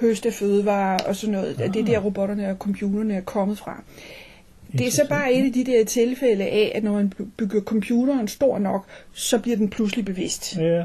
høste 0.00 0.28
af 0.28 0.34
fødevarer 0.34 0.98
og 0.98 1.16
sådan 1.16 1.32
noget. 1.32 1.60
Ah. 1.60 1.74
Det 1.74 1.80
er 1.80 1.86
der 1.86 1.98
robotterne 1.98 2.50
og 2.50 2.56
computerne 2.56 3.14
er 3.14 3.20
kommet 3.20 3.58
fra. 3.58 3.82
Det 4.72 4.86
er 4.86 4.90
så 4.90 5.06
bare 5.08 5.34
et 5.34 5.44
af 5.46 5.52
de 5.52 5.64
der 5.64 5.84
tilfælde 5.84 6.44
af, 6.44 6.72
at 6.74 6.84
når 6.84 6.92
man 6.92 7.12
bygger 7.36 7.60
computeren 7.60 8.28
stor 8.28 8.58
nok, 8.58 8.86
så 9.12 9.38
bliver 9.38 9.56
den 9.56 9.68
pludselig 9.68 10.04
bevidst. 10.04 10.56
Ja. 10.56 10.84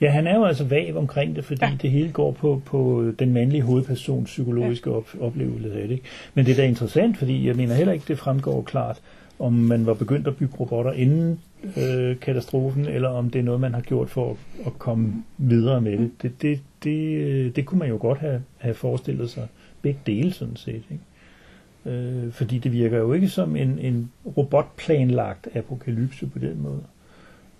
Ja, 0.00 0.10
han 0.10 0.26
er 0.26 0.36
jo 0.36 0.44
altså 0.44 0.64
vag 0.64 0.96
omkring 0.96 1.36
det, 1.36 1.44
fordi 1.44 1.60
ja. 1.62 1.70
Ja. 1.70 1.76
det 1.82 1.90
hele 1.90 2.12
går 2.12 2.32
på, 2.32 2.62
på 2.64 3.10
den 3.18 3.32
mandlige 3.32 3.62
hovedpersons 3.62 4.30
psykologiske 4.30 4.92
op, 4.92 5.08
oplevelse 5.20 5.80
af 5.82 5.88
det. 5.88 5.94
Ikke? 5.94 6.04
Men 6.34 6.46
det 6.46 6.52
er 6.52 6.56
da 6.56 6.64
interessant, 6.64 7.18
fordi 7.18 7.46
jeg 7.46 7.56
mener 7.56 7.74
heller 7.74 7.92
ikke, 7.92 8.04
det 8.08 8.18
fremgår 8.18 8.62
klart, 8.62 9.00
om 9.38 9.52
man 9.52 9.86
var 9.86 9.94
begyndt 9.94 10.26
at 10.26 10.36
bygge 10.36 10.54
robotter 10.60 10.92
inden 10.92 11.40
øh, 11.76 12.16
katastrofen, 12.20 12.86
eller 12.86 13.08
om 13.08 13.30
det 13.30 13.38
er 13.38 13.42
noget, 13.42 13.60
man 13.60 13.74
har 13.74 13.80
gjort 13.80 14.10
for 14.10 14.30
at, 14.30 14.36
at 14.66 14.78
komme 14.78 15.12
videre 15.38 15.80
med 15.80 15.98
det. 15.98 16.10
Det, 16.22 16.42
det, 16.42 16.60
det, 16.84 17.18
øh, 17.20 17.56
det 17.56 17.66
kunne 17.66 17.78
man 17.78 17.88
jo 17.88 17.96
godt 18.00 18.18
have, 18.18 18.42
have 18.58 18.74
forestillet 18.74 19.30
sig. 19.30 19.46
Begge 19.82 20.00
dele 20.06 20.32
sådan 20.32 20.56
set. 20.56 20.82
Ikke? 20.90 21.96
Øh, 21.98 22.32
fordi 22.32 22.58
det 22.58 22.72
virker 22.72 22.98
jo 22.98 23.12
ikke 23.12 23.28
som 23.28 23.56
en, 23.56 23.78
en 23.78 24.10
robotplanlagt 24.36 25.48
apokalypse 25.54 26.26
på 26.26 26.38
den 26.38 26.62
måde. 26.62 26.80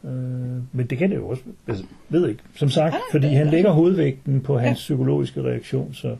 Øh, 0.05 0.63
men 0.73 0.87
det 0.91 0.99
kan 0.99 1.11
det 1.11 1.17
jo 1.17 1.29
også. 1.29 1.43
Altså, 1.69 1.85
ved 2.09 2.29
ikke. 2.29 2.41
Som 2.57 2.69
sagt, 2.71 2.95
fordi 3.13 3.27
han 3.27 3.47
lægger 3.47 3.71
hovedvægten 3.71 4.41
på 4.41 4.59
hans 4.59 4.69
Ja. 4.69 4.75
psykologiske 4.95 5.43
reaktion, 5.43 5.95
så, 5.95 6.17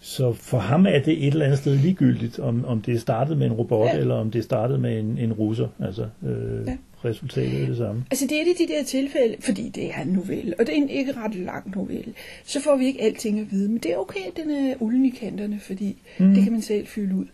så 0.00 0.32
for 0.32 0.58
ham 0.58 0.86
er 0.86 0.98
det 1.02 1.26
et 1.26 1.32
eller 1.32 1.44
andet 1.44 1.58
sted 1.58 1.76
ligegyldigt, 1.76 2.38
om, 2.38 2.64
om 2.64 2.82
det 2.82 2.94
er 2.94 2.98
startet 2.98 3.38
med 3.38 3.46
en 3.46 3.52
robot, 3.52 3.88
Ja. 3.94 3.98
eller 3.98 4.14
om 4.14 4.30
det 4.30 4.38
er 4.38 4.42
startet 4.42 4.80
med 4.80 4.98
en, 5.00 5.18
en 5.18 5.32
russer. 5.32 5.68
Altså, 5.80 6.06
øh, 6.26 6.66
Ja. 6.66 6.76
Resultatet 7.06 7.62
er 7.62 7.66
det 7.66 7.76
samme. 7.76 8.04
Altså 8.10 8.26
det 8.26 8.38
er 8.38 8.42
et 8.42 8.48
af 8.48 8.54
de 8.58 8.72
der 8.72 8.84
tilfælde, 8.84 9.36
fordi 9.40 9.68
det 9.68 9.90
er 9.94 10.02
en 10.02 10.08
novelle, 10.08 10.54
og 10.58 10.66
det 10.66 10.72
er 10.72 10.76
en 10.76 10.88
ikke 10.88 11.12
ret 11.12 11.34
lang 11.34 11.76
novelle, 11.76 12.12
så 12.44 12.60
får 12.62 12.76
vi 12.76 12.86
ikke 12.86 13.02
alting 13.02 13.40
at 13.40 13.46
vide, 13.50 13.68
men 13.68 13.78
det 13.78 13.92
er 13.92 13.96
okay, 13.96 14.20
den 14.36 14.50
er 14.50 14.74
ulden 14.80 15.04
i 15.04 15.10
kanterne, 15.10 15.60
fordi 15.60 15.96
mm. 16.18 16.34
det 16.34 16.42
kan 16.42 16.52
man 16.52 16.62
selv 16.62 16.86
fylde 16.86 17.14
ud. 17.14 17.26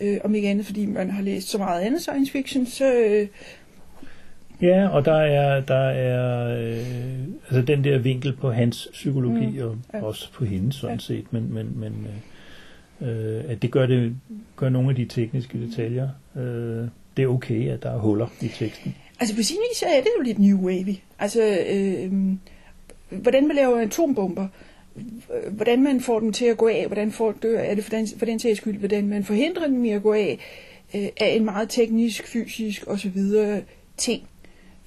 Øh, 0.00 0.18
om 0.24 0.34
ikke 0.34 0.48
andet, 0.48 0.66
fordi 0.66 0.86
man 0.86 1.10
har 1.10 1.22
læst 1.22 1.48
så 1.48 1.58
meget 1.58 1.80
andet 1.82 2.00
science 2.00 2.32
fiction, 2.32 2.66
så 2.66 2.94
øh, 2.94 3.28
Ja, 4.62 4.88
og 4.88 5.04
der 5.04 5.16
er, 5.16 5.60
der 5.60 5.88
er 5.88 6.58
øh, 6.60 7.24
altså 7.42 7.62
den 7.62 7.84
der 7.84 7.98
vinkel 7.98 8.36
på 8.36 8.50
hans 8.50 8.88
psykologi, 8.92 9.46
mm. 9.46 9.58
Og 9.58 9.76
ja. 9.94 10.02
også 10.02 10.32
på 10.32 10.44
hendes 10.44 10.74
sådan 10.74 10.96
Ja. 10.96 11.00
set, 11.00 11.32
men, 11.32 11.54
men, 11.54 11.72
men 11.76 12.06
øh, 13.08 13.44
at 13.48 13.62
det 13.62 13.70
gør, 13.70 13.86
det 13.86 14.16
gør 14.56 14.68
nogle 14.68 14.90
af 14.90 14.96
de 14.96 15.04
tekniske 15.04 15.58
detaljer. 15.60 16.08
Øh, 16.36 16.88
det 17.16 17.22
er 17.22 17.28
okay, 17.28 17.68
at 17.68 17.82
der 17.82 17.90
er 17.90 17.98
huller 17.98 18.26
i 18.40 18.48
teksten 18.48 18.94
altså 19.20 19.36
på 19.36 19.42
sin 19.42 19.56
vis 19.70 19.78
så 19.78 19.86
er 19.86 20.00
det 20.00 20.08
jo 20.18 20.22
lidt 20.22 20.38
new 20.38 20.58
wavy. 20.58 20.94
Altså, 21.18 21.66
øh, 21.68 22.12
hvordan 23.10 23.46
man 23.46 23.56
laver 23.56 23.80
atombomber, 23.80 24.48
øh, 24.96 25.52
hvordan 25.52 25.82
man 25.82 26.00
får 26.00 26.20
dem 26.20 26.32
til 26.32 26.44
at 26.44 26.56
gå 26.56 26.68
af, 26.68 26.86
hvordan 26.86 27.12
folk 27.12 27.42
dør, 27.42 27.58
er 27.58 27.74
det 27.74 27.84
for 27.84 27.90
den, 27.90 28.08
for 28.18 28.26
den 28.26 28.38
sags 28.38 28.56
skyld, 28.56 28.78
hvordan 28.78 29.08
man 29.08 29.24
forhindrer 29.24 29.66
dem 29.66 29.84
i 29.84 29.90
at 29.90 30.02
gå 30.02 30.12
af, 30.12 30.38
øh, 30.94 31.08
er 31.16 31.26
en 31.26 31.44
meget 31.44 31.68
teknisk, 31.68 32.26
fysisk 32.26 32.84
osv. 32.86 33.22
ting 33.96 34.22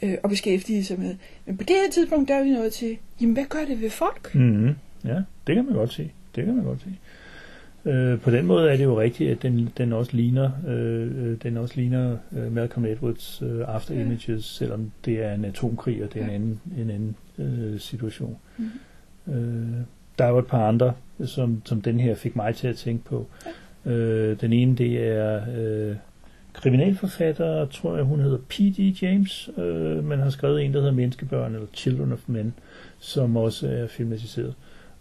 øh, 0.02 0.18
at 0.24 0.30
beskæftige 0.30 0.84
sig 0.84 1.00
med. 1.00 1.16
Men 1.46 1.58
på 1.58 1.64
det 1.64 1.76
her 1.76 1.92
tidspunkt, 1.92 2.30
der 2.30 2.36
er 2.36 2.44
vi 2.44 2.50
nået 2.50 2.74
til, 2.74 2.98
jamen 3.22 3.34
hvad 3.34 3.46
gør 3.46 3.66
det 3.66 3.82
ved 3.82 3.90
folk? 3.90 4.36
Mm-hmm. 4.36 4.76
Ja, 5.06 5.22
det 5.48 5.56
kan 5.56 5.66
man 5.66 5.74
godt 5.74 5.94
se. 5.94 6.12
Det 6.36 6.46
kan 6.46 6.56
man 6.56 6.66
godt 6.66 6.80
se. 6.82 6.98
Øh, 7.86 8.20
på 8.20 8.32
den 8.32 8.46
måde 8.46 8.72
er 8.72 8.78
det 8.78 8.84
jo 8.84 9.02
rigtigt, 9.02 9.32
at 9.32 9.42
den, 9.42 9.70
den 9.78 9.94
også 9.94 10.16
ligner, 10.16 10.52
øh, 10.68 11.26
øh, 11.26 11.38
den 11.44 11.58
også 11.58 11.76
ligner 11.76 12.18
øh, 12.38 12.52
Malcolm 12.52 12.86
Edwards 12.86 13.42
øh, 13.42 13.62
After 13.68 13.96
Ja. 13.96 14.02
Images, 14.02 14.46
selvom 14.46 14.92
det 15.06 15.26
er 15.26 15.34
en 15.34 15.46
atomkrig, 15.46 16.04
og 16.04 16.14
det 16.14 16.22
er 16.22 16.26
en 16.26 16.32
anden, 16.32 16.62
en 16.78 16.90
anden 16.90 17.16
øh, 17.38 17.80
situation. 17.80 18.38
Mhm. 18.58 18.70
Øh, 19.34 19.86
der 20.20 20.26
er 20.26 20.30
jo 20.30 20.38
et 20.38 20.48
par 20.48 20.68
andre, 20.68 20.94
som, 21.26 21.62
som 21.66 21.82
den 21.82 22.00
her 22.00 22.16
fik 22.16 22.36
mig 22.36 22.56
til 22.56 22.68
at 22.68 22.76
tænke 22.76 23.06
på. 23.06 23.28
Øh, 23.86 24.42
den 24.42 24.54
ene, 24.54 24.76
det 24.76 25.08
er 25.08 25.42
øh, 25.58 25.96
kriminalforfatter, 26.54 27.66
tror 27.66 27.96
jeg, 27.96 28.06
hun 28.06 28.20
hedder 28.20 28.38
P.D. 28.50 29.02
James. 29.02 29.50
Øh, 29.58 30.04
man 30.04 30.20
har 30.20 30.30
skrevet 30.30 30.66
en, 30.66 30.74
der 30.74 30.80
hedder 30.80 30.94
Menneskebørn, 30.94 31.54
eller 31.54 31.68
Children 31.74 32.12
of 32.12 32.20
Men, 32.28 32.54
som 33.00 33.38
også 33.38 33.68
er 33.68 33.88
filmatiseret. 33.88 34.54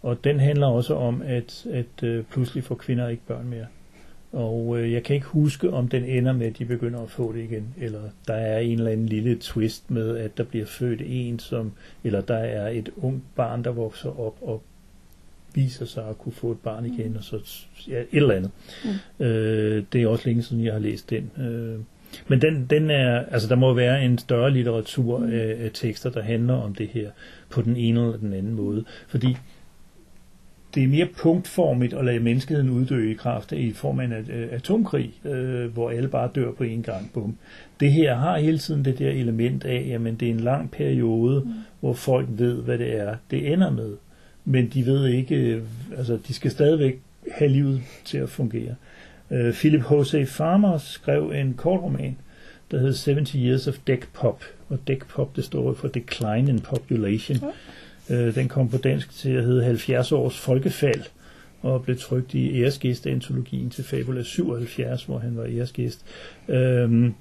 Og 0.02 0.24
den 0.24 0.40
handler 0.40 0.66
også 0.66 0.94
om, 0.94 1.22
at, 1.24 1.66
at 1.72 2.02
øh, 2.02 2.24
pludselig 2.24 2.64
får 2.64 2.74
kvinder 2.74 3.08
ikke 3.08 3.22
børn 3.26 3.48
mere. 3.48 3.66
Og 4.32 4.78
øh, 4.78 4.92
jeg 4.92 5.02
kan 5.02 5.14
ikke 5.14 5.26
huske, 5.26 5.70
om 5.70 5.88
den 5.88 6.04
ender 6.04 6.32
med, 6.32 6.46
at 6.46 6.58
de 6.58 6.64
begynder 6.64 7.00
at 7.00 7.10
få 7.10 7.32
det 7.32 7.40
igen, 7.40 7.74
eller 7.78 8.00
der 8.28 8.34
er 8.34 8.58
en 8.58 8.78
eller 8.78 8.90
anden 8.90 9.06
lille 9.06 9.36
twist 9.40 9.90
med, 9.90 10.16
at 10.16 10.38
der 10.38 10.44
bliver 10.44 10.66
født 10.66 11.02
en, 11.04 11.38
som, 11.38 11.72
eller 12.04 12.20
der 12.20 12.36
er 12.36 12.68
et 12.68 12.88
ung 12.96 13.24
barn, 13.36 13.64
der 13.64 13.70
vokser 13.70 14.20
op 14.20 14.38
og 14.42 14.62
viser 15.54 15.86
sig 15.86 16.08
at 16.08 16.18
kunne 16.18 16.32
få 16.32 16.50
et 16.50 16.58
barn 16.58 16.86
igen, 16.86 17.16
og 17.16 17.24
så 17.24 17.66
ja, 17.88 18.00
et 18.00 18.06
eller 18.12 18.34
andet. 18.34 18.50
Mm. 18.84 19.24
Øh, 19.26 19.84
det 19.92 20.02
er 20.02 20.08
også 20.08 20.28
længe 20.28 20.42
siden, 20.42 20.64
jeg 20.64 20.72
har 20.72 20.80
læst 20.80 21.10
den. 21.10 21.30
Øh, 21.38 21.78
men 22.28 22.40
den, 22.40 22.66
den 22.70 22.90
er, 22.90 23.24
altså 23.30 23.48
der 23.48 23.54
må 23.54 23.74
være 23.74 24.04
en 24.04 24.18
større 24.18 24.50
litteratur 24.50 25.18
mm. 25.18 25.32
af, 25.32 25.56
af 25.60 25.70
tekster, 25.74 26.10
der 26.10 26.22
handler 26.22 26.54
om 26.54 26.74
det 26.74 26.88
her 26.88 27.10
på 27.50 27.62
den 27.62 27.76
ene 27.76 28.00
eller 28.00 28.16
den 28.16 28.32
anden 28.32 28.54
måde. 28.54 28.84
Fordi 29.08 29.36
det 30.74 30.84
er 30.84 30.88
mere 30.88 31.06
punktformigt 31.06 31.94
at 31.94 32.04
lade 32.04 32.20
menneskeheden 32.20 32.70
uddø 32.70 33.10
i 33.10 33.14
kraft 33.14 33.52
af 33.52 33.58
i 33.58 33.72
form 33.72 34.00
af 34.00 34.04
en 34.04 34.12
øh, 34.12 34.48
atomkrig, 34.52 35.14
øh, 35.24 35.72
hvor 35.72 35.90
alle 35.90 36.08
bare 36.08 36.30
dør 36.34 36.52
på 36.52 36.64
en 36.64 36.82
gang. 36.82 37.10
Bum. 37.14 37.36
Det 37.80 37.92
her 37.92 38.14
har 38.14 38.38
hele 38.38 38.58
tiden 38.58 38.84
det 38.84 38.98
der 38.98 39.10
element 39.10 39.64
af, 39.64 39.84
jamen 39.88 40.14
det 40.14 40.28
er 40.28 40.32
en 40.32 40.40
lang 40.40 40.70
periode, 40.70 41.40
mm. 41.40 41.52
hvor 41.80 41.92
folk 41.92 42.26
ved, 42.30 42.62
hvad 42.62 42.78
det 42.78 43.00
er, 43.00 43.16
det 43.30 43.52
ender 43.52 43.70
med. 43.70 43.96
Men 44.44 44.68
de 44.68 44.86
ved 44.86 45.06
ikke, 45.06 45.36
øh, 45.36 45.62
altså 45.96 46.18
de 46.28 46.34
skal 46.34 46.50
stadigvæk 46.50 47.00
have 47.32 47.50
livet 47.50 47.82
til 48.04 48.18
at 48.18 48.28
fungere. 48.28 48.74
Øh, 49.30 49.52
Philip 49.52 49.90
Jose 49.90 50.26
Farmer 50.26 50.78
skrev 50.78 51.32
en 51.34 51.54
kort 51.54 51.80
roman, 51.80 52.16
der 52.70 52.78
hed 52.78 53.04
70 53.04 53.30
Years 53.30 53.66
of 53.66 53.74
Deck 53.86 54.08
Pop, 54.12 54.44
og 54.68 54.78
Deck 54.86 55.08
Pop 55.08 55.36
det 55.36 55.44
står 55.44 55.74
for 55.74 55.88
Decline 55.88 56.50
in 56.50 56.60
Population. 56.60 57.36
Øh, 58.10 58.34
den 58.34 58.48
kom 58.48 58.68
på 58.68 58.76
dansk 58.76 59.10
til 59.10 59.30
at 59.30 59.44
hedde 59.44 59.64
70 59.64 60.12
års 60.12 60.38
folkefald, 60.38 61.02
og 61.62 61.82
blev 61.82 61.96
trygt 61.98 62.34
i 62.34 62.62
æresgæstantologien 62.62 63.70
til 63.70 63.84
Fabula 63.84 64.22
77, 64.22 65.04
hvor 65.04 65.18
han 65.18 65.36
var 65.36 65.44
æresgæst. 65.44 66.04
Øhm, 66.48 67.14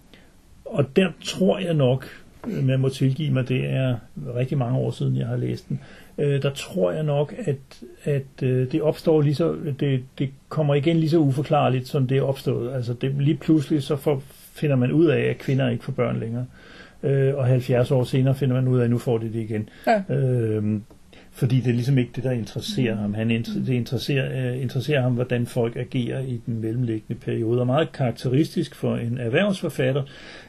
og 0.66 0.96
der 0.96 1.12
tror 1.24 1.60
jeg 1.60 1.74
nok, 1.74 2.08
øh, 2.48 2.64
man 2.64 2.80
må 2.80 2.90
tilgive 2.90 3.34
mig, 3.34 3.50
det 3.50 3.66
er 3.66 3.96
rigtig 4.36 4.58
mange 4.58 4.78
år 4.78 4.92
siden, 4.92 5.16
jeg 5.16 5.28
har 5.28 5.38
læst 5.38 5.70
den, 5.70 5.80
øh, 6.18 6.42
der 6.42 6.50
tror 6.54 6.92
jeg 6.92 7.04
nok, 7.04 7.34
at, 7.38 7.84
at 8.04 8.44
øh, 8.44 8.72
det 8.72 8.82
opstår 8.82 9.22
lige 9.22 9.36
så, 9.36 9.56
det, 9.80 10.04
det 10.20 10.30
kommer 10.50 10.76
igen 10.76 10.98
lige 10.98 11.10
så 11.10 11.18
uforklarligt, 11.18 11.88
som 11.88 12.08
det 12.08 12.18
er 12.18 12.22
opstået. 12.22 12.74
Altså 12.74 12.94
det, 12.94 13.16
lige 13.20 13.38
pludselig 13.38 13.84
så 13.84 13.96
får, 13.96 14.24
finder 14.54 14.76
man 14.76 14.92
ud 14.92 15.06
af, 15.06 15.22
at 15.22 15.38
kvinder 15.38 15.70
ikke 15.70 15.84
får 15.84 15.92
børn 15.92 16.20
længere. 16.20 16.46
Øh, 16.46 16.79
og 17.38 17.46
70 17.46 17.92
år 17.92 18.04
senere 18.04 18.36
finder 18.36 18.56
man 18.56 18.68
ud 18.68 18.80
af, 18.80 18.84
at 18.84 18.90
nu 18.90 18.98
får 18.98 19.18
de 19.18 19.26
det 19.34 19.40
igen. 19.40 19.70
Ja. 19.88 20.16
Øh, 20.16 20.80
fordi 21.32 21.60
det 21.60 21.68
er 21.70 21.74
ligesom 21.74 21.98
ikke 21.98 22.12
det, 22.16 22.24
der 22.24 22.32
interesserer 22.32 22.96
ham. 22.96 23.14
Han 23.14 23.32
inter- 23.32 23.66
det 23.66 23.74
interesserer, 23.74 24.52
øh, 24.54 24.62
interesserer 24.62 25.02
ham, 25.02 25.14
hvordan 25.14 25.46
folk 25.46 25.76
agerer 25.76 26.20
i 26.20 26.42
den 26.46 26.62
mellemliggende 26.62 27.20
periode. 27.22 27.60
Og 27.60 27.68
meget 27.68 27.92
karakteristisk 27.92 28.76
for 28.76 28.96
en 28.96 29.18
erhvervsforfatter, 29.18 30.04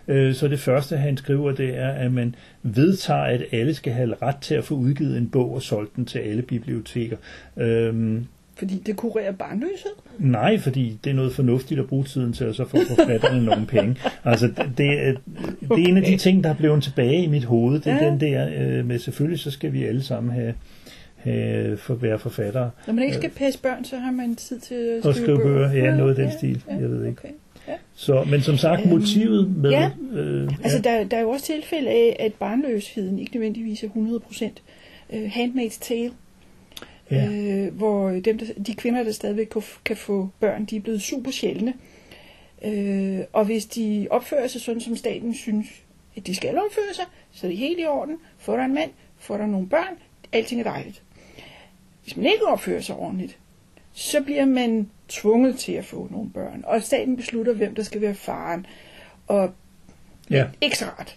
øh, 0.08 0.34
så 0.34 0.48
det 0.48 0.60
første, 0.60 0.96
han 0.96 1.16
skriver, 1.16 1.52
det 1.52 1.78
er, 1.78 1.88
at 1.88 2.12
man 2.12 2.34
vedtager, 2.62 3.20
at 3.22 3.42
alle 3.52 3.74
skal 3.74 3.92
have 3.92 4.14
ret 4.22 4.36
til 4.36 4.54
at 4.54 4.64
få 4.64 4.74
udgivet 4.74 5.18
en 5.18 5.28
bog 5.28 5.54
og 5.54 5.62
solgt 5.62 5.96
den 5.96 6.04
til 6.04 6.18
alle 6.18 6.42
biblioteker. 6.42 7.16
Øh, 7.56 8.20
Fordi 8.60 8.82
det 8.86 8.96
kurerer 8.96 9.32
barnløshed. 9.32 9.90
Nej, 10.18 10.58
fordi 10.58 10.98
det 11.04 11.10
er 11.10 11.14
noget 11.14 11.32
fornuftigt 11.32 11.80
at 11.80 11.86
bruge 11.86 12.04
tiden 12.04 12.32
til, 12.32 12.48
og 12.48 12.54
så 12.54 12.64
får 12.64 12.78
forfatterne 12.88 13.44
nogle 13.44 13.66
penge. 13.66 13.96
Altså, 14.24 14.46
det 14.46 14.76
det 14.78 15.70
er 15.70 15.88
en 15.88 15.96
af 15.96 16.02
de 16.02 16.16
ting, 16.16 16.44
der 16.44 16.50
er 16.50 16.54
blevet 16.54 16.82
tilbage 16.82 17.22
i 17.22 17.26
mit 17.26 17.44
hoved. 17.44 17.80
Det 17.80 17.86
er 17.92 18.04
Ja. 18.04 18.10
den 18.10 18.20
der 18.20 18.48
øh, 18.78 18.86
med, 18.86 18.98
selvfølgelig 18.98 19.38
så 19.40 19.50
skal 19.50 19.72
vi 19.72 19.84
alle 19.84 20.02
sammen 20.02 20.32
have, 20.34 20.54
have 21.16 21.76
for, 21.76 21.94
være 21.94 22.18
forfattere. 22.18 22.70
Når 22.86 22.94
man 22.94 23.04
ikke 23.04 23.16
skal 23.16 23.30
passe 23.30 23.60
børn, 23.62 23.84
så 23.84 23.96
har 23.96 24.10
man 24.12 24.34
tid 24.36 24.58
til 24.60 24.74
at 24.74 25.06
Og 25.06 25.14
skrive 25.14 25.38
bøger, 25.42 25.72
ja, 25.72 25.96
noget 25.96 26.18
af 26.18 26.24
den 26.24 26.32
stil, 26.38 26.62
Ja, 26.68 26.74
jeg 26.74 26.90
ved 26.90 27.04
ikke. 27.06 27.18
Okay. 27.24 27.34
Så, 27.94 28.24
men 28.30 28.40
som 28.40 28.56
sagt, 28.56 28.80
Øhm, 28.80 28.90
motivet 28.90 29.56
med... 29.56 29.70
ja. 29.70 29.90
Øh, 30.12 30.50
Altså, 30.62 30.80
ja. 30.84 30.90
der, 30.98 31.04
der 31.04 31.16
er 31.16 31.20
jo 31.20 31.30
også 31.30 31.46
tilfælde 31.46 31.88
af, 31.90 32.16
at 32.20 32.34
barnløsheden 32.34 33.18
ikke 33.18 33.32
nødvendigvis 33.34 33.82
er 33.84 33.88
100%. 33.88 34.44
Uh, 35.08 35.18
Handmaid's 35.24 35.78
Tale, 35.80 36.10
Ja. 37.10 37.26
øh, 37.30 37.74
hvor 37.74 38.10
dem, 38.10 38.38
der, 38.38 38.46
de 38.66 38.74
kvinder, 38.74 39.02
der 39.02 39.12
stadigvæk 39.12 39.52
kan 39.84 39.96
få 39.96 40.28
børn, 40.40 40.64
de 40.64 40.76
er 40.76 40.80
blevet 40.80 41.02
super 41.02 41.30
sjældne. 41.30 41.74
Øh, 42.64 43.20
og 43.32 43.44
hvis 43.44 43.66
de 43.66 44.06
opfører 44.10 44.46
sig 44.46 44.60
sådan, 44.60 44.80
som 44.80 44.96
staten 44.96 45.34
synes, 45.34 45.66
at 46.16 46.26
de 46.26 46.34
skal 46.34 46.58
opføre 46.58 46.94
sig, 46.94 47.04
så 47.32 47.46
er 47.46 47.48
det 47.50 47.58
helt 47.58 47.80
i 47.80 47.84
orden. 47.86 48.16
Får 48.38 48.56
der 48.56 48.64
en 48.64 48.74
mand, 48.74 48.90
får 49.18 49.36
der 49.36 49.46
nogle 49.46 49.66
børn, 49.68 49.94
alting 50.32 50.60
er 50.60 50.64
dejligt. 50.64 51.02
Hvis 52.04 52.16
man 52.16 52.26
ikke 52.26 52.46
opfører 52.46 52.80
sig 52.80 52.96
ordentligt, 52.96 53.38
så 53.92 54.22
bliver 54.22 54.44
man 54.44 54.90
tvunget 55.08 55.58
til 55.58 55.72
at 55.72 55.84
få 55.84 56.08
nogle 56.10 56.30
børn. 56.30 56.64
Og 56.66 56.82
staten 56.82 57.16
beslutter, 57.16 57.52
hvem 57.52 57.74
der 57.74 57.82
skal 57.82 58.00
være 58.00 58.14
faren. 58.14 58.66
Og 59.26 59.50
Ja. 60.30 60.46
ikke 60.60 60.78
så 60.78 60.84
rart. 60.84 61.16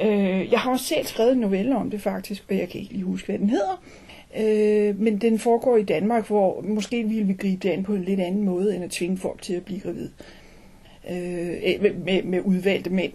Øh, 0.00 0.52
jeg 0.52 0.60
har 0.60 0.70
også 0.70 0.84
selv 0.84 1.06
skrevet 1.06 1.32
en 1.32 1.38
novelle 1.38 1.76
om 1.76 1.90
det 1.90 2.02
faktisk, 2.02 2.44
og 2.48 2.56
jeg 2.56 2.68
kan 2.68 2.80
ikke 2.80 2.92
lige 2.92 3.04
huske, 3.04 3.26
hvad 3.26 3.38
den 3.38 3.50
hedder. 3.50 3.82
Øh, 4.36 5.00
men 5.00 5.18
den 5.18 5.38
foregår 5.38 5.76
i 5.76 5.82
Danmark, 5.82 6.26
hvor 6.26 6.60
måske 6.60 7.04
ville 7.04 7.24
vi 7.24 7.32
gribe 7.32 7.68
det 7.68 7.74
an 7.74 7.82
på 7.82 7.94
en 7.94 8.04
lidt 8.04 8.20
anden 8.20 8.44
måde, 8.44 8.74
end 8.74 8.84
at 8.84 8.90
tvinge 8.90 9.16
folk 9.16 9.42
til 9.42 9.54
at 9.54 9.64
blive 9.64 9.80
gravid. 9.80 10.08
Øh, 11.10 11.82
med, 11.82 11.94
med, 11.94 12.22
med 12.22 12.40
udvalgte 12.40 12.90
mænd. 12.90 13.12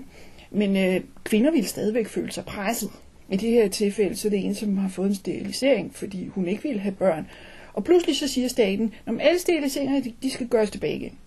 Men 0.51 0.78
øh, 0.78 1.01
kvinder 1.24 1.51
ville 1.51 1.67
stadigvæk 1.67 2.07
føle 2.07 2.32
sig 2.32 2.45
presset. 2.45 2.89
I 3.32 3.38
det 3.38 3.49
her 3.49 3.67
tilfælde, 3.67 4.15
så 4.15 4.28
er 4.28 4.30
det 4.30 4.45
en, 4.45 4.55
som 4.55 4.78
har 4.78 4.89
fået 4.89 5.07
en 5.07 5.15
sterilisering, 5.15 5.95
fordi 5.95 6.28
hun 6.28 6.47
ikke 6.47 6.63
ville 6.63 6.80
have 6.80 6.95
børn. 6.95 7.28
Og 7.74 7.84
pludselig 7.84 8.15
så 8.15 8.28
siger 8.28 8.47
staten, 8.47 8.93
at 9.05 9.13
alle 9.20 9.39
steriliseringer, 9.39 10.01
de, 10.01 10.13
de 10.24 10.32
skal 10.32 10.47
gøres 10.47 10.72
tilbage 10.72 10.95
igen. 10.95 11.17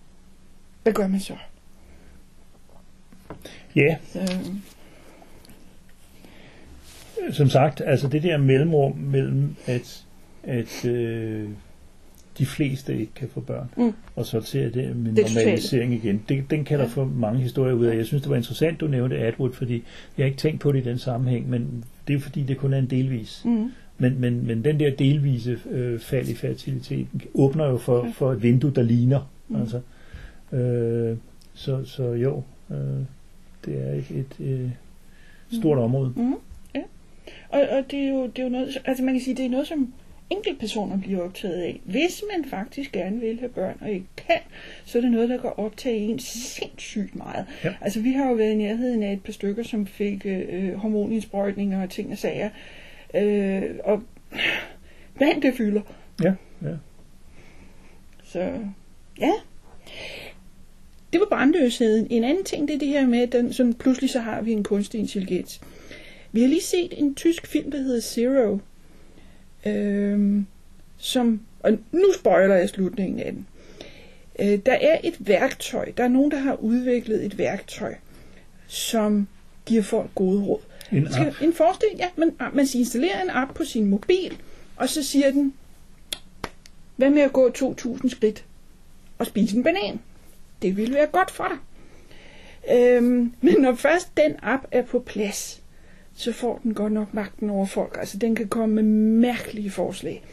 Hvad 0.83 0.93
gør 0.93 1.07
man 1.07 1.19
så? 1.19 1.35
ja, 3.75 3.95
så 4.13 4.19
som 7.31 7.49
sagt, 7.49 7.81
altså 7.85 8.07
det 8.07 8.23
der 8.23 8.37
mellemrum 8.37 8.97
mellem, 8.97 9.55
at, 9.65 10.05
at 10.43 10.85
øh, 10.85 11.49
de 12.37 12.45
fleste 12.45 12.97
ikke 12.99 13.13
kan 13.15 13.29
få 13.33 13.39
børn, 13.39 13.69
Mm. 13.77 13.93
og 14.15 14.25
så 14.25 14.41
til 14.41 14.73
det 14.73 14.95
med 14.95 15.13
Det 15.15 15.25
normalisering 15.35 15.93
igen. 15.93 16.23
Det, 16.29 16.43
den 16.49 16.65
kan 16.65 16.79
der 16.79 16.83
Ja. 16.85 16.89
få 16.89 17.05
mange 17.05 17.39
historier 17.41 17.73
ud 17.73 17.85
af. 17.85 17.97
Jeg 17.97 18.05
synes, 18.05 18.21
det 18.23 18.29
var 18.29 18.35
interessant, 18.35 18.79
du 18.79 18.87
nævnte 18.87 19.17
Atwood, 19.17 19.51
fordi 19.53 19.73
jeg 20.17 20.23
har 20.23 20.25
ikke 20.25 20.37
tænkt 20.37 20.61
på 20.61 20.71
det 20.71 20.79
i 20.85 20.89
den 20.89 20.97
sammenhæng, 20.97 21.49
men 21.49 21.83
det 22.07 22.15
er 22.15 22.19
fordi, 22.19 22.43
det 22.43 22.57
kun 22.57 22.73
er 22.73 22.77
en 22.77 22.89
delvis. 22.89 23.41
mm. 23.45 23.71
Men, 23.97 24.19
men, 24.21 24.47
men 24.47 24.63
den 24.63 24.79
der 24.79 24.95
delvise 24.95 25.59
øh, 25.71 25.99
fald 25.99 26.27
i 26.29 26.33
fertiliteten 26.35 27.21
åbner 27.33 27.65
jo 27.65 27.77
for, 27.77 28.07
for 28.13 28.31
et 28.31 28.43
vindue, 28.43 28.71
der 28.75 28.81
ligner. 28.83 29.31
Mm. 29.49 29.55
Altså, 29.55 29.79
øh, 30.57 31.17
så, 31.53 31.85
så 31.85 32.03
jo, 32.13 32.43
øh, 32.71 32.77
det 33.65 33.87
er 33.89 33.93
et, 33.93 34.05
et 34.39 34.45
øh, 34.45 34.69
stort 35.59 35.77
område. 35.77 36.13
Mm. 36.15 36.33
Og, 37.53 37.61
og 37.61 37.91
det, 37.91 37.99
er 37.99 38.09
jo, 38.09 38.27
det 38.27 38.39
er 38.39 38.43
jo 38.43 38.49
noget, 38.49 38.81
altså 38.85 39.03
man 39.03 39.13
kan 39.13 39.23
sige, 39.23 39.35
det 39.35 39.45
er 39.45 39.49
noget, 39.49 39.67
som 39.67 39.93
enkeltpersoner 40.29 40.99
bliver 40.99 41.21
optaget 41.23 41.61
af. 41.61 41.81
Hvis 41.83 42.23
man 42.33 42.45
faktisk 42.49 42.91
gerne 42.91 43.19
vil 43.19 43.39
have 43.39 43.49
børn 43.49 43.77
og 43.81 43.91
ikke 43.91 44.05
kan, 44.17 44.39
så 44.85 44.97
er 44.97 45.01
det 45.01 45.11
noget, 45.11 45.29
der 45.29 45.37
kan 45.37 45.51
optage 45.57 45.97
en 45.97 46.19
sindssygt 46.19 47.15
meget. 47.15 47.45
Ja. 47.63 47.73
Altså 47.81 48.01
vi 48.01 48.11
har 48.11 48.29
jo 48.29 48.33
været 48.33 48.51
i 48.51 48.55
nærheden 48.55 49.03
af 49.03 49.13
et 49.13 49.23
par 49.23 49.31
stykker, 49.31 49.63
som 49.63 49.87
fik 49.87 50.25
øh, 50.25 50.73
hormonindsprøjtninger 50.73 51.83
og 51.83 51.89
ting 51.89 52.11
og 52.11 52.17
sager. 52.17 52.49
Øh, 53.15 53.63
og 53.83 54.03
vand 55.19 55.41
det 55.41 55.53
fylder. 55.53 55.81
Ja, 56.23 56.33
ja. 56.61 56.75
Så 58.23 58.39
ja. 59.19 59.31
Det 61.13 61.19
var 61.19 61.27
brandløsheden. 61.29 62.07
En 62.09 62.23
anden 62.23 62.43
ting, 62.43 62.67
det 62.67 62.73
er 62.75 62.79
det 62.79 62.87
her 62.87 63.07
med, 63.07 63.19
at 63.19 63.31
den, 63.31 63.53
sådan, 63.53 63.73
pludselig 63.73 64.09
så 64.09 64.19
har 64.19 64.41
vi 64.41 64.51
en 64.51 64.63
kunstig 64.63 64.99
intelligens. 64.99 65.61
Vi 66.35 66.41
har 66.41 66.47
lige 66.47 66.61
set 66.61 66.99
en 66.99 67.15
tysk 67.15 67.47
film, 67.47 67.71
der 67.71 67.77
hedder 67.77 68.01
Zero, 68.01 68.59
øhm, 69.65 70.45
som, 70.97 71.41
og 71.59 71.71
nu 71.91 72.13
spoiler 72.19 72.55
jeg 72.55 72.69
slutningen 72.69 73.19
af 73.19 73.31
den. 73.31 73.47
Øh, 74.39 74.59
der 74.65 74.73
er 74.73 74.99
et 75.03 75.15
værktøj, 75.19 75.91
der 75.97 76.03
er 76.03 76.07
nogen, 76.07 76.31
der 76.31 76.37
har 76.39 76.55
udviklet 76.55 77.25
et 77.25 77.37
værktøj, 77.37 77.95
som 78.67 79.27
giver 79.65 79.83
folk 79.83 80.15
gode 80.15 80.43
råd. 80.43 80.59
En 80.91 81.07
Skal, 81.11 81.27
app. 81.27 81.41
en 81.41 81.53
forestilling, 81.53 81.99
ja, 81.99 82.07
man, 82.17 82.35
man 82.53 82.67
skal 82.67 82.79
installere 82.79 83.23
en 83.23 83.29
app 83.29 83.53
på 83.55 83.63
sin 83.65 83.85
mobil, 83.85 84.37
og 84.75 84.89
så 84.89 85.03
siger 85.03 85.31
den, 85.31 85.53
hvad 86.95 87.09
med 87.09 87.21
at 87.21 87.33
gå 87.33 87.49
2.000 87.49 88.09
skridt 88.09 88.45
og 89.17 89.25
spise 89.25 89.57
en 89.57 89.63
banan? 89.63 89.99
Det 90.61 90.77
vil 90.77 90.93
være 90.93 91.07
godt 91.07 91.31
for 91.31 91.47
dig. 91.47 91.57
Øhm, 92.77 93.33
men 93.41 93.55
når 93.61 93.75
først 93.75 94.17
den 94.17 94.35
app 94.41 94.63
er 94.71 94.81
på 94.81 94.99
plads, 94.99 95.62
så 96.15 96.31
får 96.31 96.59
den 96.63 96.73
godt 96.73 96.93
nok 96.93 97.13
magten 97.13 97.49
over 97.49 97.65
folk. 97.65 97.97
Altså 97.99 98.17
den 98.17 98.35
kan 98.35 98.47
komme 98.47 98.75
med 98.75 98.83
mærkelige 99.19 99.69
forslag. 99.69 100.23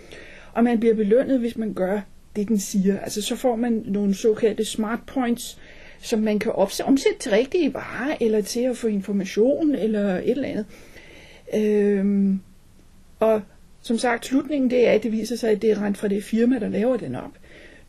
Og 0.52 0.64
man 0.64 0.80
bliver 0.80 0.94
belønnet, 0.94 1.38
hvis 1.38 1.56
man 1.56 1.74
gør 1.74 2.00
det, 2.36 2.48
den 2.48 2.58
siger. 2.58 3.00
Altså 3.00 3.22
så 3.22 3.36
får 3.36 3.56
man 3.56 3.82
nogle 3.86 4.14
såkaldte 4.14 4.64
smart 4.64 5.00
points, 5.06 5.58
som 6.02 6.20
man 6.20 6.38
kan 6.38 6.52
opse- 6.52 6.84
omsætte 6.84 7.18
til 7.18 7.30
rigtige 7.30 7.74
varer, 7.74 8.16
eller 8.20 8.40
til 8.40 8.60
at 8.60 8.76
få 8.76 8.86
information, 8.86 9.74
eller 9.74 10.16
et 10.16 10.30
eller 10.30 10.48
andet. 10.48 10.66
Øhm, 11.54 12.40
og 13.20 13.42
som 13.82 13.98
sagt, 13.98 14.26
slutningen 14.26 14.70
det 14.70 14.88
er, 14.88 14.92
at 14.92 15.02
det 15.02 15.12
viser 15.12 15.36
sig, 15.36 15.50
at 15.50 15.62
det 15.62 15.70
er 15.70 15.82
rent 15.82 15.98
fra 15.98 16.08
det 16.08 16.24
firma, 16.24 16.58
der 16.58 16.68
laver 16.68 16.96
den 16.96 17.14
op. 17.14 17.32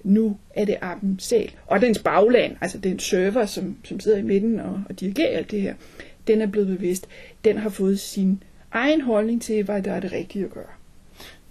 Nu 0.03 0.37
er 0.55 0.65
det 0.65 0.77
appen 0.81 1.19
selv. 1.19 1.49
Og 1.67 1.81
dens 1.81 1.99
bagland, 1.99 2.55
altså 2.61 2.77
den 2.77 2.99
server, 2.99 3.45
som, 3.45 3.77
som 3.83 3.99
sidder 3.99 4.17
i 4.17 4.21
midten 4.21 4.59
og, 4.59 4.83
og 4.89 4.99
dirigerer 4.99 5.37
alt 5.37 5.51
det 5.51 5.61
her, 5.61 5.75
den 6.27 6.41
er 6.41 6.47
blevet 6.47 6.67
bevidst. 6.67 7.07
Den 7.45 7.57
har 7.57 7.69
fået 7.69 7.99
sin 7.99 8.43
egen 8.71 9.01
holdning 9.01 9.41
til, 9.41 9.63
hvad 9.63 9.81
der 9.81 9.91
er 9.91 9.99
det 9.99 10.11
rigtige 10.11 10.45
at 10.45 10.51
gøre. 10.51 10.63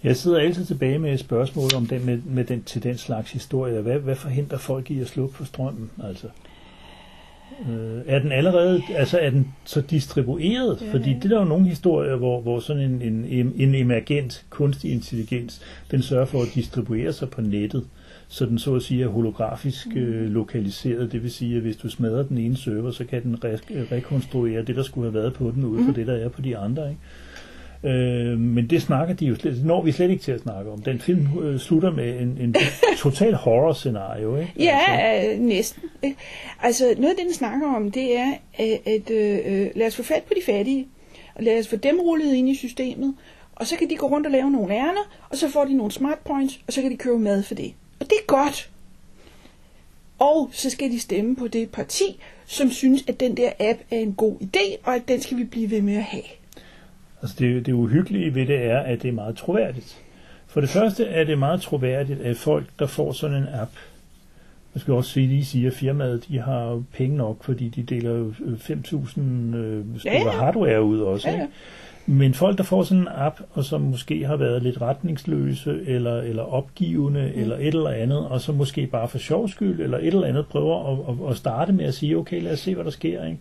Jeg 0.04 0.16
sidder 0.16 0.38
altid 0.38 0.64
tilbage 0.64 0.98
med 0.98 1.12
et 1.12 1.20
spørgsmål 1.20 1.74
om 1.76 1.86
den, 1.86 2.06
med, 2.06 2.18
med 2.26 2.44
den, 2.44 2.62
til 2.62 2.82
den 2.82 2.96
slags 2.96 3.32
historie. 3.32 3.80
Hvad, 3.80 3.98
hvad 3.98 4.16
forhindrer 4.16 4.58
folk 4.58 4.90
i 4.90 5.00
at 5.00 5.06
slukke 5.06 5.36
for 5.36 5.44
strømmen? 5.44 5.90
Altså, 6.04 6.26
øh, 7.68 8.02
er 8.06 8.18
den 8.18 8.32
allerede, 8.32 8.82
altså 8.94 9.18
er 9.18 9.30
den 9.30 9.48
så 9.64 9.80
distribueret? 9.80 10.78
Ja. 10.82 10.92
Fordi 10.92 11.14
det 11.14 11.24
er 11.24 11.28
der 11.28 11.38
jo 11.38 11.44
nogle 11.44 11.68
historier, 11.68 12.16
hvor, 12.16 12.40
hvor 12.40 12.60
sådan 12.60 12.82
en, 12.82 13.24
en, 13.24 13.52
en 13.56 13.74
emergent 13.74 14.46
kunstig 14.50 14.92
intelligens, 14.92 15.60
den 15.90 16.02
sørger 16.02 16.26
for 16.26 16.42
at 16.42 16.48
distribuere 16.54 17.12
sig 17.12 17.30
på 17.30 17.40
nettet, 17.40 17.86
så 18.32 18.46
den 18.46 18.58
så 18.58 18.74
at 18.74 18.82
sige 18.82 19.04
er 19.04 19.08
holografisk 19.08 19.86
øh, 19.96 20.30
lokaliseret. 20.30 21.12
Det 21.12 21.22
vil 21.22 21.30
sige, 21.30 21.56
at 21.56 21.62
hvis 21.62 21.76
du 21.76 21.88
smadrer 21.88 22.22
den 22.22 22.38
ene 22.38 22.56
server, 22.56 22.90
så 22.90 23.04
kan 23.04 23.22
den 23.22 23.34
re- 23.34 23.92
rekonstruere 23.94 24.62
det, 24.62 24.76
der 24.76 24.82
skulle 24.82 25.10
have 25.10 25.22
været 25.22 25.34
på 25.34 25.50
den, 25.54 25.64
ud 25.64 25.84
fra 25.84 25.92
det, 25.92 26.06
der 26.06 26.14
er 26.14 26.28
på 26.28 26.42
de 26.42 26.56
andre. 26.56 26.90
Ikke? 26.90 27.00
Øh, 27.84 28.38
men 28.38 28.70
det 28.70 28.82
snakker 28.82 29.14
de 29.14 29.26
jo 29.26 29.34
slet, 29.34 29.56
det 29.56 29.64
når 29.64 29.82
vi 29.82 29.92
slet 29.92 30.10
ikke 30.10 30.22
til 30.22 30.32
at 30.32 30.40
snakke 30.40 30.70
om. 30.70 30.82
Den 30.82 31.00
film 31.00 31.28
øh, 31.42 31.58
slutter 31.58 31.90
med 31.92 32.20
en, 32.20 32.38
en 32.40 32.54
total 32.98 33.34
horror-scenario, 33.34 34.36
ikke? 34.36 34.52
Ja, 34.58 34.78
Altså, 34.88 35.32
øh, 35.32 35.40
næsten. 35.40 35.82
Altså, 36.62 36.84
noget 36.84 37.10
af 37.10 37.16
det, 37.16 37.24
den 37.26 37.34
snakker 37.34 37.74
om, 37.74 37.90
det 37.90 38.18
er, 38.18 38.32
at, 38.54 38.80
at 38.86 39.10
øh, 39.10 39.70
lad 39.76 39.86
os 39.86 39.96
få 39.96 40.02
fat 40.02 40.22
på 40.22 40.32
de 40.36 40.52
fattige, 40.52 40.86
og 41.34 41.42
lad 41.42 41.58
os 41.58 41.68
få 41.68 41.76
dem 41.76 42.00
rullet 42.00 42.34
ind 42.34 42.48
i 42.48 42.54
systemet, 42.54 43.14
og 43.54 43.66
så 43.66 43.76
kan 43.76 43.90
de 43.90 43.96
gå 43.96 44.06
rundt 44.06 44.26
og 44.26 44.32
lave 44.32 44.50
nogle 44.50 44.74
ærner, 44.74 45.26
og 45.30 45.36
så 45.36 45.48
får 45.48 45.64
de 45.64 45.74
nogle 45.76 45.92
smart 45.92 46.18
points, 46.18 46.60
og 46.66 46.72
så 46.72 46.82
kan 46.82 46.90
de 46.90 46.96
købe 46.96 47.18
mad 47.18 47.42
for 47.42 47.54
det. 47.54 47.72
Og 48.00 48.06
det 48.06 48.12
er 48.22 48.26
godt. 48.26 48.70
Og 50.18 50.50
så 50.52 50.70
skal 50.70 50.90
de 50.90 51.00
stemme 51.00 51.36
på 51.36 51.48
det 51.48 51.70
parti, 51.70 52.20
som 52.46 52.70
synes, 52.70 53.04
at 53.08 53.20
den 53.20 53.36
der 53.36 53.50
app 53.60 53.78
er 53.90 53.96
en 53.96 54.14
god 54.14 54.36
idé, 54.40 54.76
og 54.84 54.94
at 54.94 55.02
den 55.08 55.20
skal 55.20 55.36
vi 55.36 55.44
blive 55.44 55.70
ved 55.70 55.82
med 55.82 55.96
at 55.96 56.02
have. 56.02 56.22
altså 57.22 57.36
det, 57.38 57.66
det 57.66 57.72
uhyggelige 57.72 58.34
ved 58.34 58.46
det 58.46 58.64
er, 58.64 58.78
at 58.78 59.02
det 59.02 59.08
er 59.08 59.12
meget 59.12 59.36
troværdigt. 59.36 60.02
For 60.46 60.60
det 60.60 60.70
første 60.70 61.04
er 61.04 61.24
det 61.24 61.38
meget 61.38 61.62
troværdigt, 61.62 62.20
at 62.20 62.36
folk, 62.36 62.66
der 62.78 62.86
får 62.86 63.12
sådan 63.12 63.36
en 63.36 63.48
app, 63.48 63.70
jeg 64.74 64.80
skal 64.80 64.94
også 64.94 65.10
sige, 65.10 65.66
at 65.66 65.72
firmaet 65.72 66.28
de 66.28 66.38
har 66.38 66.82
penge 66.92 67.16
nok, 67.16 67.44
fordi 67.44 67.68
de 67.68 67.82
deler 67.82 68.10
jo 68.10 68.32
øh, 68.44 68.52
5.000 68.52 69.20
øh, 69.20 69.84
stykker 69.98 70.18
Ja, 70.18 70.24
ja. 70.24 70.30
hardware 70.30 70.82
ud 70.82 71.00
også. 71.00 71.28
Ja, 71.28 71.34
ja. 71.36 71.42
Ikke? 71.42 71.52
Men 72.06 72.34
folk, 72.34 72.58
der 72.58 72.64
får 72.64 72.82
sådan 72.82 73.02
en 73.02 73.08
app, 73.14 73.40
og 73.52 73.64
som 73.64 73.80
måske 73.80 74.26
har 74.26 74.36
været 74.36 74.62
lidt 74.62 74.80
retningsløse, 74.80 75.80
eller, 75.86 76.20
eller 76.20 76.42
opgivende, 76.42 77.32
mm. 77.34 77.40
eller 77.40 77.56
et 77.56 77.66
eller 77.66 77.90
andet, 77.90 78.26
og 78.28 78.40
så 78.40 78.52
måske 78.52 78.86
bare 78.86 79.08
for 79.08 79.18
sjov 79.18 79.48
skyld, 79.48 79.80
eller 79.80 79.98
et 79.98 80.06
eller 80.06 80.26
andet, 80.26 80.46
prøver 80.46 80.92
at, 80.92 81.14
at, 81.26 81.30
at 81.30 81.36
starte 81.36 81.72
med 81.72 81.84
at 81.84 81.94
sige, 81.94 82.16
okay, 82.16 82.42
lad 82.42 82.52
os 82.52 82.60
se, 82.60 82.74
hvad 82.74 82.84
der 82.84 82.90
sker. 82.90 83.24
Ikke? 83.24 83.38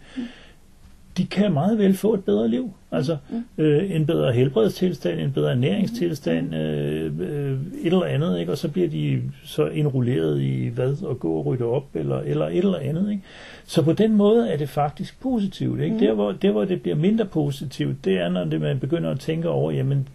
De 1.20 1.26
kan 1.26 1.53
meget 1.53 1.78
vel 1.78 1.97
få 1.97 2.13
et 2.13 2.24
bedre 2.24 2.47
liv. 2.47 2.74
Altså 2.91 3.17
øh, 3.57 3.95
en 3.95 4.05
bedre 4.05 4.32
helbredstilstand, 4.32 5.20
en 5.20 5.32
bedre 5.32 5.51
ernæringstilstand, 5.51 6.55
øh, 6.55 7.11
øh, 7.20 7.51
et 7.51 7.86
eller 7.86 8.03
andet, 8.03 8.39
ikke? 8.39 8.51
og 8.51 8.57
så 8.57 8.67
bliver 8.67 8.88
de 8.88 9.22
så 9.43 9.67
indrulleret 9.67 10.41
i 10.41 10.67
hvad, 10.67 11.03
og 11.03 11.20
gå 11.20 11.34
og 11.34 11.45
rydde 11.45 11.65
op, 11.65 11.86
eller, 11.93 12.20
eller 12.20 12.45
et 12.45 12.57
eller 12.57 12.78
andet. 12.78 13.11
Ikke? 13.11 13.24
Så 13.65 13.82
på 13.82 13.93
den 13.93 14.15
måde 14.15 14.49
er 14.49 14.57
det 14.57 14.70
faktisk 14.70 15.22
positivt. 15.22 15.82
Ikke? 15.82 15.99
Der, 15.99 16.13
hvor, 16.13 16.32
der, 16.32 16.51
hvor 16.51 16.65
det 16.65 16.82
bliver 16.82 16.95
mindre 16.95 17.26
positivt, 17.26 18.05
det 18.05 18.17
er, 18.17 18.30
når 18.30 18.43
det, 18.43 18.61
man 18.61 18.80
begynder 18.80 19.09
at 19.09 19.20
tænke 19.20 19.49
over, 19.49 19.72
jamen 19.72 20.07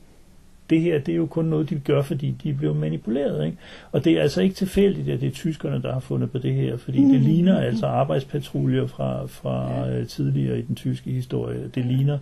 det 0.70 0.80
her, 0.80 0.98
det 0.98 1.12
er 1.12 1.16
jo 1.16 1.26
kun 1.26 1.44
noget, 1.44 1.70
de 1.70 1.74
gør, 1.84 2.02
fordi 2.02 2.34
de 2.42 2.54
blevet 2.54 2.76
manipuleret. 2.76 3.46
Ikke? 3.46 3.56
Og 3.92 4.04
det 4.04 4.12
er 4.12 4.22
altså 4.22 4.42
ikke 4.42 4.54
tilfældigt, 4.54 5.08
at 5.08 5.20
det 5.20 5.26
er 5.26 5.30
tyskerne, 5.30 5.82
der 5.82 5.92
har 5.92 6.00
fundet 6.00 6.30
på 6.30 6.38
det 6.38 6.54
her, 6.54 6.76
fordi 6.76 7.00
mm. 7.00 7.12
det 7.12 7.20
ligner 7.20 7.60
altså 7.60 7.86
arbejdspatruljer 7.86 8.86
fra, 8.86 9.26
fra 9.26 9.86
ja. 9.88 10.04
tidligere 10.04 10.58
i 10.58 10.62
den 10.62 10.74
tyske 10.74 11.10
historie. 11.10 11.70
Det 11.74 11.86
ligner 11.86 12.18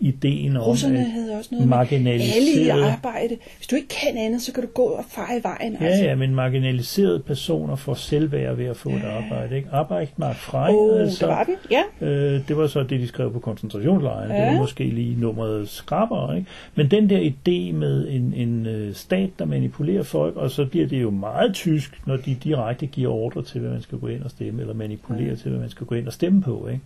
ideen 0.00 0.56
om 0.56 0.62
Russerne 0.62 0.98
at 0.98 1.06
havde 1.06 1.32
også 1.38 1.48
noget 1.52 1.68
med 1.68 2.12
alle 2.12 2.64
i 2.64 2.68
arbejde. 2.68 3.36
Hvis 3.56 3.66
du 3.66 3.76
ikke 3.76 3.88
kan 3.88 4.18
andet, 4.18 4.42
så 4.42 4.52
kan 4.52 4.62
du 4.62 4.68
gå 4.68 4.82
og 4.82 5.04
fare 5.08 5.38
i 5.38 5.42
vejen. 5.42 5.76
ja, 5.80 6.04
ja, 6.04 6.14
men 6.14 6.34
marginaliserede 6.34 7.18
personer 7.18 7.76
får 7.76 7.94
selvværd 7.94 8.56
ved 8.56 8.64
at 8.64 8.76
få 8.76 8.88
et 8.88 9.02
arbejde. 9.04 9.56
Ikke? 9.56 9.68
Arbejdsmark 9.72 10.36
frei, 10.36 10.74
Åh, 10.74 11.00
altså, 11.00 11.26
der 11.26 11.32
var 11.32 11.44
den. 11.44 11.54
Ja. 11.70 12.06
Øh, 12.06 12.48
det 12.48 12.56
var 12.56 12.66
så 12.66 12.82
det, 12.82 13.00
de 13.00 13.08
skrev 13.08 13.32
på 13.32 13.38
koncentrationslejren. 13.38 14.30
Ja. 14.30 14.36
Ja. 14.36 14.44
Det 14.44 14.52
var 14.52 14.60
måske 14.60 14.84
lige 14.84 15.20
nummeret 15.20 15.68
skrabere. 15.68 16.36
Ikke? 16.36 16.50
Men 16.74 16.90
den 16.90 17.10
der 17.10 17.20
idé 17.20 17.72
med 17.72 17.85
en, 17.88 18.32
en 18.34 18.66
øh, 18.66 18.94
stat, 18.94 19.30
der 19.38 19.44
manipulerer 19.44 20.02
folk, 20.02 20.36
og 20.36 20.50
så 20.50 20.66
bliver 20.66 20.86
det 20.86 21.02
jo 21.02 21.10
meget 21.10 21.54
tysk, 21.54 22.00
når 22.06 22.16
de 22.16 22.34
direkte 22.44 22.86
giver 22.86 23.10
ordre 23.12 23.42
til, 23.42 23.60
hvad 23.60 23.70
man 23.70 23.82
skal 23.82 23.98
gå 23.98 24.06
ind 24.06 24.22
og 24.22 24.30
stemme, 24.30 24.60
eller 24.60 24.74
manipulerer 24.74 25.28
Ja. 25.28 25.34
til, 25.34 25.50
hvad 25.50 25.60
man 25.60 25.70
skal 25.70 25.86
gå 25.86 25.94
ind 25.94 26.06
og 26.06 26.12
stemme 26.12 26.42
på. 26.42 26.68
Ikke? 26.68 26.80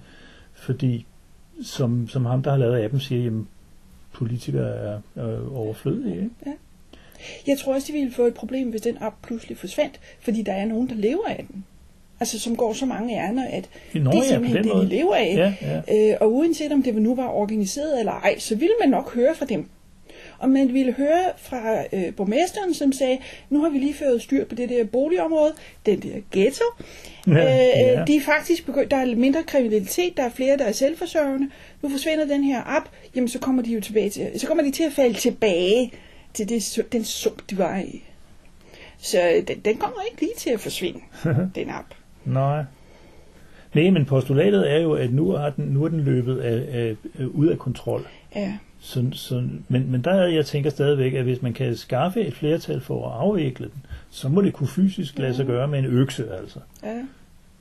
Fordi, 0.55 1.07
som, 1.62 2.09
som 2.09 2.24
ham, 2.24 2.42
der 2.42 2.51
har 2.51 2.59
lavet 2.59 2.84
appen, 2.84 3.01
siger, 3.01 3.22
jamen, 3.24 3.48
politikere 4.12 4.68
er, 4.76 4.98
er 5.16 5.55
overflødige. 5.55 6.14
Ikke? 6.14 6.30
Jeg 7.46 7.59
tror 7.59 7.74
også, 7.74 7.86
de 7.88 7.92
ville 7.92 8.12
få 8.12 8.22
et 8.22 8.34
problem, 8.34 8.70
hvis 8.70 8.80
den 8.80 8.96
app 9.01 9.14
pludselig 9.22 9.57
forsvandt, 9.57 10.01
fordi 10.20 10.42
der 10.42 10.53
er 10.53 10.64
nogen, 10.66 10.88
der 10.88 10.94
lever 10.94 11.26
af 11.28 11.46
den. 11.51 11.64
Altså, 12.20 12.38
som 12.38 12.57
går 12.57 12.72
så 12.72 12.86
mange 12.86 13.14
ærner, 13.16 13.46
at 13.51 13.68
Nå, 13.94 14.11
det 14.11 14.18
er 14.18 14.22
ja, 14.22 14.28
simpelthen 14.28 14.64
den 14.64 14.76
det, 14.76 14.82
de 14.90 14.96
lever 14.96 15.14
af. 15.14 15.34
Ja, 15.36 15.55
ja. 15.88 16.11
Øh, 16.12 16.16
og 16.20 16.32
uanset 16.34 16.72
om 16.72 16.82
det 16.82 16.94
nu 16.94 17.14
var 17.14 17.28
organiseret 17.28 17.98
eller 17.98 18.12
ej, 18.12 18.38
så 18.38 18.57
ville 18.57 18.74
man 18.80 18.88
nok 18.88 19.14
høre 19.14 19.34
fra 19.34 19.44
dem. 19.46 19.68
Og 20.41 20.51
man 20.51 20.74
ville 20.74 20.93
høre 20.93 21.24
fra 21.36 21.84
øh, 21.93 22.14
borgmesteren, 22.14 22.74
som 22.74 22.93
sagde, 22.93 23.18
nu 23.51 23.62
har 23.62 23.68
vi 23.68 23.78
lige 23.78 23.95
ført 23.95 24.22
styr 24.22 24.45
på 24.45 24.55
det 24.55 24.68
der 24.68 24.84
boligområde, 24.84 25.53
den 25.86 26.01
der 26.01 26.20
ghetto. 26.32 26.64
Ja, 27.26 27.32
øh, 27.32 27.99
ja. 27.99 28.05
De 28.05 28.16
er 28.16 28.20
faktisk 28.20 28.66
begyndt, 28.66 28.91
der 28.91 28.97
er 28.97 29.16
mindre 29.16 29.43
kriminalitet, 29.43 30.16
der 30.16 30.22
er 30.22 30.30
flere, 30.30 30.57
der 30.57 30.64
er 30.64 30.72
selvforsørgende. 30.72 31.51
Nu 31.82 31.88
forsvinder 31.88 32.24
den 32.24 32.45
her 32.45 32.62
app, 32.66 32.86
jamen 33.16 33.28
så 33.28 33.38
kommer 33.38 33.62
de 33.62 33.70
jo 33.72 33.80
tilbage 33.80 34.11
til, 34.11 34.41
så 34.41 34.47
kommer 34.47 34.64
de 34.64 34.70
til 34.70 34.82
at 34.82 34.93
falde 34.93 35.14
tilbage 35.14 35.93
til 36.34 36.49
det, 36.49 36.86
den 36.93 37.05
sump, 37.05 37.43
de 37.51 37.59
var 37.59 37.78
i. 37.78 38.03
Så 38.99 39.18
øh, 39.30 39.49
den, 39.49 39.61
den 39.64 39.76
kommer 39.76 39.99
ikke 40.11 40.20
lige 40.20 40.34
til 40.36 40.51
at 40.51 40.61
forsvinde, 40.61 41.01
den 41.55 41.70
app. 41.70 41.95
Nej. 42.24 42.64
Nej, 43.74 43.91
men 43.91 44.05
postulatet 44.05 44.72
er 44.72 44.78
jo, 44.80 44.93
at 44.93 45.12
nu, 45.12 45.30
har 45.30 45.51
den, 45.51 45.64
nu 45.64 45.84
er 45.84 45.88
den 45.88 46.01
løbet 46.01 46.38
af, 46.38 46.80
af, 46.80 46.97
af, 47.18 47.24
ud 47.24 47.47
af 47.47 47.59
kontrol. 47.59 48.07
Ja. 48.36 48.53
Så, 48.83 49.05
så, 49.12 49.43
men, 49.68 49.91
men 49.91 50.05
der 50.05 50.11
er, 50.11 50.28
jeg 50.28 50.47
tænker 50.47 50.70
stadigvæk, 50.70 51.14
at 51.14 51.22
hvis 51.22 51.43
man 51.43 51.53
kan 51.53 51.76
skaffe 51.76 52.20
et 52.20 52.35
flertal 52.35 52.81
for 52.81 53.09
at 53.09 53.20
afvikle 53.20 53.66
den, 53.66 53.87
så 54.11 54.28
må 54.28 54.43
det 54.43 54.53
kunne 54.53 54.68
fysisk 54.68 55.18
lade 55.18 55.35
sig 55.35 55.47
gøre 55.47 55.68
med 55.68 55.78
en 55.78 55.85
økse, 55.85 56.26
altså. 56.41 56.59
ja. 56.83 57.03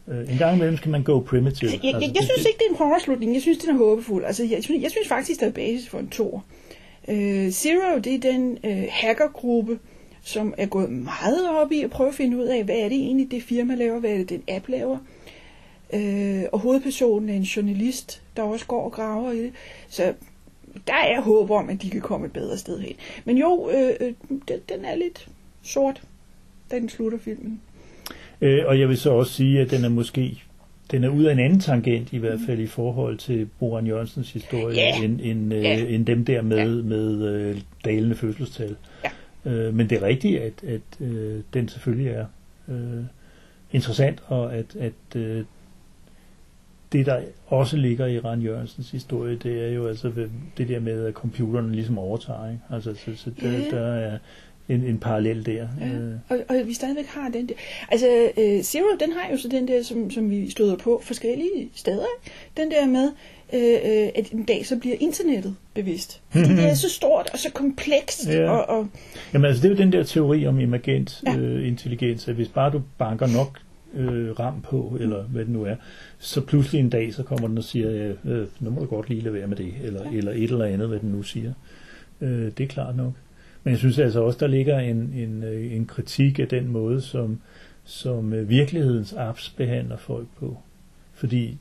Øh, 0.08 0.32
en 0.32 0.38
gang 0.38 0.56
imellem 0.56 0.78
skal 0.78 0.92
man 0.92 1.04
gå 1.04 1.22
primitive. 1.22 1.72
Jeg, 1.72 1.80
jeg, 1.84 1.94
altså, 1.94 2.10
jeg, 2.10 2.16
jeg 2.16 2.24
synes 2.24 2.46
ikke, 2.46 2.58
det 2.58 2.66
er 2.66 2.70
en 2.70 2.78
horrorslutning. 2.78 3.34
Jeg 3.34 3.42
synes, 3.42 3.58
den 3.58 3.70
er 3.70 3.78
håbefuld. 3.78 4.26
Altså, 4.26 4.44
jeg, 4.44 4.64
synes, 4.64 4.84
jeg 4.84 4.92
synes 4.92 5.08
faktisk, 5.08 5.40
der 5.40 5.48
er 5.48 5.52
basis 5.52 5.90
for 5.90 6.00
en 6.00 6.10
tor. 6.10 6.44
Uh, 7.08 7.50
Zero, 7.50 8.00
det 8.04 8.14
er 8.16 8.20
den 8.20 8.58
uh, 8.64 8.84
hackergruppe, 8.90 9.80
som 10.24 10.54
er 10.58 10.66
gået 10.66 10.90
meget 10.90 11.50
op 11.50 11.72
i 11.72 11.82
at 11.82 11.90
prøve 11.90 12.10
at 12.10 12.16
finde 12.16 12.38
ud 12.38 12.44
af, 12.44 12.64
hvad 12.64 12.76
er 12.76 12.90
det 12.90 12.98
egentlig, 12.98 13.32
det 13.32 13.44
firma 13.44 13.76
laver, 13.76 14.00
hvad 14.00 14.10
er 14.10 14.18
det, 14.18 14.30
den 14.30 14.44
app 14.48 14.68
laver. 14.68 14.98
Uh, 15.94 16.44
og 16.52 16.60
hovedpersonen 16.60 17.30
er 17.30 17.34
en 17.34 17.42
journalist, 17.42 18.22
der 18.38 18.44
også 18.44 18.66
går 18.66 18.84
og 18.84 18.92
graver 18.92 19.32
i 19.32 19.38
det. 19.38 19.52
Så 19.90 20.14
der 20.88 20.94
er 20.94 21.22
håb 21.22 21.52
om, 21.52 21.70
at 21.70 21.82
de 21.82 21.90
kan 21.90 22.02
komme 22.02 22.26
et 22.26 22.34
bedre 22.34 22.58
sted 22.58 22.80
hen. 22.80 22.94
Men 23.26 23.38
jo, 23.38 23.70
øh, 23.74 23.90
øh, 24.08 24.14
den, 24.30 24.60
den 24.70 24.86
er 24.86 24.96
lidt 24.96 25.28
sort, 25.64 26.02
da 26.72 26.76
den 26.76 26.90
slutter 26.90 27.18
filmen. 27.20 27.62
Øh, 28.42 28.64
og 28.68 28.80
jeg 28.80 28.90
vil 28.90 28.98
så 28.98 29.10
også 29.12 29.34
sige, 29.34 29.60
at 29.62 29.72
den 29.72 29.86
er 29.86 29.90
måske 29.90 30.42
den 30.92 31.04
er 31.04 31.10
ud 31.10 31.24
af 31.24 31.32
en 31.34 31.40
anden 31.40 31.60
tangent, 31.60 32.14
i 32.14 32.18
hvert 32.18 32.40
fald 32.46 32.60
i 32.60 32.68
forhold 32.68 33.18
til 33.18 33.50
Boran 33.60 33.88
Jørgensens 33.88 34.32
historie, 34.34 34.76
Ja. 34.76 35.04
end, 35.04 35.20
end, 35.24 35.54
øh, 35.54 35.64
Ja. 35.64 35.86
end 35.86 36.06
dem 36.06 36.26
der 36.26 36.42
med, 36.42 36.84
med 36.84 37.28
øh, 37.28 37.62
dalende 37.86 38.16
fødselstal. 38.16 38.76
Ja. 39.46 39.52
Øh, 39.52 39.74
men 39.74 39.90
det 39.90 39.98
er 39.98 40.02
rigtigt, 40.08 40.40
at, 40.42 40.54
at 40.68 40.82
øh, 41.08 41.40
den 41.54 41.70
selvfølgelig 41.70 42.08
er 42.12 42.26
øh, 42.70 43.04
interessant, 43.72 44.24
og 44.28 44.56
at, 44.56 44.76
at 44.80 45.16
øh, 45.16 45.44
det, 46.92 47.06
der 47.06 47.22
også 47.48 47.78
ligger 47.78 48.06
i 48.06 48.20
Ran 48.20 48.42
Jørgensens 48.42 48.92
historie, 48.92 49.36
det 49.36 49.64
er 49.64 49.70
jo 49.74 49.88
altså 49.88 50.12
det 50.58 50.68
der 50.68 50.80
med, 50.80 51.06
at 51.06 51.14
computeren 51.14 51.76
ligesom 51.76 51.98
overtager. 51.98 52.50
Ikke? 52.52 52.62
Altså, 52.72 52.94
så, 53.06 53.12
så 53.24 53.32
der, 53.42 53.52
Ja. 53.52 53.70
der 53.78 53.94
er 53.94 54.18
en, 54.70 54.84
en 54.84 54.98
parallel 54.98 55.46
der. 55.46 55.68
Ja, 55.82 55.88
Øh, 55.88 56.14
og, 56.30 56.38
og 56.50 56.56
vi 56.68 56.74
stadigvæk 56.74 57.06
har 57.06 57.30
den 57.30 57.48
der. 57.50 57.54
Altså, 57.92 58.32
øh, 58.38 58.62
Zero, 58.64 58.86
den 59.00 59.12
har 59.12 59.32
jo 59.32 59.38
så 59.38 59.48
den 59.48 59.68
der, 59.68 59.84
som, 59.84 60.12
som 60.12 60.30
vi 60.30 60.50
støder 60.50 60.78
på 60.78 61.02
forskellige 61.04 61.70
steder. 61.76 62.06
Den 62.58 62.72
der 62.72 62.86
med, 62.88 63.12
øh, 63.54 64.04
øh, 64.04 64.10
at 64.16 64.32
en 64.32 64.44
dag 64.44 64.66
så 64.66 64.78
bliver 64.78 64.96
internettet 65.00 65.56
bevidst. 65.74 66.22
Fordi 66.30 66.50
det 66.56 66.66
er 66.70 66.74
så 66.74 66.90
stort 66.90 67.30
og 67.34 67.40
så 67.40 67.52
komplekst. 67.52 68.28
Ja. 68.28 68.50
Og, 68.50 68.78
og, 68.80 68.88
Jamen 69.34 69.46
altså, 69.46 69.62
det 69.62 69.72
er 69.72 69.76
jo 69.76 69.82
den 69.82 69.92
der 69.94 70.04
teori 70.04 70.48
om 70.48 70.60
emergent 70.60 71.22
Ja. 71.26 71.38
øh, 71.38 71.68
intelligens, 71.68 72.28
at 72.28 72.36
hvis 72.36 72.48
bare 72.48 72.72
du 72.72 72.82
banker 72.98 73.28
nok 73.28 73.60
øh, 73.94 74.40
ram 74.40 74.62
på, 74.62 74.98
eller 75.00 75.24
hvad 75.24 75.42
det 75.46 75.54
nu 75.54 75.64
er, 75.64 75.76
så 76.20 76.42
pludselig 76.42 76.80
en 76.80 76.90
dag, 76.90 77.14
så 77.14 77.24
kommer 77.24 77.48
den 77.48 77.58
og 77.58 77.64
siger, 77.64 78.14
øh, 78.26 78.48
nu 78.60 78.70
må 78.70 78.80
du 78.80 78.86
godt 78.86 79.10
lige 79.10 79.22
lade 79.22 79.34
være 79.34 79.48
med 79.48 79.58
det, 79.58 79.74
eller, 79.84 80.04
Ja. 80.12 80.18
eller 80.18 80.32
et 80.32 80.44
eller 80.44 80.66
andet, 80.66 80.88
hvad 80.88 81.00
den 81.00 81.10
nu 81.10 81.24
siger. 81.24 81.54
Øh, 82.22 82.52
det 82.58 82.60
er 82.60 82.68
klart 82.68 82.96
nok. 82.96 83.14
Men 83.64 83.72
jeg 83.72 83.78
synes 83.80 84.00
altså 84.00 84.22
også, 84.22 84.38
der 84.40 84.48
ligger 84.48 84.80
en, 84.80 85.14
en, 85.16 85.44
øh, 85.44 85.74
en 85.76 85.86
kritik 85.86 86.40
af 86.40 86.48
den 86.48 86.68
måde, 86.68 87.02
som, 87.02 87.40
som 87.84 88.34
øh, 88.34 88.50
virkelighedens 88.50 89.14
apps 89.14 89.50
behandler 89.50 89.98
folk 89.98 90.28
på. 90.40 90.58
Fordi 91.14 91.58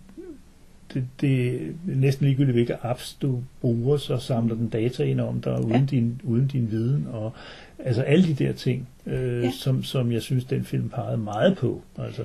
det, 0.95 1.07
det 1.21 1.55
er 1.55 1.59
næsten 1.85 2.27
ligegyldigt, 2.27 2.55
hvilke 2.55 2.77
apps 2.83 3.17
du 3.23 3.43
bruger, 3.61 3.97
så 3.97 4.19
samler 4.19 4.55
den 4.55 4.69
data 4.69 5.03
ind 5.05 5.21
om 5.21 5.41
dig, 5.41 5.61
uden, 5.61 5.71
Ja. 5.73 5.85
din, 5.91 6.21
uden 6.25 6.47
din 6.47 6.71
viden, 6.71 7.07
og 7.13 7.33
altså 7.79 8.03
alle 8.03 8.27
de 8.27 8.35
der 8.45 8.53
ting, 8.53 8.89
øh, 9.07 9.43
Ja. 9.45 9.51
som, 9.51 9.83
som 9.83 10.13
jeg 10.13 10.23
synes, 10.23 10.45
den 10.45 10.65
film 10.65 10.89
pegede 10.89 11.17
meget 11.19 11.57
på. 11.57 11.83
Altså, 11.99 12.25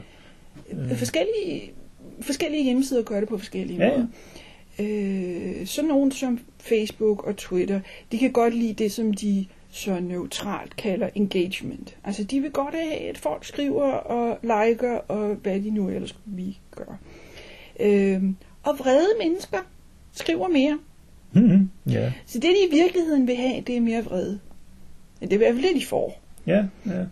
øh. 0.72 0.96
forskellige, 0.98 1.62
forskellige 2.22 2.64
hjemmesider 2.64 3.04
gør 3.04 3.20
det 3.20 3.30
på 3.30 3.38
forskellige 3.38 3.86
Ja, 3.86 3.92
måder. 3.98 4.08
Øh, 4.80 5.66
sådan 5.66 5.88
nogen 5.88 6.12
som 6.12 6.40
Facebook 6.60 7.24
og 7.28 7.38
Twitter, 7.38 7.80
de 8.12 8.18
kan 8.18 8.32
godt 8.32 8.56
lide 8.56 8.74
det, 8.74 8.92
som 8.92 9.14
de 9.14 9.46
så 9.72 10.00
neutralt 10.00 10.76
kalder 10.76 11.10
engagement. 11.16 11.98
Altså, 12.04 12.24
de 12.24 12.40
vil 12.42 12.52
godt 12.52 12.76
have, 12.76 12.94
at 13.10 13.18
folk 13.18 13.46
skriver 13.46 13.84
og 13.92 14.38
liker, 14.44 14.94
og 14.98 15.36
hvad 15.36 15.60
de 15.60 15.70
nu 15.70 15.90
ellers 15.90 16.16
vi 16.26 16.58
gør. 16.72 16.98
Øh, 17.80 18.24
og 18.64 18.80
vrede 18.80 19.08
mennesker 19.24 19.58
skriver 20.14 20.48
mere. 20.48 20.80
mm-hmm. 21.34 21.70
ja, 21.90 22.14
Så 22.26 22.40
det, 22.40 22.44
de 22.50 22.76
i 22.76 22.82
virkeligheden 22.82 23.28
vil 23.28 23.36
have, 23.36 23.62
det 23.68 23.78
er 23.78 23.82
mere 23.82 24.04
vrede. 24.04 24.40
Men 25.20 25.30
det 25.30 25.36
er 25.36 25.40
i 25.40 25.44
hvert 25.46 25.54
fald 25.56 25.74
det, 25.74 25.82
de 25.82 25.86
får. 25.86 26.22
ja, 26.48 26.64
ja. 26.86 27.04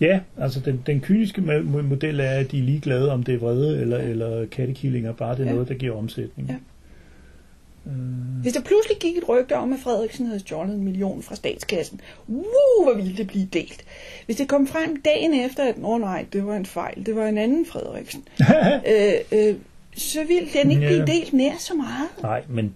Ja, 0.00 0.20
altså 0.38 0.60
den, 0.60 0.82
den 0.86 1.00
kyniske 1.00 1.40
mo- 1.42 1.76
mo- 1.76 1.82
model 1.82 2.20
er, 2.20 2.30
at 2.30 2.50
de 2.50 2.58
er 2.58 2.62
ligeglade, 2.62 3.12
om 3.12 3.22
det 3.22 3.34
er 3.34 3.38
vrede 3.38 3.80
eller, 3.80 3.98
eller 3.98 4.46
kattekillinger, 4.46 5.12
bare 5.12 5.34
det 5.36 5.40
er 5.42 5.46
Ja. 5.46 5.52
noget, 5.52 5.68
der 5.68 5.74
giver 5.74 5.96
omsætning. 5.96 6.48
Ja. 6.48 6.54
Øh, 7.86 7.96
Hvis 8.42 8.52
der 8.52 8.60
pludselig 8.60 8.96
gik 9.00 9.16
et 9.16 9.28
rygte 9.28 9.56
om, 9.56 9.72
at 9.72 9.78
Frederiksen 9.78 10.26
havde 10.26 10.40
stjålet 10.40 10.74
en 10.74 10.84
million 10.84 11.22
fra 11.22 11.34
statskassen, 11.34 12.00
uh, 12.28 12.44
hvor 12.84 12.94
ville 12.96 13.16
det 13.16 13.26
blive 13.26 13.48
delt. 13.52 13.84
Hvis 14.26 14.36
det 14.36 14.48
kom 14.48 14.66
frem 14.66 15.02
dagen 15.02 15.34
efter, 15.34 15.64
at 15.64 15.74
oh, 15.82 16.00
nej, 16.00 16.26
det 16.32 16.46
var 16.46 16.56
en 16.56 16.66
fejl, 16.66 17.06
det 17.06 17.16
var 17.16 17.26
en 17.26 17.38
anden 17.38 17.66
Frederiksen, 17.66 18.24
øh, 18.92 19.12
øh, 19.32 19.54
så 19.96 20.24
ville 20.24 20.48
den 20.62 20.70
ikke 20.70 20.82
Ja. 20.82 20.88
blive 20.88 21.06
delt 21.06 21.32
nær 21.32 21.52
så 21.58 21.74
meget. 21.74 22.08
Nej, 22.22 22.42
men 22.48 22.74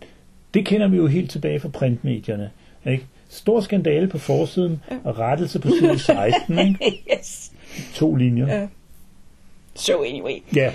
det 0.54 0.66
kender 0.66 0.88
vi 0.88 0.96
jo 0.96 1.06
helt 1.06 1.30
tilbage 1.30 1.60
fra 1.60 1.68
printmedierne. 1.68 2.50
Ikke? 2.86 3.04
Stor 3.28 3.60
skandale 3.60 4.08
på 4.08 4.18
forsiden 4.18 4.82
Ja. 4.90 4.96
og 5.04 5.18
rettelse 5.18 5.58
på 5.58 5.68
side 5.68 5.98
16. 6.16 6.58
Ikke? 6.58 7.04
yes. 7.18 7.52
To 7.94 8.14
linjer. 8.14 8.56
Ja. 8.56 8.66
So 9.74 10.02
anyway. 10.02 10.32
Ja, 10.56 10.72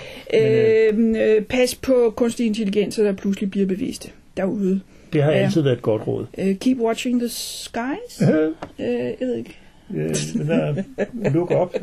men, 0.92 1.16
øh, 1.16 1.36
Øh, 1.36 1.42
pas 1.44 1.74
på 1.74 2.12
kunstig 2.16 2.46
intelligens, 2.46 2.94
der 2.96 3.12
pludselig 3.12 3.50
bliver 3.50 3.66
bevidste 3.66 4.10
derude. 4.36 4.80
det 5.12 5.22
har 5.22 5.30
ja. 5.32 5.36
altid 5.38 5.62
været 5.62 5.76
et 5.76 5.82
godt 5.82 6.06
råd. 6.06 6.26
Uh, 6.38 6.56
keep 6.56 6.78
watching 6.78 7.20
the 7.20 7.28
skies. 7.28 8.22
Uh, 8.22 8.52
jeg 8.78 9.14
ved 9.20 9.34
ikke. 9.36 9.58
Øh, 9.94 10.14
den 10.34 10.48
der, 10.48 10.82
look 11.30 11.50
up. 11.50 11.74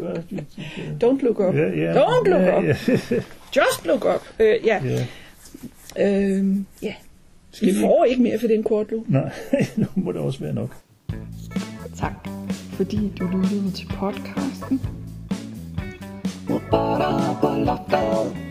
Don't 1.04 1.24
look 1.24 1.40
up. 1.40 1.56
Ja, 1.56 1.68
ja, 1.68 1.94
Don't 1.94 2.30
look 2.30 2.42
ja, 2.42 2.58
up. 2.58 2.64
Ja, 2.66 2.76
Just 3.56 3.86
look 3.86 4.06
up. 4.06 4.22
Uh, 4.40 4.46
ja. 4.66 4.82
ja. 4.84 5.06
Øh, 6.00 6.56
ja, 6.82 6.94
Skal 7.52 7.68
vi 7.68 7.74
vi? 7.74 7.80
får 7.80 8.06
ikke 8.06 8.22
mere 8.22 8.40
for 8.40 8.48
den 8.48 8.64
kort 8.64 8.92
nu. 8.92 9.06
Nej, 9.08 9.32
nu 9.76 9.86
må 9.96 10.12
det 10.12 10.22
også 10.22 10.40
være 10.40 10.54
nok. 10.54 10.76
Tak, 11.98 12.14
fordi 12.72 13.12
du 13.20 13.28
lyttede 13.28 13.72
til 13.72 13.88
podcasten. 13.88 14.82
Loftet. 17.66 18.49